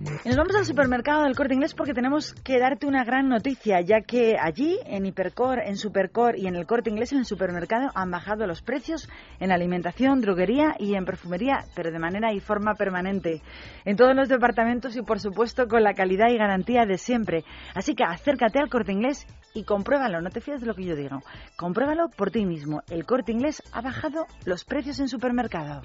[0.00, 4.00] Nos vamos al supermercado del Corte Inglés porque tenemos que darte una gran noticia, ya
[4.00, 8.10] que allí, en Hipercor, en Supercor y en el Corte Inglés, en el supermercado, han
[8.10, 9.10] bajado los precios
[9.40, 13.42] en alimentación, droguería y en perfumería, pero de manera y forma permanente.
[13.84, 17.44] En todos los departamentos y, por supuesto, con la calidad y garantía de siempre.
[17.74, 20.96] Así que acércate al Corte Inglés y compruébalo, no te fíes de lo que yo
[20.96, 21.22] digo.
[21.56, 22.82] Compruébalo por ti mismo.
[22.88, 25.82] El Corte Inglés ha bajado los precios en supermercado.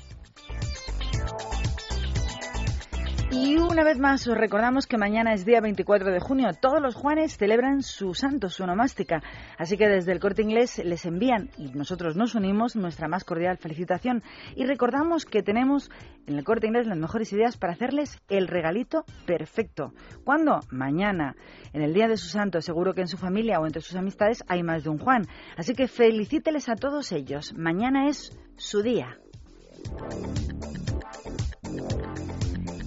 [3.38, 6.52] Y una vez más os recordamos que mañana es día 24 de junio.
[6.54, 9.22] Todos los Juanes celebran su santo, su onomástica.
[9.58, 13.58] Así que desde el corte inglés les envían y nosotros nos unimos nuestra más cordial
[13.58, 14.24] felicitación.
[14.56, 15.92] Y recordamos que tenemos
[16.28, 19.92] en el corte inglés las mejores ideas para hacerles el regalito perfecto.
[20.24, 20.62] ¿Cuándo?
[20.72, 21.36] Mañana.
[21.74, 24.46] En el día de su santo, seguro que en su familia o entre sus amistades
[24.48, 25.28] hay más de un Juan.
[25.58, 27.54] Así que felicíteles a todos ellos.
[27.54, 29.18] Mañana es su día.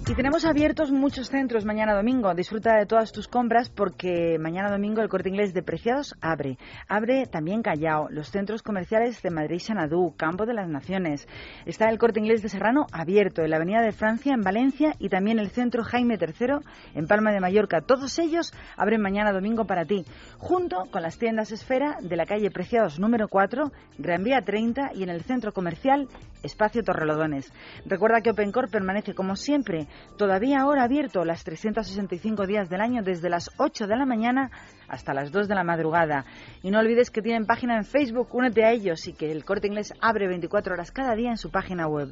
[0.09, 2.33] Y tenemos abiertos muchos centros mañana domingo.
[2.33, 6.57] Disfruta de todas tus compras porque mañana domingo el corte inglés de Preciados abre.
[6.87, 11.27] Abre también Callao, los centros comerciales de Madrid Sanadú, Campo de las Naciones.
[11.67, 15.09] Está el corte inglés de Serrano abierto en la Avenida de Francia en Valencia y
[15.09, 16.55] también el centro Jaime III
[16.95, 17.81] en Palma de Mallorca.
[17.81, 20.05] Todos ellos abren mañana domingo para ti,
[20.39, 25.03] junto con las tiendas Esfera de la calle Preciados número 4, Gran Vía 30 y
[25.03, 26.07] en el centro comercial
[26.41, 27.51] Espacio Torrelodones.
[27.85, 33.29] Recuerda que OpenCore permanece como siempre todavía ahora abierto las 365 días del año desde
[33.29, 34.51] las 8 de la mañana
[34.87, 36.25] hasta las 2 de la madrugada.
[36.63, 39.67] Y no olvides que tienen página en Facebook, únete a ellos y que el corte
[39.67, 42.09] inglés abre 24 horas cada día en su página web.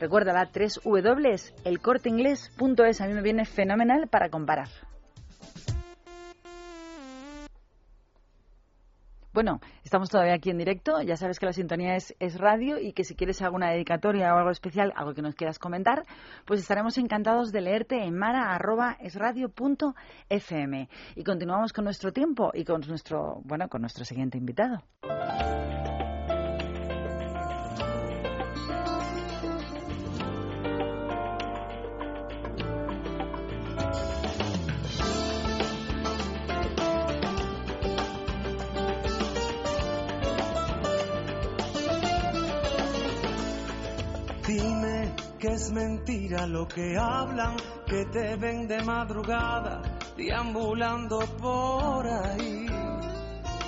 [0.00, 1.36] Recuerda 3 W.
[3.00, 4.68] A mí me viene fenomenal para comparar.
[9.40, 11.00] Bueno, estamos todavía aquí en directo.
[11.00, 14.36] Ya sabes que la sintonía es, es, radio y que si quieres alguna dedicatoria o
[14.36, 16.04] algo especial, algo que nos quieras comentar,
[16.44, 20.88] pues estaremos encantados de leerte en mara.esradio.fm.
[21.16, 24.82] Y continuamos con nuestro tiempo y con nuestro, bueno, con nuestro siguiente invitado.
[45.40, 47.56] Que es mentira lo que hablan,
[47.86, 49.80] que te ven de madrugada,
[50.16, 52.66] deambulando por ahí.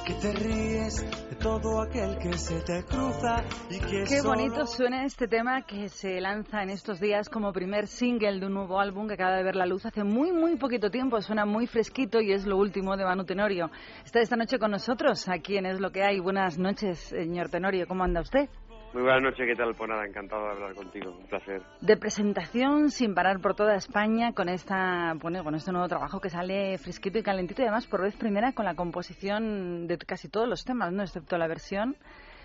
[0.04, 0.96] Que te ríes
[1.30, 5.62] de todo aquel que se te cruza y que Qué solo- bonito suena este tema
[5.62, 9.36] que se lanza en estos días como primer single de un nuevo álbum que acaba
[9.36, 11.22] de ver la luz hace muy, muy poquito tiempo.
[11.22, 13.70] Suena muy fresquito y es lo último de Manu Tenorio.
[14.04, 16.18] Está esta noche con nosotros aquí en Es lo que hay.
[16.18, 17.86] Buenas noches, señor Tenorio.
[17.86, 18.48] ¿Cómo anda usted?
[18.92, 19.74] Muy buenas noches, ¿qué tal?
[19.74, 21.62] Pues nada, encantado de hablar contigo, un placer.
[21.80, 26.28] De presentación sin parar por toda España con esta bueno, con este nuevo trabajo que
[26.28, 30.46] sale fresquito y calentito y además por vez primera con la composición de casi todos
[30.46, 31.96] los temas, no excepto la versión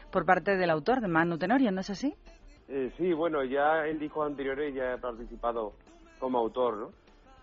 [0.10, 2.14] por parte del autor de Manu Tenorio, ¿no es así?
[2.70, 5.74] Eh, sí, bueno, ya en discos anteriores ya he participado
[6.18, 6.92] como autor, ¿no?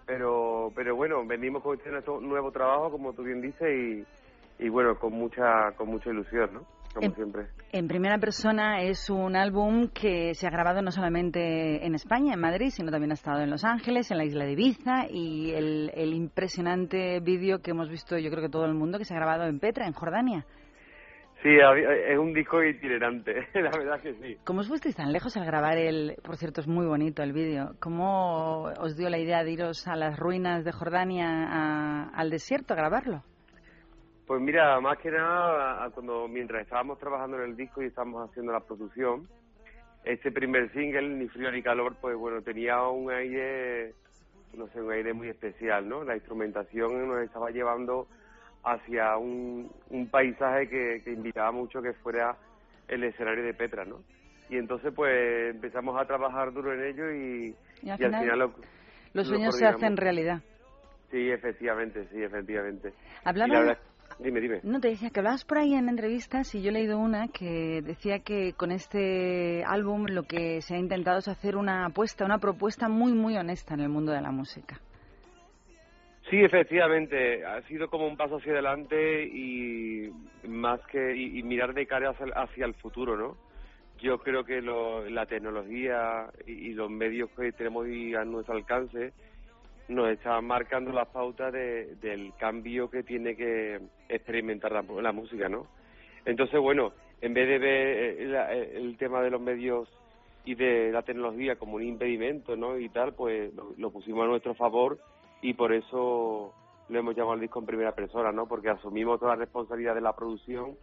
[0.06, 1.90] Pero, pero bueno, venimos con este
[2.22, 6.83] nuevo trabajo, como tú bien dices, y, y bueno, con mucha, con mucha ilusión, ¿no?
[6.94, 7.46] Como En- siempre.
[7.72, 12.40] En primera persona es un álbum que se ha grabado no solamente en España, en
[12.40, 15.90] Madrid, sino también ha estado en Los Ángeles, en la isla de Ibiza y el,
[15.94, 19.16] el impresionante vídeo que hemos visto yo creo que todo el mundo que se ha
[19.16, 20.46] grabado en Petra, en Jordania.
[21.42, 24.38] Sí, es un disco itinerante, la verdad que sí.
[24.44, 27.74] ¿Cómo os fuisteis tan lejos al grabar el, por cierto es muy bonito el vídeo,
[27.80, 32.72] cómo os dio la idea de iros a las ruinas de Jordania a- al desierto
[32.72, 33.24] a grabarlo?
[34.26, 38.52] Pues mira, más que nada, cuando mientras estábamos trabajando en el disco y estábamos haciendo
[38.52, 39.28] la producción,
[40.04, 43.92] este primer single, Ni frío ni calor, pues bueno, tenía un aire,
[44.54, 46.04] no sé, un aire muy especial, ¿no?
[46.04, 48.06] La instrumentación nos estaba llevando
[48.64, 52.36] hacia un, un paisaje que, que invitaba mucho que fuera
[52.88, 54.02] el escenario de Petra, ¿no?
[54.48, 58.20] Y entonces pues empezamos a trabajar duro en ello y, Y al y al final,
[58.20, 58.46] final lo,
[59.12, 60.40] Los lo sueños se hacen realidad.
[61.10, 62.92] Sí, efectivamente, sí, efectivamente.
[63.60, 63.78] Verdad-
[64.18, 64.60] dime, dime.
[64.62, 67.82] No, te decía que hablabas por ahí en entrevistas y yo he leído una que
[67.82, 72.38] decía que con este álbum lo que se ha intentado es hacer una apuesta, una
[72.38, 74.80] propuesta muy, muy honesta en el mundo de la música.
[76.30, 80.10] Sí, efectivamente, ha sido como un paso hacia adelante y
[80.48, 83.36] más que y, y mirar de cara hacia, hacia el futuro, ¿no?
[84.00, 89.12] Yo creo que lo- la tecnología y, y los medios que tenemos a nuestro alcance
[89.88, 95.48] nos están marcando las pautas de- del cambio que tiene que experimentar la, la música,
[95.48, 95.66] ¿no?
[96.24, 97.86] Entonces, bueno, en vez de ver
[98.20, 99.88] eh, la- el tema de los medios
[100.44, 102.78] y de la tecnología como un impedimento, ¿no?
[102.78, 104.98] Y tal, pues lo, pusimos a nuestro favor
[105.42, 106.52] y por eso
[106.88, 108.46] lo hemos llamado al disco en primera persona, ¿no?
[108.46, 110.76] Porque asumimos toda la responsabilidad de la producción,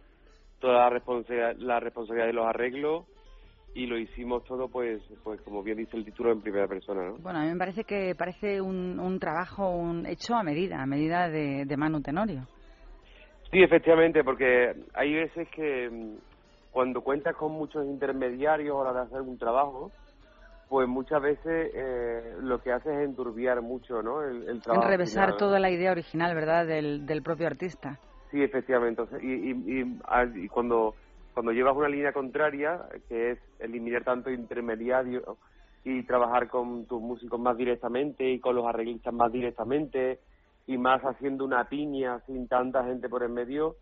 [0.60, 3.04] toda la responsabilidad, la responsabilidad de los arreglos
[3.74, 7.16] y lo hicimos todo, pues, pues como bien dice el título, en primera persona, ¿no?
[7.18, 10.86] Bueno, a mí me parece que parece un, un trabajo un, hecho a medida, a
[10.86, 12.46] medida de, de Manu Tenorio.
[13.50, 16.16] Sí, efectivamente, porque hay veces que mm,
[16.70, 19.90] cuando cuentas con muchos intermediarios a la hora de hacer un trabajo,
[20.68, 24.22] pues muchas veces eh, lo que hace es enturbiar mucho, ¿no?
[24.22, 24.84] El, el trabajo.
[24.86, 25.36] Enrevesar final, ¿no?
[25.36, 27.98] toda la idea original, ¿verdad?, del, del propio artista.
[28.30, 29.02] Sí, efectivamente.
[29.02, 30.94] Entonces, y, y, y, y cuando,
[31.34, 35.38] cuando llevas una línea contraria, que es eliminar tanto intermediario
[35.84, 40.20] y trabajar con tus músicos más directamente y con los arreglistas más directamente
[40.66, 43.76] y más haciendo una piña sin tanta gente por en medio,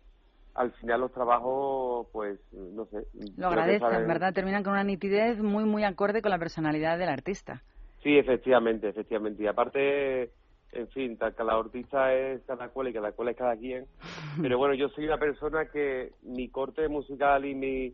[0.55, 3.05] al final los trabajos, pues, no sé.
[3.37, 4.33] Lo agradecen, ¿verdad?
[4.33, 7.61] Terminan con una nitidez muy, muy acorde con la personalidad del artista.
[8.03, 9.43] Sí, efectivamente, efectivamente.
[9.43, 10.31] Y aparte,
[10.73, 13.85] en fin, ta- cada artista es cada cual y cada cual es cada quien.
[14.41, 17.93] Pero bueno, yo soy una persona que mi corte musical y mi,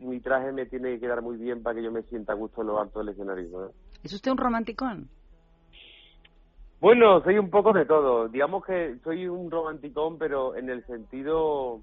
[0.00, 2.60] mi traje me tiene que quedar muy bien para que yo me sienta a gusto
[2.60, 3.48] en lo alto del escenario.
[3.50, 3.70] ¿no?
[4.02, 5.08] ¿Es usted un romanticón?
[6.80, 8.28] Bueno, soy un poco de todo.
[8.28, 11.80] Digamos que soy un romanticón, pero en el sentido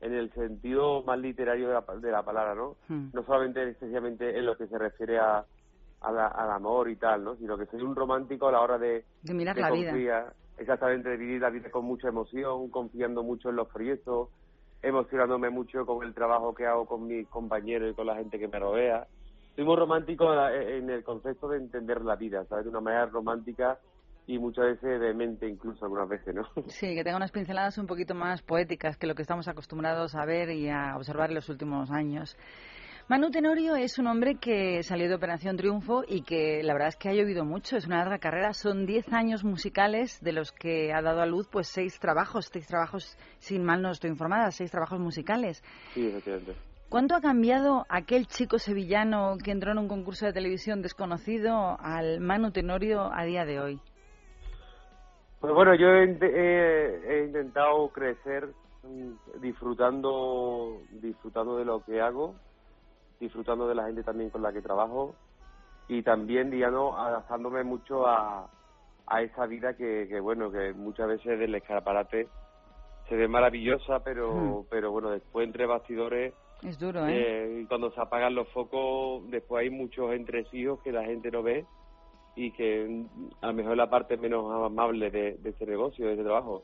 [0.00, 2.76] en el sentido más literario de la, de la palabra, ¿no?
[2.88, 3.10] Hmm.
[3.12, 5.44] No solamente excesivamente en lo que se refiere a,
[6.00, 7.36] a la- al amor y tal, ¿no?
[7.36, 9.90] Sino que soy un romántico a la hora de, De mirar de la vida.
[9.92, 14.28] confiar- exactamente, de vivir la vida con mucha emoción, confiando mucho en los proyectos,
[14.82, 18.48] emocionándome mucho con el trabajo que hago con mis compañeros y con la gente que
[18.48, 19.06] me rodea.
[19.56, 22.64] Soy muy romántico en el concepto de entender la vida, ¿sabes?
[22.64, 23.78] De una manera romántica
[24.26, 26.46] y muchas veces demente incluso algunas veces, ¿no?
[26.68, 30.24] Sí, que tenga unas pinceladas un poquito más poéticas que lo que estamos acostumbrados a
[30.24, 32.36] ver y a observar en los últimos años.
[33.10, 36.96] Manu Tenorio es un hombre que salió de Operación Triunfo y que la verdad es
[36.96, 40.92] que ha llovido mucho, es una larga carrera, son 10 años musicales de los que
[40.92, 44.70] ha dado a luz pues seis trabajos, seis trabajos, sin mal no estoy informada, seis
[44.70, 45.60] trabajos musicales.
[45.92, 46.54] Sí, efectivamente.
[46.88, 52.20] ¿Cuánto ha cambiado aquel chico sevillano que entró en un concurso de televisión desconocido al
[52.20, 53.80] Manu Tenorio a día de hoy?
[55.40, 58.50] Pues bueno, yo he, he intentado crecer
[58.84, 62.36] mm, disfrutando, disfrutando de lo que hago,
[63.20, 65.14] disfrutando de la gente también con la que trabajo
[65.88, 68.48] y también, digamos, adaptándome mucho a,
[69.06, 72.28] a esa vida que, que, bueno, que muchas veces del escaparate
[73.08, 74.64] se ve maravillosa, pero, Hmm.
[74.70, 76.32] pero bueno, después entre bastidores
[76.62, 77.60] Es duro, ¿eh?
[77.60, 81.66] eh, cuando se apagan los focos, después hay muchos entresijos que la gente no ve
[82.36, 86.12] y que mm, a lo mejor la parte menos amable de, de este negocio, de
[86.12, 86.62] este trabajo.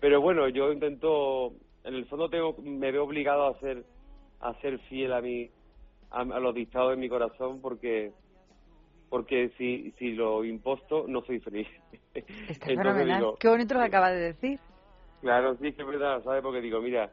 [0.00, 1.52] Pero bueno, yo intento,
[1.84, 3.84] en el fondo tengo, me veo obligado a ser,
[4.40, 5.50] a ser fiel a mi,
[6.10, 8.12] a, a los dictados de mi corazón porque
[9.08, 11.68] porque si, si lo imposto no soy feliz.
[12.14, 12.26] Está
[12.70, 13.20] Entonces fenomenal.
[13.20, 14.58] digo, Qué bonito lo que acaba de decir.
[15.20, 16.42] Claro, sí que es verdad, ¿sabes?
[16.42, 17.10] Porque digo, mira,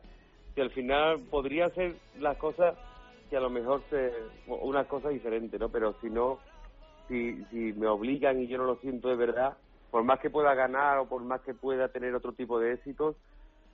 [0.56, 2.76] si al final podría ser las cosas
[3.30, 4.12] que a lo mejor se,
[4.48, 5.70] unas cosas diferentes, ¿no?
[5.70, 6.40] Pero si no,
[7.08, 9.58] si, si me obligan y yo no lo siento de verdad,
[9.90, 13.16] por más que pueda ganar o por más que pueda tener otro tipo de éxitos,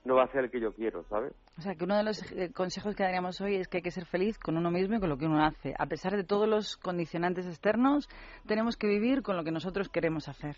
[0.04, 1.32] no va a ser el que yo quiero, ¿sabes?
[1.58, 3.90] O sea, que uno de los eh, consejos que daríamos hoy es que hay que
[3.90, 5.74] ser feliz con uno mismo y con lo que uno hace.
[5.78, 8.08] A pesar de todos los condicionantes externos,
[8.46, 10.56] tenemos que vivir con lo que nosotros queremos hacer.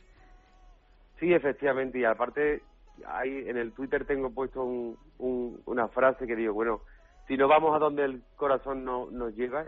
[1.19, 2.62] Sí, efectivamente, y aparte,
[3.06, 6.81] ahí en el Twitter tengo puesto un, un- una frase que digo, bueno,
[7.28, 9.64] si no vamos a donde el corazón no, nos lleva,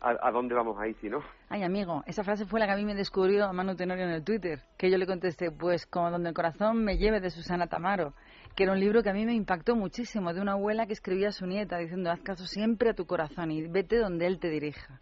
[0.00, 1.20] ¿a, a dónde vamos ahí si no?
[1.48, 4.10] Ay, amigo, esa frase fue la que a mí me descubrió a Manu Tenorio en
[4.10, 7.66] el Twitter, que yo le contesté, pues como donde el corazón me lleve de Susana
[7.68, 8.12] Tamaro,
[8.58, 11.28] que era un libro que a mí me impactó muchísimo, de una abuela que escribía
[11.28, 14.50] a su nieta diciendo, haz caso siempre a tu corazón y vete donde él te
[14.50, 15.00] dirija.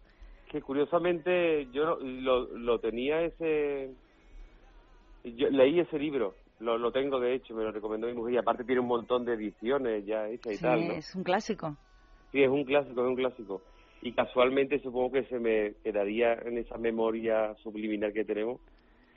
[0.51, 3.89] que curiosamente yo lo, lo, tenía ese
[5.23, 8.37] yo leí ese libro lo, lo tengo de hecho me lo recomendó mi mujer y
[8.37, 10.93] aparte tiene un montón de ediciones ya hechas y Sí, tal ¿no?
[10.93, 11.75] es un clásico.
[12.31, 13.61] sí es un clásico es un clásico
[14.03, 18.61] y casualmente supongo que se me quedaría en esa memoria subliminal que tenemos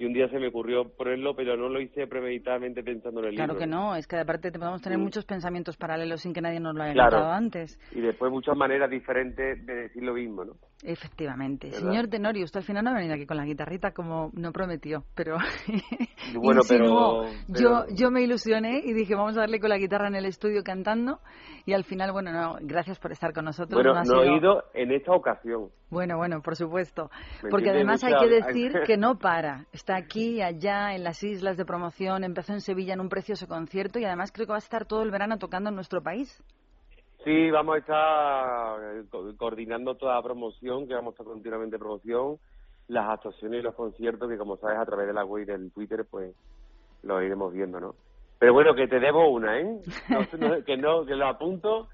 [0.00, 3.34] y un día se me ocurrió ponerlo pero no lo hice premeditadamente pensando en el
[3.34, 5.02] Claro libro que no, es que aparte te podemos tener Mm.
[5.02, 7.10] muchos pensamientos paralelos sin que nadie nos lo haya Claro.
[7.18, 7.78] contado antes.
[7.92, 10.52] y después muchas maneras diferentes de decir lo mismo no
[10.82, 11.66] Efectivamente.
[11.68, 11.80] ¿Verdad?
[11.90, 15.04] Señor Tenorio, usted al final no ha venido aquí con la guitarrita como no prometió,
[15.14, 15.36] pero
[16.34, 17.24] Bueno, pero- insinuó.
[17.48, 20.24] Yo, pero- yo me ilusioné y dije, vamos a darle con la guitarra en el
[20.24, 21.18] estudio cantando
[21.66, 23.74] y al final, bueno, no, gracias por estar con nosotros.
[23.74, 27.10] bueno no ha no he sido- ido en esta ocasión Bueno, bueno, por supuesto.
[27.42, 29.66] ¿Me Porque además hay Mucha- que decir que no para.
[29.72, 32.24] Está aquí, allá, en las islas de promoción.
[32.24, 35.02] Empezó en Sevilla en un precioso concierto y además creo que va a estar todo
[35.02, 36.42] el verano tocando en nuestro país.
[37.24, 41.76] Sí, vamos a estar eh, co- coordinando toda la promoción, que vamos a estar continuamente
[41.76, 42.38] en promoción,
[42.88, 45.70] las actuaciones y los conciertos, que como sabes, a través de la web y del
[45.72, 46.34] Twitter, pues
[47.02, 47.94] lo iremos viendo, ¿no?
[48.38, 49.80] Pero bueno, que te debo una, ¿eh?
[50.66, 51.88] Que no, que lo apunto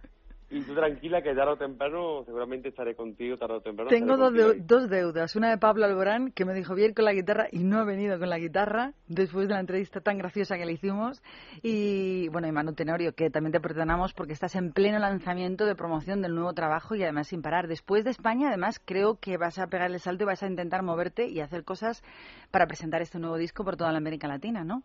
[0.49, 3.91] y tú tranquila que tarde o temprano seguramente estaré contigo, tarde o temprano.
[3.91, 4.61] Tengo dos, ahí.
[4.61, 5.35] dos deudas.
[5.35, 8.17] Una de Pablo Alborán, que me dijo bien con la guitarra y no ha venido
[8.19, 11.21] con la guitarra después de la entrevista tan graciosa que le hicimos.
[11.63, 15.75] Y bueno, y Manu Tenorio, que también te perdonamos porque estás en pleno lanzamiento de
[15.75, 17.67] promoción del nuevo trabajo y además sin parar.
[17.67, 20.85] Después de España, además, creo que vas a pegar el salto y vas a intentar
[20.85, 22.05] moverte y hacer cosas
[22.53, 24.85] para presentar este nuevo disco por toda la América Latina, ¿no?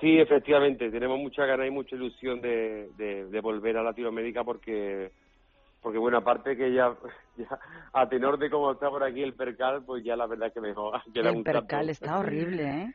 [0.00, 5.10] Sí, efectivamente, tenemos mucha ganas y mucha ilusión de, de, de volver a Latinoamérica porque,
[5.82, 6.94] porque bueno, aparte que ya,
[7.36, 7.58] ya
[7.92, 11.00] a tenor de cómo está por aquí el percal, pues ya la verdad que mejor.
[11.12, 12.94] que da El percal está horrible, ¿eh?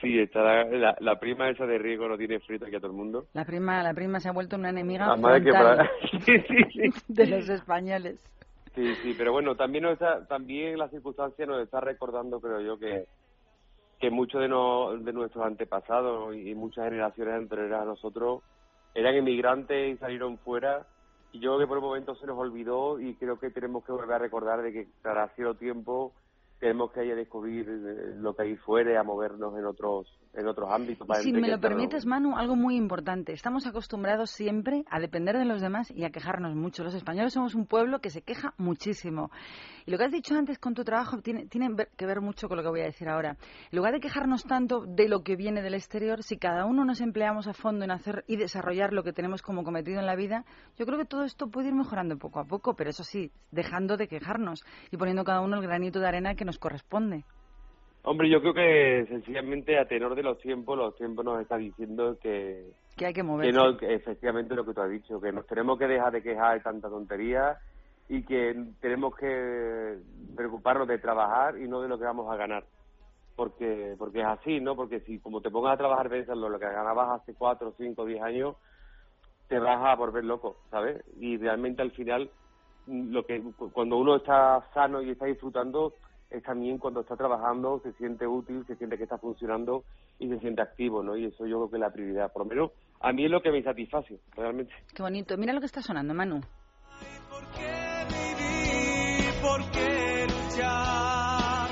[0.00, 2.90] Sí, está la, la, la prima esa de Riego no tiene frito aquí a todo
[2.90, 3.26] el mundo.
[3.32, 5.90] La prima, la prima se ha vuelto una enemiga La madre que frontal para-
[6.26, 7.02] sí, sí, sí.
[7.08, 8.18] de los españoles.
[8.74, 12.76] Sí, sí, pero bueno, también nos está, también la circunstancia nos está recordando, creo yo,
[12.76, 13.04] que
[14.00, 18.42] que muchos de, de nuestros antepasados y muchas generaciones anteriores a nosotros
[18.94, 20.86] eran inmigrantes y salieron fuera.
[21.32, 23.92] Y yo creo que por un momento se nos olvidó y creo que tenemos que
[23.92, 26.12] volver a recordar de que cada cierto tiempo
[26.60, 30.06] tenemos que ir a descubrir eh, lo que hay fuera y a movernos en otros
[30.36, 33.32] en otros ámbitos para Si me lo permites, Manu, algo muy importante.
[33.32, 36.82] Estamos acostumbrados siempre a depender de los demás y a quejarnos mucho.
[36.82, 39.30] Los españoles somos un pueblo que se queja muchísimo.
[39.86, 42.56] Y lo que has dicho antes con tu trabajo tiene, tiene que ver mucho con
[42.56, 43.36] lo que voy a decir ahora.
[43.70, 47.00] En lugar de quejarnos tanto de lo que viene del exterior, si cada uno nos
[47.00, 50.44] empleamos a fondo en hacer y desarrollar lo que tenemos como cometido en la vida,
[50.78, 53.96] yo creo que todo esto puede ir mejorando poco a poco, pero eso sí, dejando
[53.96, 57.24] de quejarnos y poniendo cada uno el granito de arena que nos corresponde.
[58.06, 62.18] Hombre, yo creo que sencillamente a tenor de los tiempos, los tiempos nos están diciendo
[62.20, 63.52] que, Que hay que que moverse.
[63.52, 66.54] no, que efectivamente lo que tú has dicho, que nos tenemos que dejar de quejar
[66.54, 67.56] de tanta tontería
[68.10, 69.98] y que tenemos que
[70.36, 72.64] preocuparnos de trabajar y no de lo que vamos a ganar.
[73.36, 74.76] Porque porque es así, ¿no?
[74.76, 78.22] Porque si como te pongas a trabajar pensando lo que ganabas hace cuatro, cinco, diez
[78.22, 78.54] años,
[79.48, 81.02] te vas a volver loco, ¿sabes?
[81.18, 82.30] Y realmente al final,
[82.86, 85.94] lo que cuando uno está sano y está disfrutando,
[86.34, 89.84] es también cuando está trabajando, se siente útil, se siente que está funcionando
[90.18, 91.16] y se siente activo, ¿no?
[91.16, 92.32] Y eso yo creo que es la prioridad.
[92.32, 92.70] Por lo menos
[93.00, 94.72] a mí es lo que me satisface, realmente.
[94.94, 95.36] Qué bonito.
[95.36, 96.40] Mira lo que está sonando, Manu.
[98.08, 101.68] vivir, por qué luchar.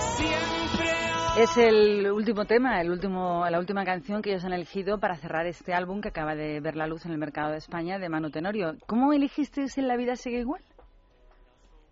[0.00, 4.98] Siempre hay Es el último tema, el último, la última canción que ellos han elegido
[4.98, 7.98] para cerrar este álbum que acaba de ver la luz en el mercado de España
[7.98, 8.74] de Manu Tenorio.
[8.86, 10.62] ¿Cómo elegiste en La vida sigue igual?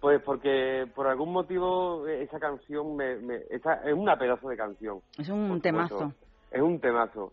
[0.01, 4.57] Pues porque por algún motivo eh, esa canción me, me- esa- es una pedazo de
[4.57, 5.01] canción.
[5.19, 5.99] Es un temazo.
[5.99, 6.27] supuesto.
[6.51, 7.33] Es un temazo.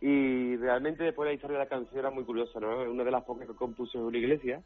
[0.00, 2.82] Y realmente después la historia de la canción era muy curiosa, ¿no?
[2.82, 4.62] Es una de las pocas que compuso en una iglesia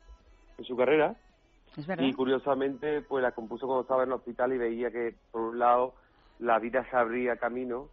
[0.59, 1.15] en su carrera.
[1.77, 2.03] Es verdad.
[2.05, 5.59] Y curiosamente, pues la compuso cuando estaba en el hospital y veía que, por un
[5.61, 5.95] lado,
[6.41, 7.89] la vida se abría camino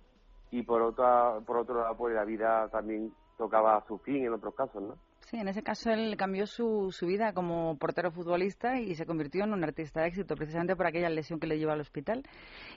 [0.50, 4.56] y por, otra, por otro lado, pues la vida también tocaba su fin en otros
[4.56, 4.98] casos, ¿no?
[5.26, 9.44] Sí, en ese caso él cambió su, su vida como portero futbolista y se convirtió
[9.44, 12.22] en un artista de éxito, precisamente por aquella lesión que le llevó al hospital.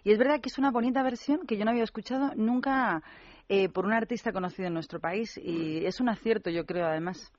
[0.02, 3.02] Y es verdad que es una bonita versión que yo no había escuchado nunca
[3.50, 7.30] eh, por un artista conocido en nuestro país y es un acierto, yo creo, además.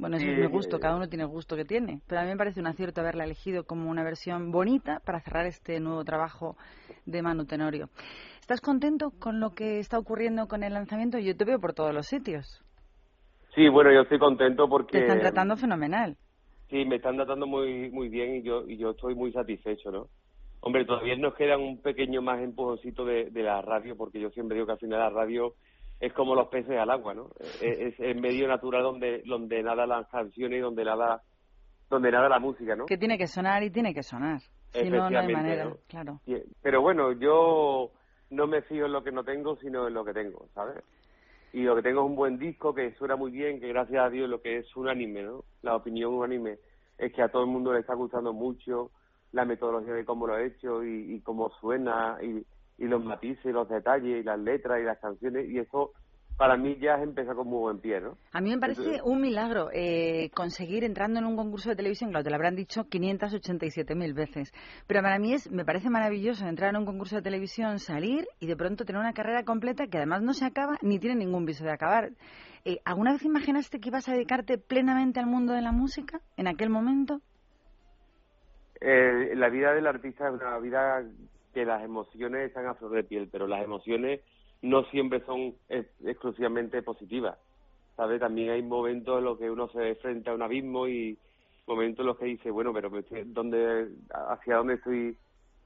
[0.00, 2.30] Bueno, es mi gusto, eh, cada uno tiene el gusto que tiene, pero a mí
[2.30, 6.56] me parece un acierto haberla elegido como una versión bonita para cerrar este nuevo trabajo
[7.06, 7.88] de Manu Tenorio.
[8.40, 11.20] ¿Estás contento con lo que está ocurriendo con el lanzamiento?
[11.20, 12.63] Yo te veo por todos los sitios.
[13.54, 14.98] Sí, bueno, yo estoy contento porque...
[14.98, 16.16] Te están tratando fenomenal.
[16.70, 20.08] Sí, me están tratando muy muy bien y yo y yo estoy muy satisfecho, ¿no?
[20.60, 24.54] Hombre, todavía nos queda un pequeño más empujoncito de, de la radio, porque yo siempre
[24.56, 25.54] digo que al final la radio
[26.00, 27.28] es como los peces al agua, ¿no?
[27.38, 31.22] Es, es el medio natural donde donde nada las canciones y donde nada
[31.90, 32.86] donde nada la música, ¿no?
[32.86, 34.40] Que tiene que sonar y tiene que sonar.
[34.72, 35.66] Si no, no hay manera.
[35.66, 35.76] ¿no?
[35.86, 36.20] Claro.
[36.62, 37.92] Pero bueno, yo
[38.30, 40.82] no me fío en lo que no tengo, sino en lo que tengo, ¿sabes?
[41.54, 44.10] Y lo que tengo es un buen disco que suena muy bien, que gracias a
[44.10, 45.44] Dios lo que es unánime, ¿no?
[45.62, 46.58] La opinión unánime
[46.98, 48.90] es que a todo el mundo le está gustando mucho
[49.30, 52.44] la metodología de cómo lo he hecho y, cómo suena y,
[52.76, 55.92] y los matices, los detalles y las letras y las canciones y eso
[56.36, 58.16] para mí ya es empezar con muy buen pie, ¿no?
[58.32, 62.10] A mí me parece Entonces- un milagro eh, conseguir entrando en un concurso de televisión,
[62.10, 64.52] claro, te lo habrán dicho 587.000 veces,
[64.86, 68.46] pero para mí es, me parece maravilloso entrar en un concurso de televisión, salir y
[68.46, 71.64] de pronto tener una carrera completa que además no se acaba ni tiene ningún viso
[71.64, 72.10] de acabar.
[72.64, 76.48] Eh, ¿Alguna vez imaginaste que ibas a dedicarte plenamente al mundo de la música en
[76.48, 77.20] aquel momento?
[78.80, 81.02] Eh, la vida del artista es una vida
[81.52, 84.20] que las emociones están a flor de piel, pero las emociones
[84.64, 87.38] no siempre son ex- exclusivamente positivas.
[87.96, 88.18] ¿sabes?
[88.20, 91.16] También hay momentos en los que uno se ve frente a un abismo y
[91.66, 92.90] momentos en los que dice, bueno, pero
[93.26, 95.16] ¿dónde, ¿hacia dónde estoy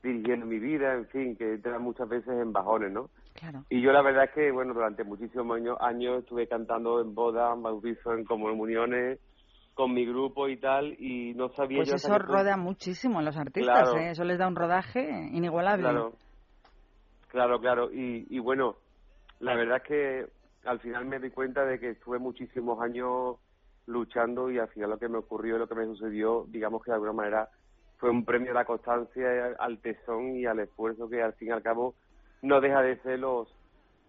[0.02, 0.92] dirigiendo mi vida?
[0.94, 3.08] En fin, que te da muchas veces en bajones, ¿no?
[3.32, 3.64] Claro.
[3.70, 7.56] Y yo la verdad es que, bueno, durante muchísimos años, años estuve cantando en bodas,
[7.56, 9.18] en bautizos, en comuniones,
[9.74, 13.22] con mi grupo y tal, y no sabía Pues yo eso punto- roda muchísimo a
[13.22, 13.96] los artistas, Claro.
[13.98, 14.10] ¿eh?
[14.10, 15.84] Eso les da un rodaje inigualable.
[15.84, 16.12] Claro,
[17.28, 17.92] claro, claro.
[17.92, 18.76] Y, y bueno,
[19.40, 20.26] la verdad es que
[20.64, 23.36] al final me di cuenta de que estuve muchísimos años
[23.86, 26.90] luchando y al final lo que me ocurrió y lo que me sucedió, digamos que
[26.90, 27.48] de alguna manera
[27.98, 31.52] fue un premio a la constancia, al tesón y al esfuerzo que al fin y
[31.52, 31.94] al cabo
[32.42, 33.48] no deja de ser los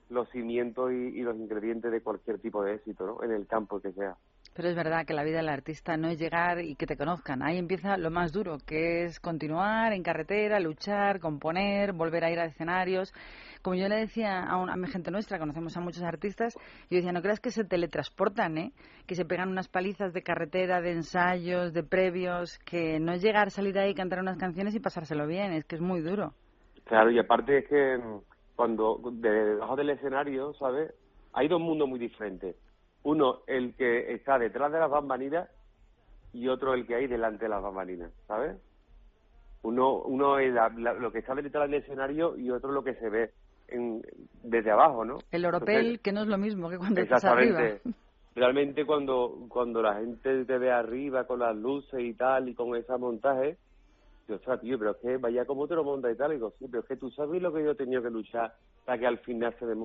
[0.10, 3.24] los cimientos y, y los ingredientes de cualquier tipo de éxito, ¿no?
[3.24, 4.18] En el campo que sea.
[4.60, 7.42] Pero es verdad que la vida del artista no es llegar y que te conozcan.
[7.42, 12.40] Ahí empieza lo más duro, que es continuar en carretera, luchar, componer, volver a ir
[12.42, 13.14] a escenarios.
[13.62, 16.56] Como yo le decía a, un- a mi gente nuestra, conocemos a muchos artistas,
[16.90, 18.74] yo decía, no creas que se teletransportan, ¿eh?
[19.08, 23.52] que se pegan unas palizas de carretera, de ensayos, de previos, que no es llegar,
[23.52, 26.34] salir ahí, cantar unas canciones y pasárselo bien, es que es muy duro.
[26.84, 28.20] Claro, y aparte es que mm,
[28.58, 30.92] cuando de- debajo del escenario, ¿sabes?
[31.32, 32.58] Hay dos mundos muy diferentes.
[33.04, 35.50] Uno, el que está detrás de las bambalinas
[36.34, 38.58] y otro, el que hay delante de las bambalinas, ¿sabes?
[39.62, 42.96] Uno, uno es la- la- lo que está detrás del escenario y otro lo que
[42.96, 43.32] se ve
[43.68, 44.02] en,
[44.44, 45.18] desde abajo, ¿no?
[45.32, 47.62] El oropel, Entonces, que no es lo mismo que cuando estás arriba.
[47.64, 48.00] Exactamente.
[48.36, 52.76] Realmente cuando cuando la gente te ve arriba con las luces y tal y con
[52.76, 53.58] ese montaje,
[54.30, 56.32] yo, ostras, tío, pero es que vaya como te lo montas y tal.
[56.32, 58.54] Y digo, sí, pero es que tú sabes lo que yo he tenido que luchar
[58.86, 59.76] para que al final se me,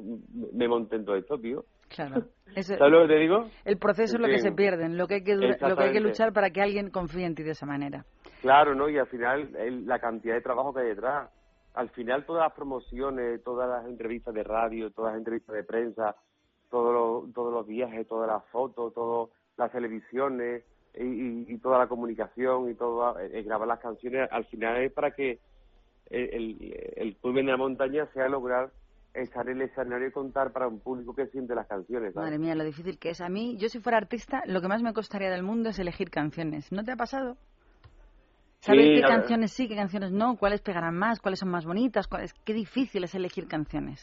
[0.52, 1.64] me monte en todo esto, tío.
[1.88, 2.24] Claro.
[2.54, 3.48] Eso- ¿Sabes lo que te digo?
[3.64, 4.56] el proceso es lo que se fin.
[4.56, 7.34] pierde, lo que hay que, lo que hay que luchar para que alguien confíe en
[7.34, 8.04] ti de esa manera.
[8.42, 8.88] Claro, ¿no?
[8.88, 11.30] Y al final el- la cantidad de trabajo que hay detrás.
[11.74, 16.14] Al final todas las promociones, todas las entrevistas de radio, todas las entrevistas de prensa,
[16.70, 16.92] todos
[17.24, 20.62] los, todos los viajes, todas las fotos, todas las televisiones
[20.96, 25.10] y, y- toda la comunicación y todo eh, grabar las canciones, al final es para
[25.12, 25.38] que
[26.10, 28.70] el, el, el de la montaña sea lograr
[29.14, 32.12] estar en el escenario y contar para un público que siente las canciones.
[32.14, 32.26] ¿sabes?
[32.30, 33.20] Madre mía, lo difícil que es.
[33.20, 36.10] A mí, yo si fuera artista, lo que más me costaría del mundo es elegir
[36.10, 36.70] canciones.
[36.72, 37.36] ¿No te ha pasado?
[38.60, 42.08] Saber Sí, qué canciones sí, qué canciones no, cuáles pegarán más, cuáles son más bonitas,
[42.08, 42.32] cuáles...
[42.44, 44.02] qué difícil es elegir canciones.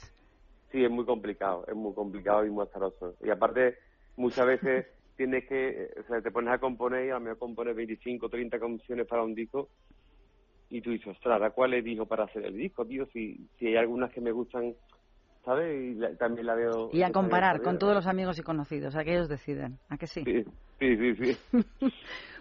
[0.72, 3.16] Sí, es muy complicado, es muy complicado y muy azaroso.
[3.22, 3.78] Y aparte,
[4.16, 4.86] muchas veces
[5.22, 8.28] tienes que, eh, o sea, te pones a componer y a lo mejor compones 25,
[8.28, 9.70] 30 canciones para un disco
[10.68, 13.06] y tú dices, ostras, ¿ahora ¿cuál elijo para hacer el disco, tío?
[13.14, 14.74] Si, si hay algunas que me gustan,
[15.46, 15.82] ¿sabes?
[15.82, 16.90] Y la- también la veo...
[16.94, 19.80] Y a comparar veo con todos los amigos y conocidos, a que ellos deciden.
[19.90, 20.24] ¿A que sí?
[20.24, 20.44] Sí,
[20.80, 21.34] sí, sí.
[21.34, 21.88] sí.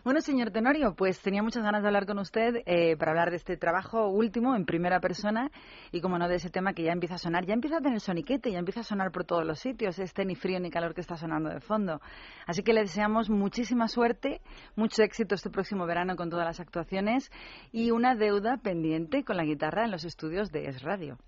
[0.02, 3.36] Bueno, señor Tenorio, pues tenía muchas ganas de hablar con usted eh, para hablar de
[3.36, 5.50] este trabajo último en primera persona
[5.92, 8.00] y, como no, de ese tema que ya empieza a sonar, ya empieza a tener
[8.00, 11.02] soniquete, ya empieza a sonar por todos los sitios, este ni frío ni calor que
[11.02, 12.00] está sonando de fondo.
[12.46, 14.40] Así que le deseamos muchísima suerte,
[14.74, 17.30] mucho éxito este próximo verano con todas las actuaciones
[17.70, 21.18] y una deuda pendiente con la guitarra en los estudios de Es Radio.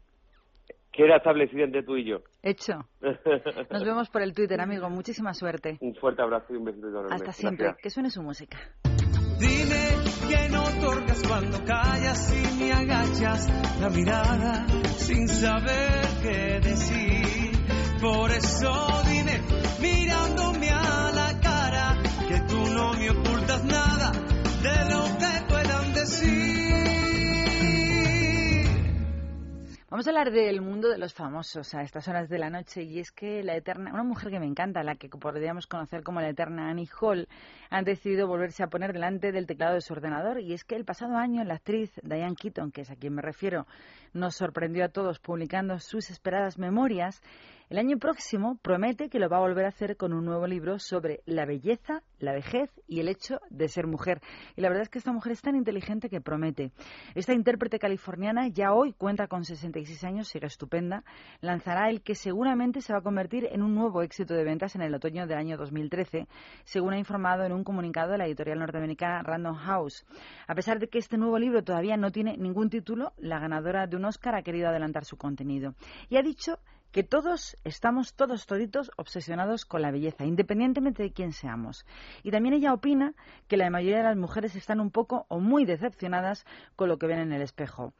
[0.93, 2.19] Queda establecida entre tú y yo.
[2.43, 2.87] Hecho.
[3.71, 4.91] Nos vemos por el Twitter, amigo.
[4.91, 5.79] Muchísima suerte.
[5.81, 7.15] un fuerte abrazo y un besito enorme.
[7.15, 7.65] Hasta siempre.
[7.65, 7.83] Gracias.
[7.83, 8.59] Que suene su música.
[9.39, 14.67] Dime que no otorgas cuando callas y me agachas la mirada
[14.99, 17.53] sin saber qué decir.
[18.01, 19.41] Por eso dime,
[19.81, 24.13] mirándome a la cara, que tú no me ocultas nada
[24.63, 26.42] de lo que puedan decir.
[29.93, 32.99] Vamos a hablar del mundo de los famosos a estas horas de la noche y
[32.99, 36.31] es que la eterna, una mujer que me encanta, la que podríamos conocer como la
[36.31, 37.29] eterna Annie Hall,
[37.69, 40.87] ha decidido volverse a poner delante del teclado de su ordenador y es que el
[40.87, 43.67] pasado año la actriz Diane Keaton, que es a quien me refiero,
[44.15, 47.21] nos sorprendió a todos publicando sus esperadas memorias.
[47.73, 50.79] El año próximo promete que lo va a volver a hacer con un nuevo libro
[50.79, 54.21] sobre la belleza, la vejez y el hecho de ser mujer.
[54.57, 56.71] Y la verdad es que esta mujer es tan inteligente que promete.
[57.15, 61.03] Esta intérprete californiana ya hoy cuenta con 66 años, sigue estupenda.
[61.41, 64.83] Lanzará el que seguramente se va a convertir en un nuevo éxito de ventas en
[64.83, 66.29] el otoño del año 2013,
[66.65, 70.05] según ha informado en un comunicado de la editorial norteamericana Random House.
[70.47, 73.97] A pesar de que este nuevo libro todavía no tiene ningún título, la ganadora de
[73.97, 75.75] un Oscar ha querido adelantar su contenido.
[76.11, 76.59] Y ha dicho
[76.93, 81.87] que todos estamos, todos toditos, obsesionados con la belleza, independientemente de quién seamos.
[82.23, 83.15] Y también ella opina
[83.49, 86.45] que la mayoría de las mujeres están un poco o muy decepcionadas
[86.77, 87.95] con lo que ven en el espejo.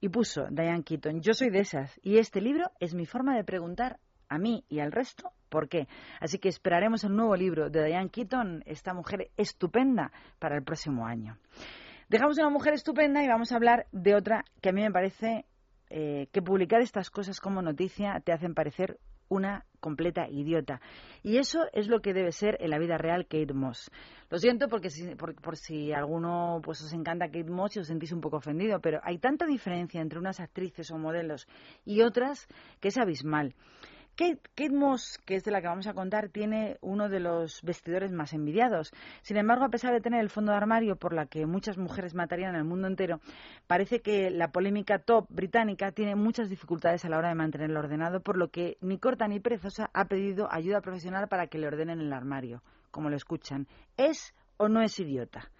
[0.00, 3.44] Y puso Diane Keaton, yo soy de esas, y este libro es mi forma de
[3.44, 3.98] preguntar
[4.28, 5.88] a mí y al resto por qué.
[6.20, 11.06] Así que esperaremos el nuevo libro de Diane Keaton, esta mujer estupenda, para el próximo
[11.06, 11.38] año.
[12.08, 15.44] Dejamos una mujer estupenda y vamos a hablar de otra que a mí me parece
[15.90, 18.98] eh, que publicar estas cosas como noticia te hacen parecer
[19.28, 20.80] una completa idiota.
[21.22, 23.90] Y eso es lo que debe ser en la vida real Kate Moss.
[24.30, 27.86] Lo siento porque si, por, por si alguno pues os encanta Kate Moss y os
[27.86, 31.46] sentís un poco ofendido, pero hay tanta diferencia entre unas actrices o modelos
[31.84, 32.46] y otras
[32.80, 33.54] que es abismal.
[34.16, 37.60] Kate, Kate Moss, que es de la que vamos a contar, tiene uno de los
[37.60, 38.90] vestidores más envidiados.
[39.20, 42.14] Sin embargo, a pesar de tener el fondo de armario por la que muchas mujeres
[42.14, 43.20] matarían en el mundo entero,
[43.66, 48.20] parece que la polémica top británica tiene muchas dificultades a la hora de mantenerlo ordenado,
[48.20, 52.00] por lo que ni corta ni perezosa ha pedido ayuda profesional para que le ordenen
[52.00, 53.66] el armario, como lo escuchan.
[53.98, 55.50] ¿Es o no es idiota?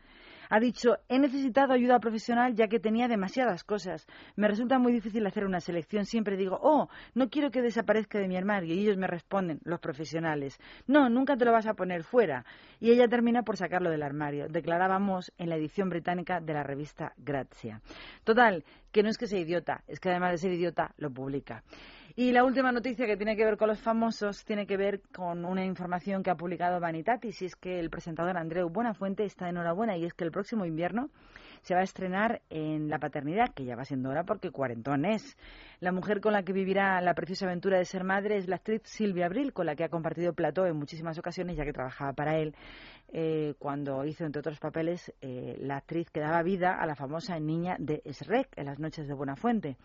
[0.51, 4.07] Ha dicho, he necesitado ayuda profesional ya que tenía demasiadas cosas.
[4.37, 6.05] Me resulta muy difícil hacer una selección.
[6.05, 8.75] Siempre digo, oh, no quiero que desaparezca de mi armario.
[8.75, 12.45] Y ellos me responden, los profesionales, no, nunca te lo vas a poner fuera.
[12.81, 14.49] Y ella termina por sacarlo del armario.
[14.49, 17.81] Declarábamos en la edición británica de la revista Grazia.
[18.25, 21.63] Total, que no es que sea idiota, es que además de ser idiota, lo publica.
[22.19, 25.45] Y la última noticia que tiene que ver con los famosos tiene que ver con
[25.45, 29.99] una información que ha publicado Vanitatis y es que el presentador Andreu Buenafuente está enhorabuena
[29.99, 31.11] y es que el próximo invierno
[31.61, 35.37] se va a estrenar en la paternidad, que ya va siendo hora porque cuarentón es.
[35.81, 38.81] La mujer con la que vivirá la preciosa aventura de ser madre es la actriz
[38.85, 42.39] Silvia Abril, con la que ha compartido plató en muchísimas ocasiones, ya que trabajaba para
[42.39, 42.55] él
[43.09, 47.39] eh, cuando hizo, entre otros papeles, eh, la actriz que daba vida a la famosa
[47.39, 49.77] niña de Shrek en las noches de Buenafuente.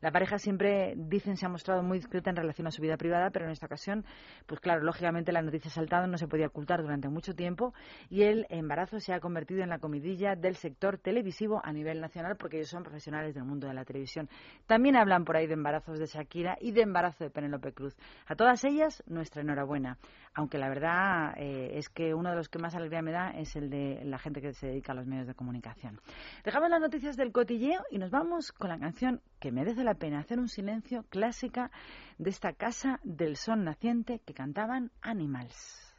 [0.00, 3.30] La pareja siempre, dicen, se ha mostrado muy discreta en relación a su vida privada,
[3.30, 4.04] pero en esta ocasión,
[4.46, 7.74] pues claro, lógicamente la noticia ha saltado, no se podía ocultar durante mucho tiempo
[8.08, 12.36] y el embarazo se ha convertido en la comidilla del sector televisivo a nivel nacional
[12.36, 14.28] porque ellos son profesionales del mundo de la televisión.
[14.66, 17.96] También hablan por ahí de embarazos de Shakira y de embarazo de Penélope Cruz.
[18.26, 19.98] A todas ellas, nuestra enhorabuena.
[20.34, 23.56] Aunque la verdad eh, es que uno de los que más alegría me da es
[23.56, 26.00] el de la gente que se dedica a los medios de comunicación.
[26.44, 30.20] Dejamos las noticias del cotilleo y nos vamos con la canción que merece la pena
[30.20, 31.70] hacer un silencio clásica
[32.18, 35.94] de esta casa del son naciente que cantaban Animals.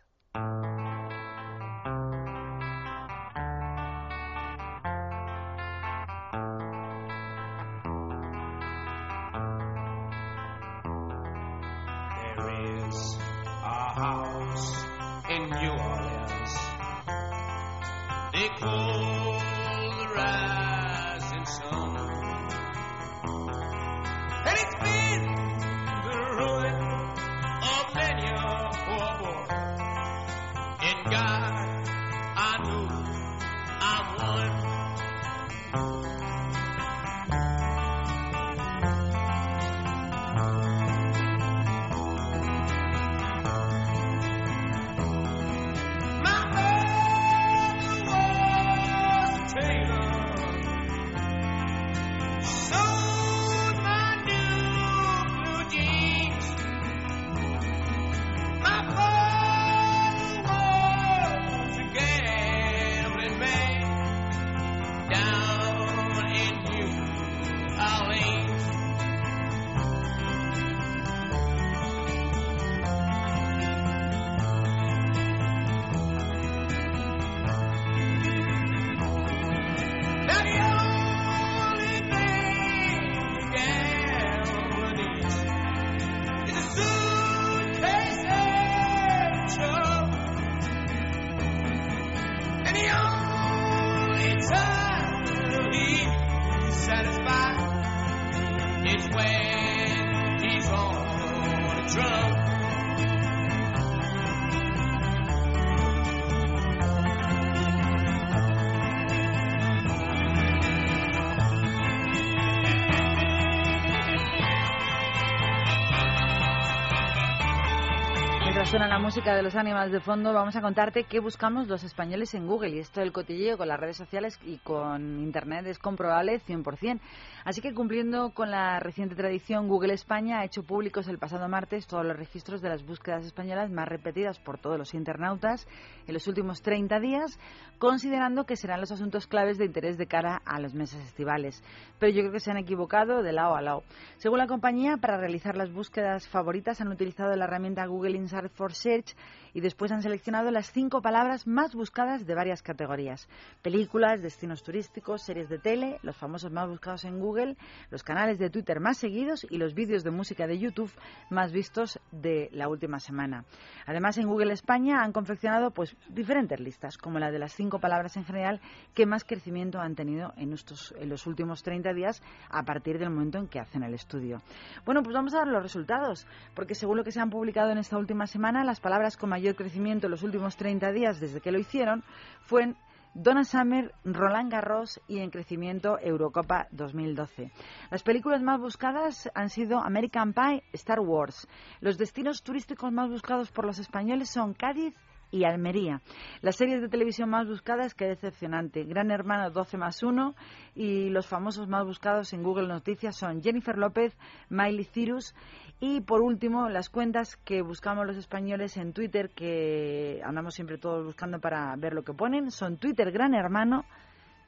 [118.70, 122.36] Suena la música de los animales de fondo, vamos a contarte qué buscamos los españoles
[122.36, 122.70] en Google.
[122.70, 127.00] Y esto del cotilleo con las redes sociales y con Internet es comprobable 100%.
[127.46, 131.88] Así que cumpliendo con la reciente tradición, Google España ha hecho públicos el pasado martes
[131.88, 135.68] todos los registros de las búsquedas españolas más repetidas por todos los internautas
[136.08, 137.40] en los últimos 30 días,
[137.78, 141.64] considerando que serán los asuntos claves de interés de cara a los meses estivales.
[142.00, 143.84] Pero yo creo que se han equivocado de lado a lado.
[144.18, 148.74] Según la compañía, para realizar las búsquedas favoritas han utilizado la herramienta Google Insight for
[148.74, 149.16] Search
[149.54, 153.28] y después han seleccionado las cinco palabras más buscadas de varias categorías.
[153.62, 157.58] Películas, destinos turísticos, series de tele, los famosos más buscados en Google,
[157.90, 160.92] los canales de Twitter más seguidos y los vídeos de música de YouTube
[161.30, 163.46] más vistos de la última semana.
[163.86, 168.18] Además, en Google España han confeccionado pues diferentes listas, como la de las cinco palabras
[168.18, 168.62] en general
[168.94, 173.10] que más crecimiento han tenido en, estos, en los últimos 30 días a partir del
[173.10, 174.42] momento en que hacen el estudio.
[174.86, 177.78] Bueno, pues vamos a ver los resultados, porque según lo que se han publicado en
[177.78, 181.52] esta última semana, las palabras con mayor crecimiento en los últimos 30 días desde que
[181.52, 182.04] lo hicieron
[182.42, 182.78] fueron
[183.14, 187.52] Donna Summer, Roland Garros y en crecimiento Eurocopa 2012.
[187.90, 191.48] Las películas más buscadas han sido American Pie, Star Wars.
[191.82, 194.94] Los destinos turísticos más buscados por los españoles son Cádiz
[195.32, 196.02] y Almería.
[196.42, 198.84] Las series de televisión más buscadas, qué decepcionante.
[198.84, 200.36] Gran Hermano 12 más 1
[200.76, 204.18] y los famosos más buscados en Google Noticias son Jennifer López,
[204.50, 205.36] Miley Cyrus
[205.80, 211.06] y por último las cuentas que buscamos los españoles en Twitter, que andamos siempre todos
[211.06, 213.86] buscando para ver lo que ponen, son Twitter Gran Hermano,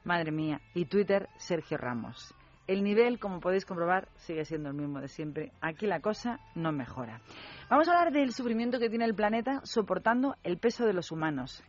[0.04, 2.34] madre mía, y Twitter Sergio Ramos.
[2.68, 5.52] El nivel, como podéis comprobar, sigue siendo el mismo de siempre.
[5.60, 7.20] Aquí la cosa no mejora.
[7.68, 11.64] Vamos a hablar del sufrimiento que tiene el planeta soportando el peso de los humanos.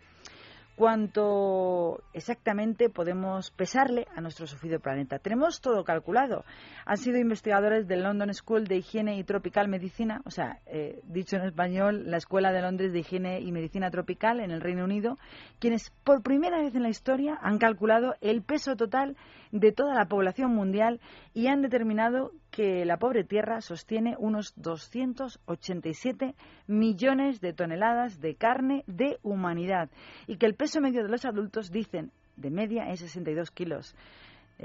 [0.75, 5.19] Cuánto exactamente podemos pesarle a nuestro sufrido planeta.
[5.19, 6.45] Tenemos todo calculado.
[6.85, 11.35] Han sido investigadores del London School de Higiene y Tropical Medicina, o sea, eh, dicho
[11.35, 15.19] en español, la Escuela de Londres de Higiene y Medicina Tropical en el Reino Unido,
[15.59, 19.15] quienes por primera vez en la historia han calculado el peso total
[19.53, 20.99] de toda la población mundial
[21.35, 26.33] y han determinado que la pobre Tierra sostiene unos 287
[26.65, 29.91] millones de toneladas de carne de humanidad
[30.25, 33.95] y que el peso medio de los adultos, dicen, de media es 62 kilos,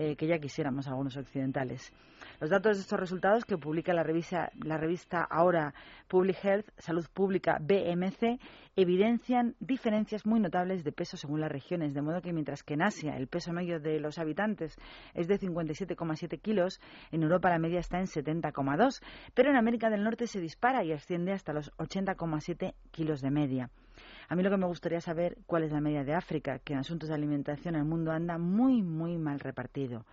[0.00, 1.92] eh, que ya quisiéramos algunos occidentales.
[2.40, 5.74] Los datos de estos resultados que publica la revista, la revista ahora
[6.06, 8.38] Public Health, Salud Pública BMC,
[8.76, 12.82] evidencian diferencias muy notables de peso según las regiones, de modo que mientras que en
[12.82, 14.78] Asia el peso medio de los habitantes
[15.14, 16.80] es de 57,7 kilos,
[17.10, 19.02] en Europa la media está en 70,2,
[19.34, 23.70] pero en América del Norte se dispara y asciende hasta los 80,7 kilos de media.
[24.28, 26.80] A mí lo que me gustaría saber cuál es la media de África, que en
[26.80, 30.04] asuntos de alimentación el mundo anda muy, muy mal repartido.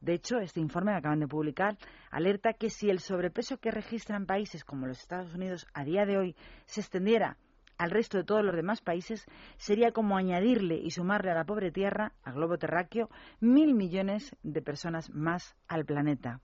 [0.00, 1.76] De hecho, este informe que acaban de publicar
[2.10, 6.18] alerta que si el sobrepeso que registran países como los Estados Unidos a día de
[6.18, 6.36] hoy
[6.66, 7.38] se extendiera
[7.78, 9.26] al resto de todos los demás países,
[9.56, 13.10] sería como añadirle y sumarle a la pobre Tierra, al globo terráqueo,
[13.40, 16.40] mil millones de personas más al planeta.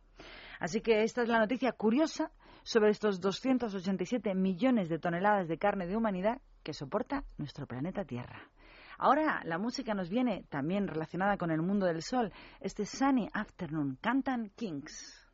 [0.61, 2.31] Así que esta es la noticia curiosa
[2.63, 8.49] sobre estos 287 millones de toneladas de carne de humanidad que soporta nuestro planeta Tierra.
[8.99, 12.33] Ahora la música nos viene también relacionada con el mundo del sol.
[12.61, 15.29] Este Sunny Afternoon cantan Kings.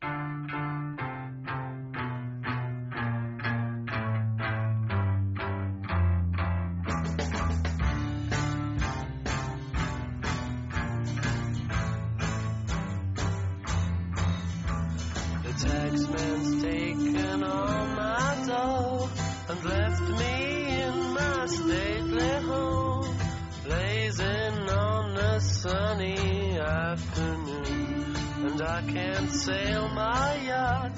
[25.69, 28.15] Sunny afternoon.
[28.45, 30.95] And I can't sail my yacht.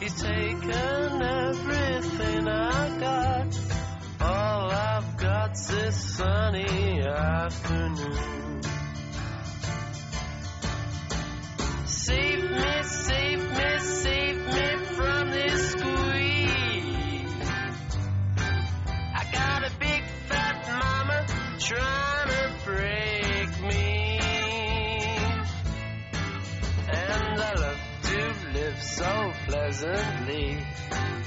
[0.00, 3.58] He's taken everything I got.
[4.20, 8.62] All I've got's this sunny afternoon.
[11.84, 13.78] Save me, save me,
[29.84, 30.56] pleasantly.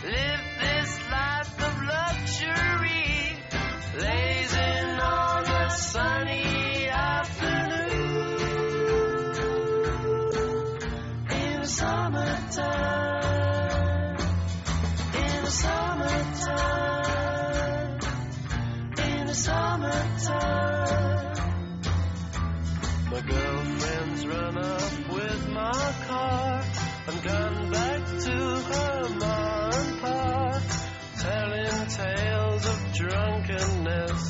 [0.04, 3.38] Live this life of luxury.
[3.96, 8.38] Blazing on a sunny afternoon.
[11.30, 12.97] In summertime,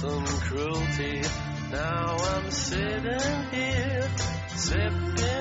[0.03, 1.22] and cruelty.
[1.72, 4.10] Now I'm sitting here,
[4.56, 5.37] sipping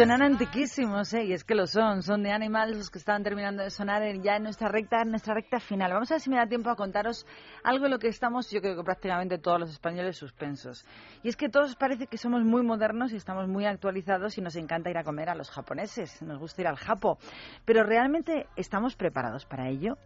[0.00, 1.24] Suenan antiquísimos, ¿eh?
[1.24, 2.02] Y es que lo son.
[2.02, 5.34] Son de Animals los que estaban terminando de sonar ya en nuestra recta, en nuestra
[5.34, 5.92] recta final.
[5.92, 7.26] Vamos a ver si me da tiempo a contaros
[7.62, 10.86] algo de lo que estamos, yo creo que prácticamente todos los españoles suspensos.
[11.22, 14.56] Y es que todos parece que somos muy modernos y estamos muy actualizados y nos
[14.56, 16.22] encanta ir a comer a los japoneses.
[16.22, 17.18] Nos gusta ir al Japo.
[17.66, 19.98] Pero ¿realmente estamos preparados para ello?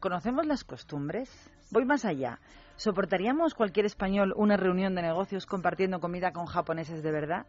[0.00, 1.28] ¿Conocemos las costumbres?
[1.72, 2.38] Voy más allá.
[2.76, 7.46] ¿Soportaríamos cualquier español una reunión de negocios compartiendo comida con japoneses de verdad?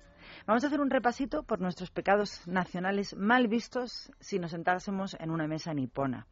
[0.47, 5.29] Vamos a hacer un repasito por nuestros pecados nacionales mal vistos si nos sentásemos en
[5.29, 6.25] una mesa nipona.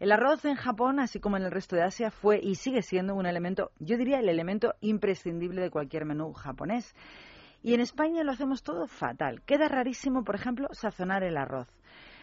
[0.00, 3.14] El arroz en Japón, así como en el resto de Asia, fue y sigue siendo
[3.14, 6.92] un elemento, yo diría el elemento imprescindible de cualquier menú japonés.
[7.62, 9.42] Y en España lo hacemos todo fatal.
[9.42, 11.68] Queda rarísimo, por ejemplo, sazonar el arroz.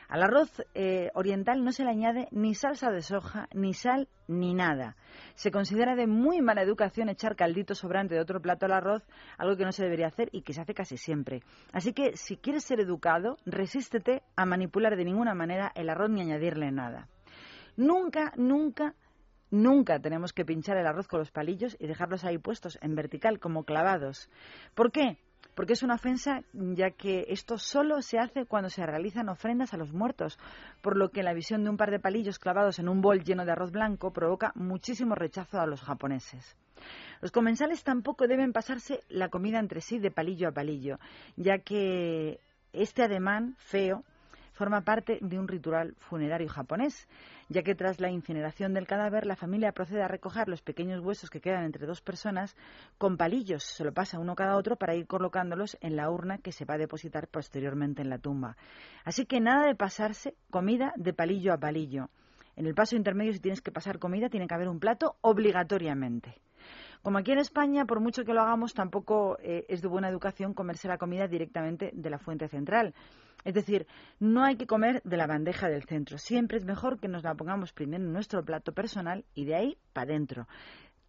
[0.10, 4.56] Al arroz eh, oriental no se le añade ni salsa de soja, ni sal, ni
[4.56, 4.96] nada.
[5.36, 9.04] Se considera de muy mala educación echar caldito sobrante de otro plato al arroz,
[9.38, 11.44] algo que no se debería hacer y que se hace casi siempre.
[11.74, 16.22] Así que si quieres ser educado, resístete a manipular de ninguna manera el arroz ni
[16.22, 17.08] añadirle nada.
[17.78, 18.96] Nunca, nunca,
[19.52, 23.40] nunca tenemos que pinchar el arroz con los palillos y dejarlos ahí puestos en vertical
[23.40, 24.28] como clavados.
[24.74, 25.20] ¿Por qué?
[25.56, 29.78] Porque es una ofensa, ya que esto solo se hace cuando se realizan ofrendas a
[29.78, 30.40] los muertos,
[30.82, 33.46] por lo que la visión de un par de palillos clavados en un bol lleno
[33.46, 36.56] de arroz blanco provoca muchísimo rechazo a los japoneses.
[37.22, 40.98] Los comensales tampoco deben pasarse la comida entre sí de palillo a palillo,
[41.36, 42.40] ya que
[42.72, 44.04] este ademán feo
[44.60, 47.08] forma parte de un ritual funerario japonés,
[47.48, 51.30] ya que tras la incineración del cadáver la familia procede a recoger los pequeños huesos
[51.30, 52.58] que quedan entre dos personas
[52.98, 56.52] con palillos, se lo pasa uno cada otro para ir colocándolos en la urna que
[56.52, 58.58] se va a depositar posteriormente en la tumba.
[59.06, 62.10] Así que nada de pasarse comida de palillo a palillo.
[62.58, 66.36] En el paso intermedio, si tienes que pasar comida, tiene que haber un plato obligatoriamente.
[67.02, 70.54] Como aquí en España, por mucho que lo hagamos, tampoco eh, es de buena educación
[70.54, 72.94] comerse la comida directamente de la fuente central.
[73.46, 73.88] Es decir,
[74.20, 76.18] no hay que comer de la bandeja del centro.
[76.18, 79.78] Siempre es mejor que nos la pongamos primero en nuestro plato personal y de ahí
[79.94, 80.48] para adentro.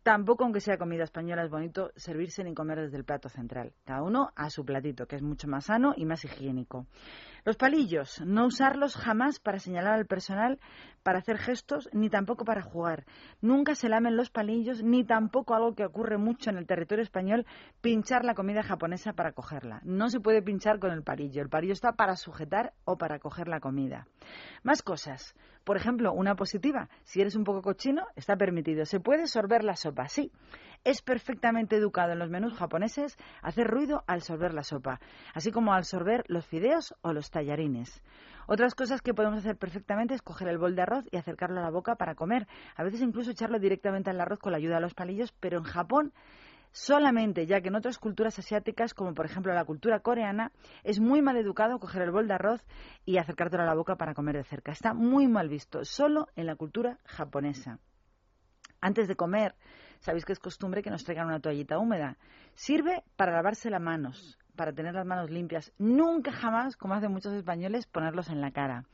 [0.03, 3.75] Tampoco, aunque sea comida española, es bonito servirse ni comer desde el plato central.
[3.85, 6.87] Cada uno a su platito, que es mucho más sano y más higiénico.
[7.45, 10.59] Los palillos, no usarlos jamás para señalar al personal,
[11.03, 13.07] para hacer gestos, ni tampoco para jugar.
[13.41, 17.47] Nunca se lamen los palillos, ni tampoco algo que ocurre mucho en el territorio español,
[17.81, 19.81] pinchar la comida japonesa para cogerla.
[19.85, 21.43] No se puede pinchar con el palillo.
[21.43, 24.07] El palillo está para sujetar o para coger la comida.
[24.63, 25.35] Más cosas.
[25.65, 26.89] Por ejemplo, una positiva.
[27.05, 28.85] Si eres un poco cochino, está permitido.
[28.85, 30.33] Se puede sorber la sopa, sí.
[30.83, 34.99] Es perfectamente educado en los menús japoneses hacer ruido al sorber la sopa,
[35.35, 38.03] así como al sorber los fideos o los tallarines.
[38.47, 41.63] Otras cosas que podemos hacer perfectamente es coger el bol de arroz y acercarlo a
[41.63, 42.49] la boca para comer.
[42.77, 45.65] A veces incluso echarlo directamente al arroz con la ayuda de los palillos, pero en
[45.65, 46.15] Japón
[46.73, 50.51] solamente, ya que en otras culturas asiáticas, como por ejemplo la cultura coreana,
[50.83, 52.65] es muy mal educado coger el bol de arroz
[53.05, 54.73] y acercártelo a la boca para comer de cerca.
[54.73, 57.81] Está muy mal visto, solo en la cultura japonesa.
[58.81, 59.55] Antes de comer,
[60.01, 62.17] sabéis que es costumbre que nos traigan una toallita húmeda.
[62.55, 65.73] Sirve para lavarse las manos, para tener las manos limpias.
[65.79, 68.85] Nunca jamás, como hacen muchos españoles, ponerlos en la cara.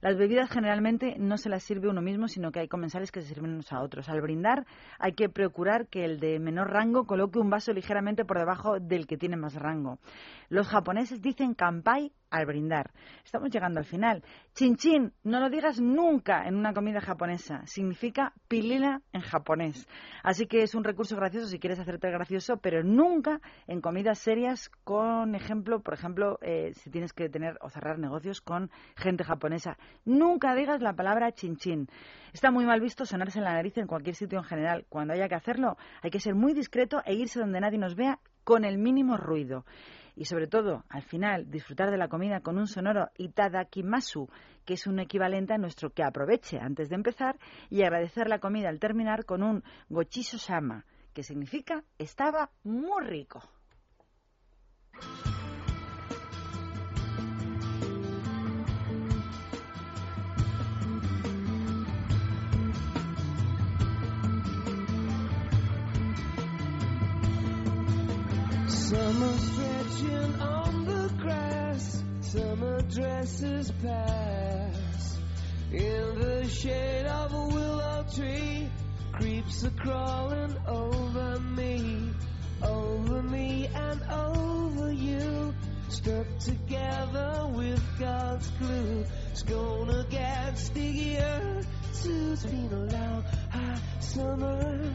[0.00, 3.34] Las bebidas generalmente no se las sirve uno mismo, sino que hay comensales que se
[3.34, 4.08] sirven unos a otros.
[4.08, 4.64] Al brindar
[4.98, 9.06] hay que procurar que el de menor rango coloque un vaso ligeramente por debajo del
[9.06, 9.98] que tiene más rango.
[10.48, 12.92] Los japoneses dicen kampai al brindar.
[13.24, 14.22] Estamos llegando al final.
[14.54, 17.66] Chin chin, no lo digas nunca en una comida japonesa.
[17.66, 19.86] Significa pilila en japonés.
[20.22, 24.70] Así que es un recurso gracioso si quieres hacerte gracioso, pero nunca en comidas serias
[24.84, 29.78] con ejemplo, por ejemplo, eh, si tienes que tener o cerrar negocios con gente japonesa.
[30.04, 31.88] Nunca digas la palabra chin chin.
[32.32, 34.86] Está muy mal visto sonarse en la nariz en cualquier sitio en general.
[34.88, 38.18] Cuando haya que hacerlo, hay que ser muy discreto e irse donde nadie nos vea
[38.44, 39.64] con el mínimo ruido.
[40.18, 44.28] Y sobre todo, al final, disfrutar de la comida con un sonoro itadakimasu,
[44.64, 47.38] que es un equivalente a nuestro que aproveche antes de empezar,
[47.70, 50.84] y agradecer la comida al terminar con un gochiso sama,
[51.14, 53.48] que significa estaba muy rico.
[69.08, 75.18] Summer stretching on the grass, summer dresses pass.
[75.72, 78.68] In the shade of a willow tree,
[79.12, 82.10] creeps are crawling over me,
[82.62, 85.54] over me and over you.
[85.88, 91.62] Stuck together with God's glue, it's gonna get stickier.
[92.04, 94.92] It's been a long, hot summer.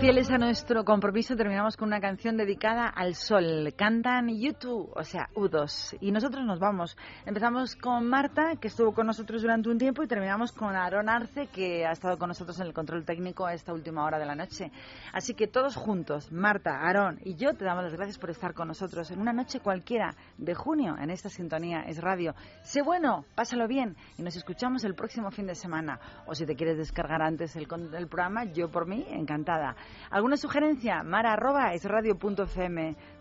[0.00, 3.72] Fieles a nuestro compromiso, terminamos con una canción dedicada al sol.
[3.76, 5.98] Cantan U2, o sea, U2.
[6.00, 6.96] Y nosotros nos vamos.
[7.26, 11.46] Empezamos con Marta, que estuvo con nosotros durante un tiempo, y terminamos con Aaron Arce,
[11.46, 14.34] que ha estado con nosotros en el control técnico a esta última hora de la
[14.34, 14.70] noche.
[15.12, 18.68] Así que todos juntos, Marta, Aaron y yo, te damos las gracias por estar con
[18.68, 22.34] nosotros en una noche cualquiera de junio en esta sintonía es radio.
[22.62, 26.00] Sé bueno, pásalo bien y nos escuchamos el próximo fin de semana.
[26.26, 29.74] O si te quieres descargar antes el, con- el programa, yo por mí, encantada.
[30.10, 31.02] ¿Alguna sugerencia?
[31.02, 31.84] Mara arroba es.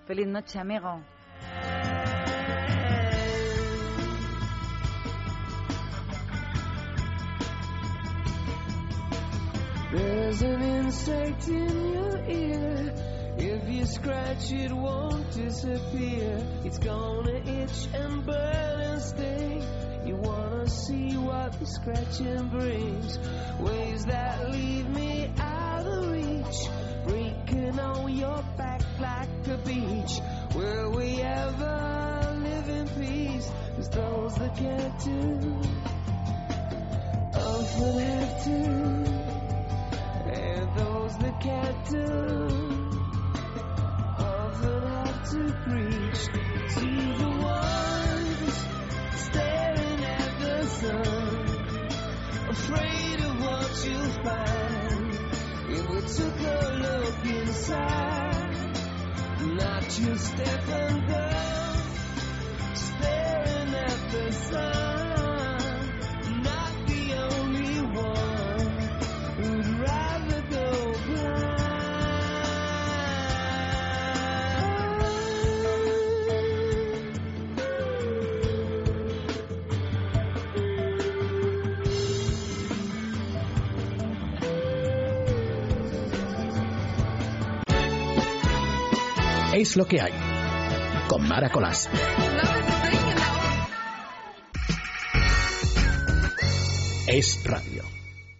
[0.05, 1.01] Feliz noche, amigo.
[9.91, 12.93] There's an insect in your ear.
[13.37, 16.37] If you scratch it, won't disappear.
[16.65, 19.01] It's gonna itch and burn and
[20.67, 23.17] see what the scratching brings?
[23.59, 26.69] Waves that leave me out of reach,
[27.05, 30.19] breaking on your back like a beach.
[30.55, 33.51] Will we ever live in peace?
[33.75, 35.61] 'Cause those that can't do
[37.35, 38.53] often have to.
[40.31, 42.47] And those that can't do
[44.19, 46.21] often have to preach
[46.75, 46.85] to
[47.19, 47.92] the ones
[52.53, 55.13] afraid of what you'll find
[55.69, 58.77] if we took a look inside.
[59.41, 61.62] Not just step and go,
[89.63, 90.11] Es lo que hay.
[91.07, 91.89] Con Mara Colás.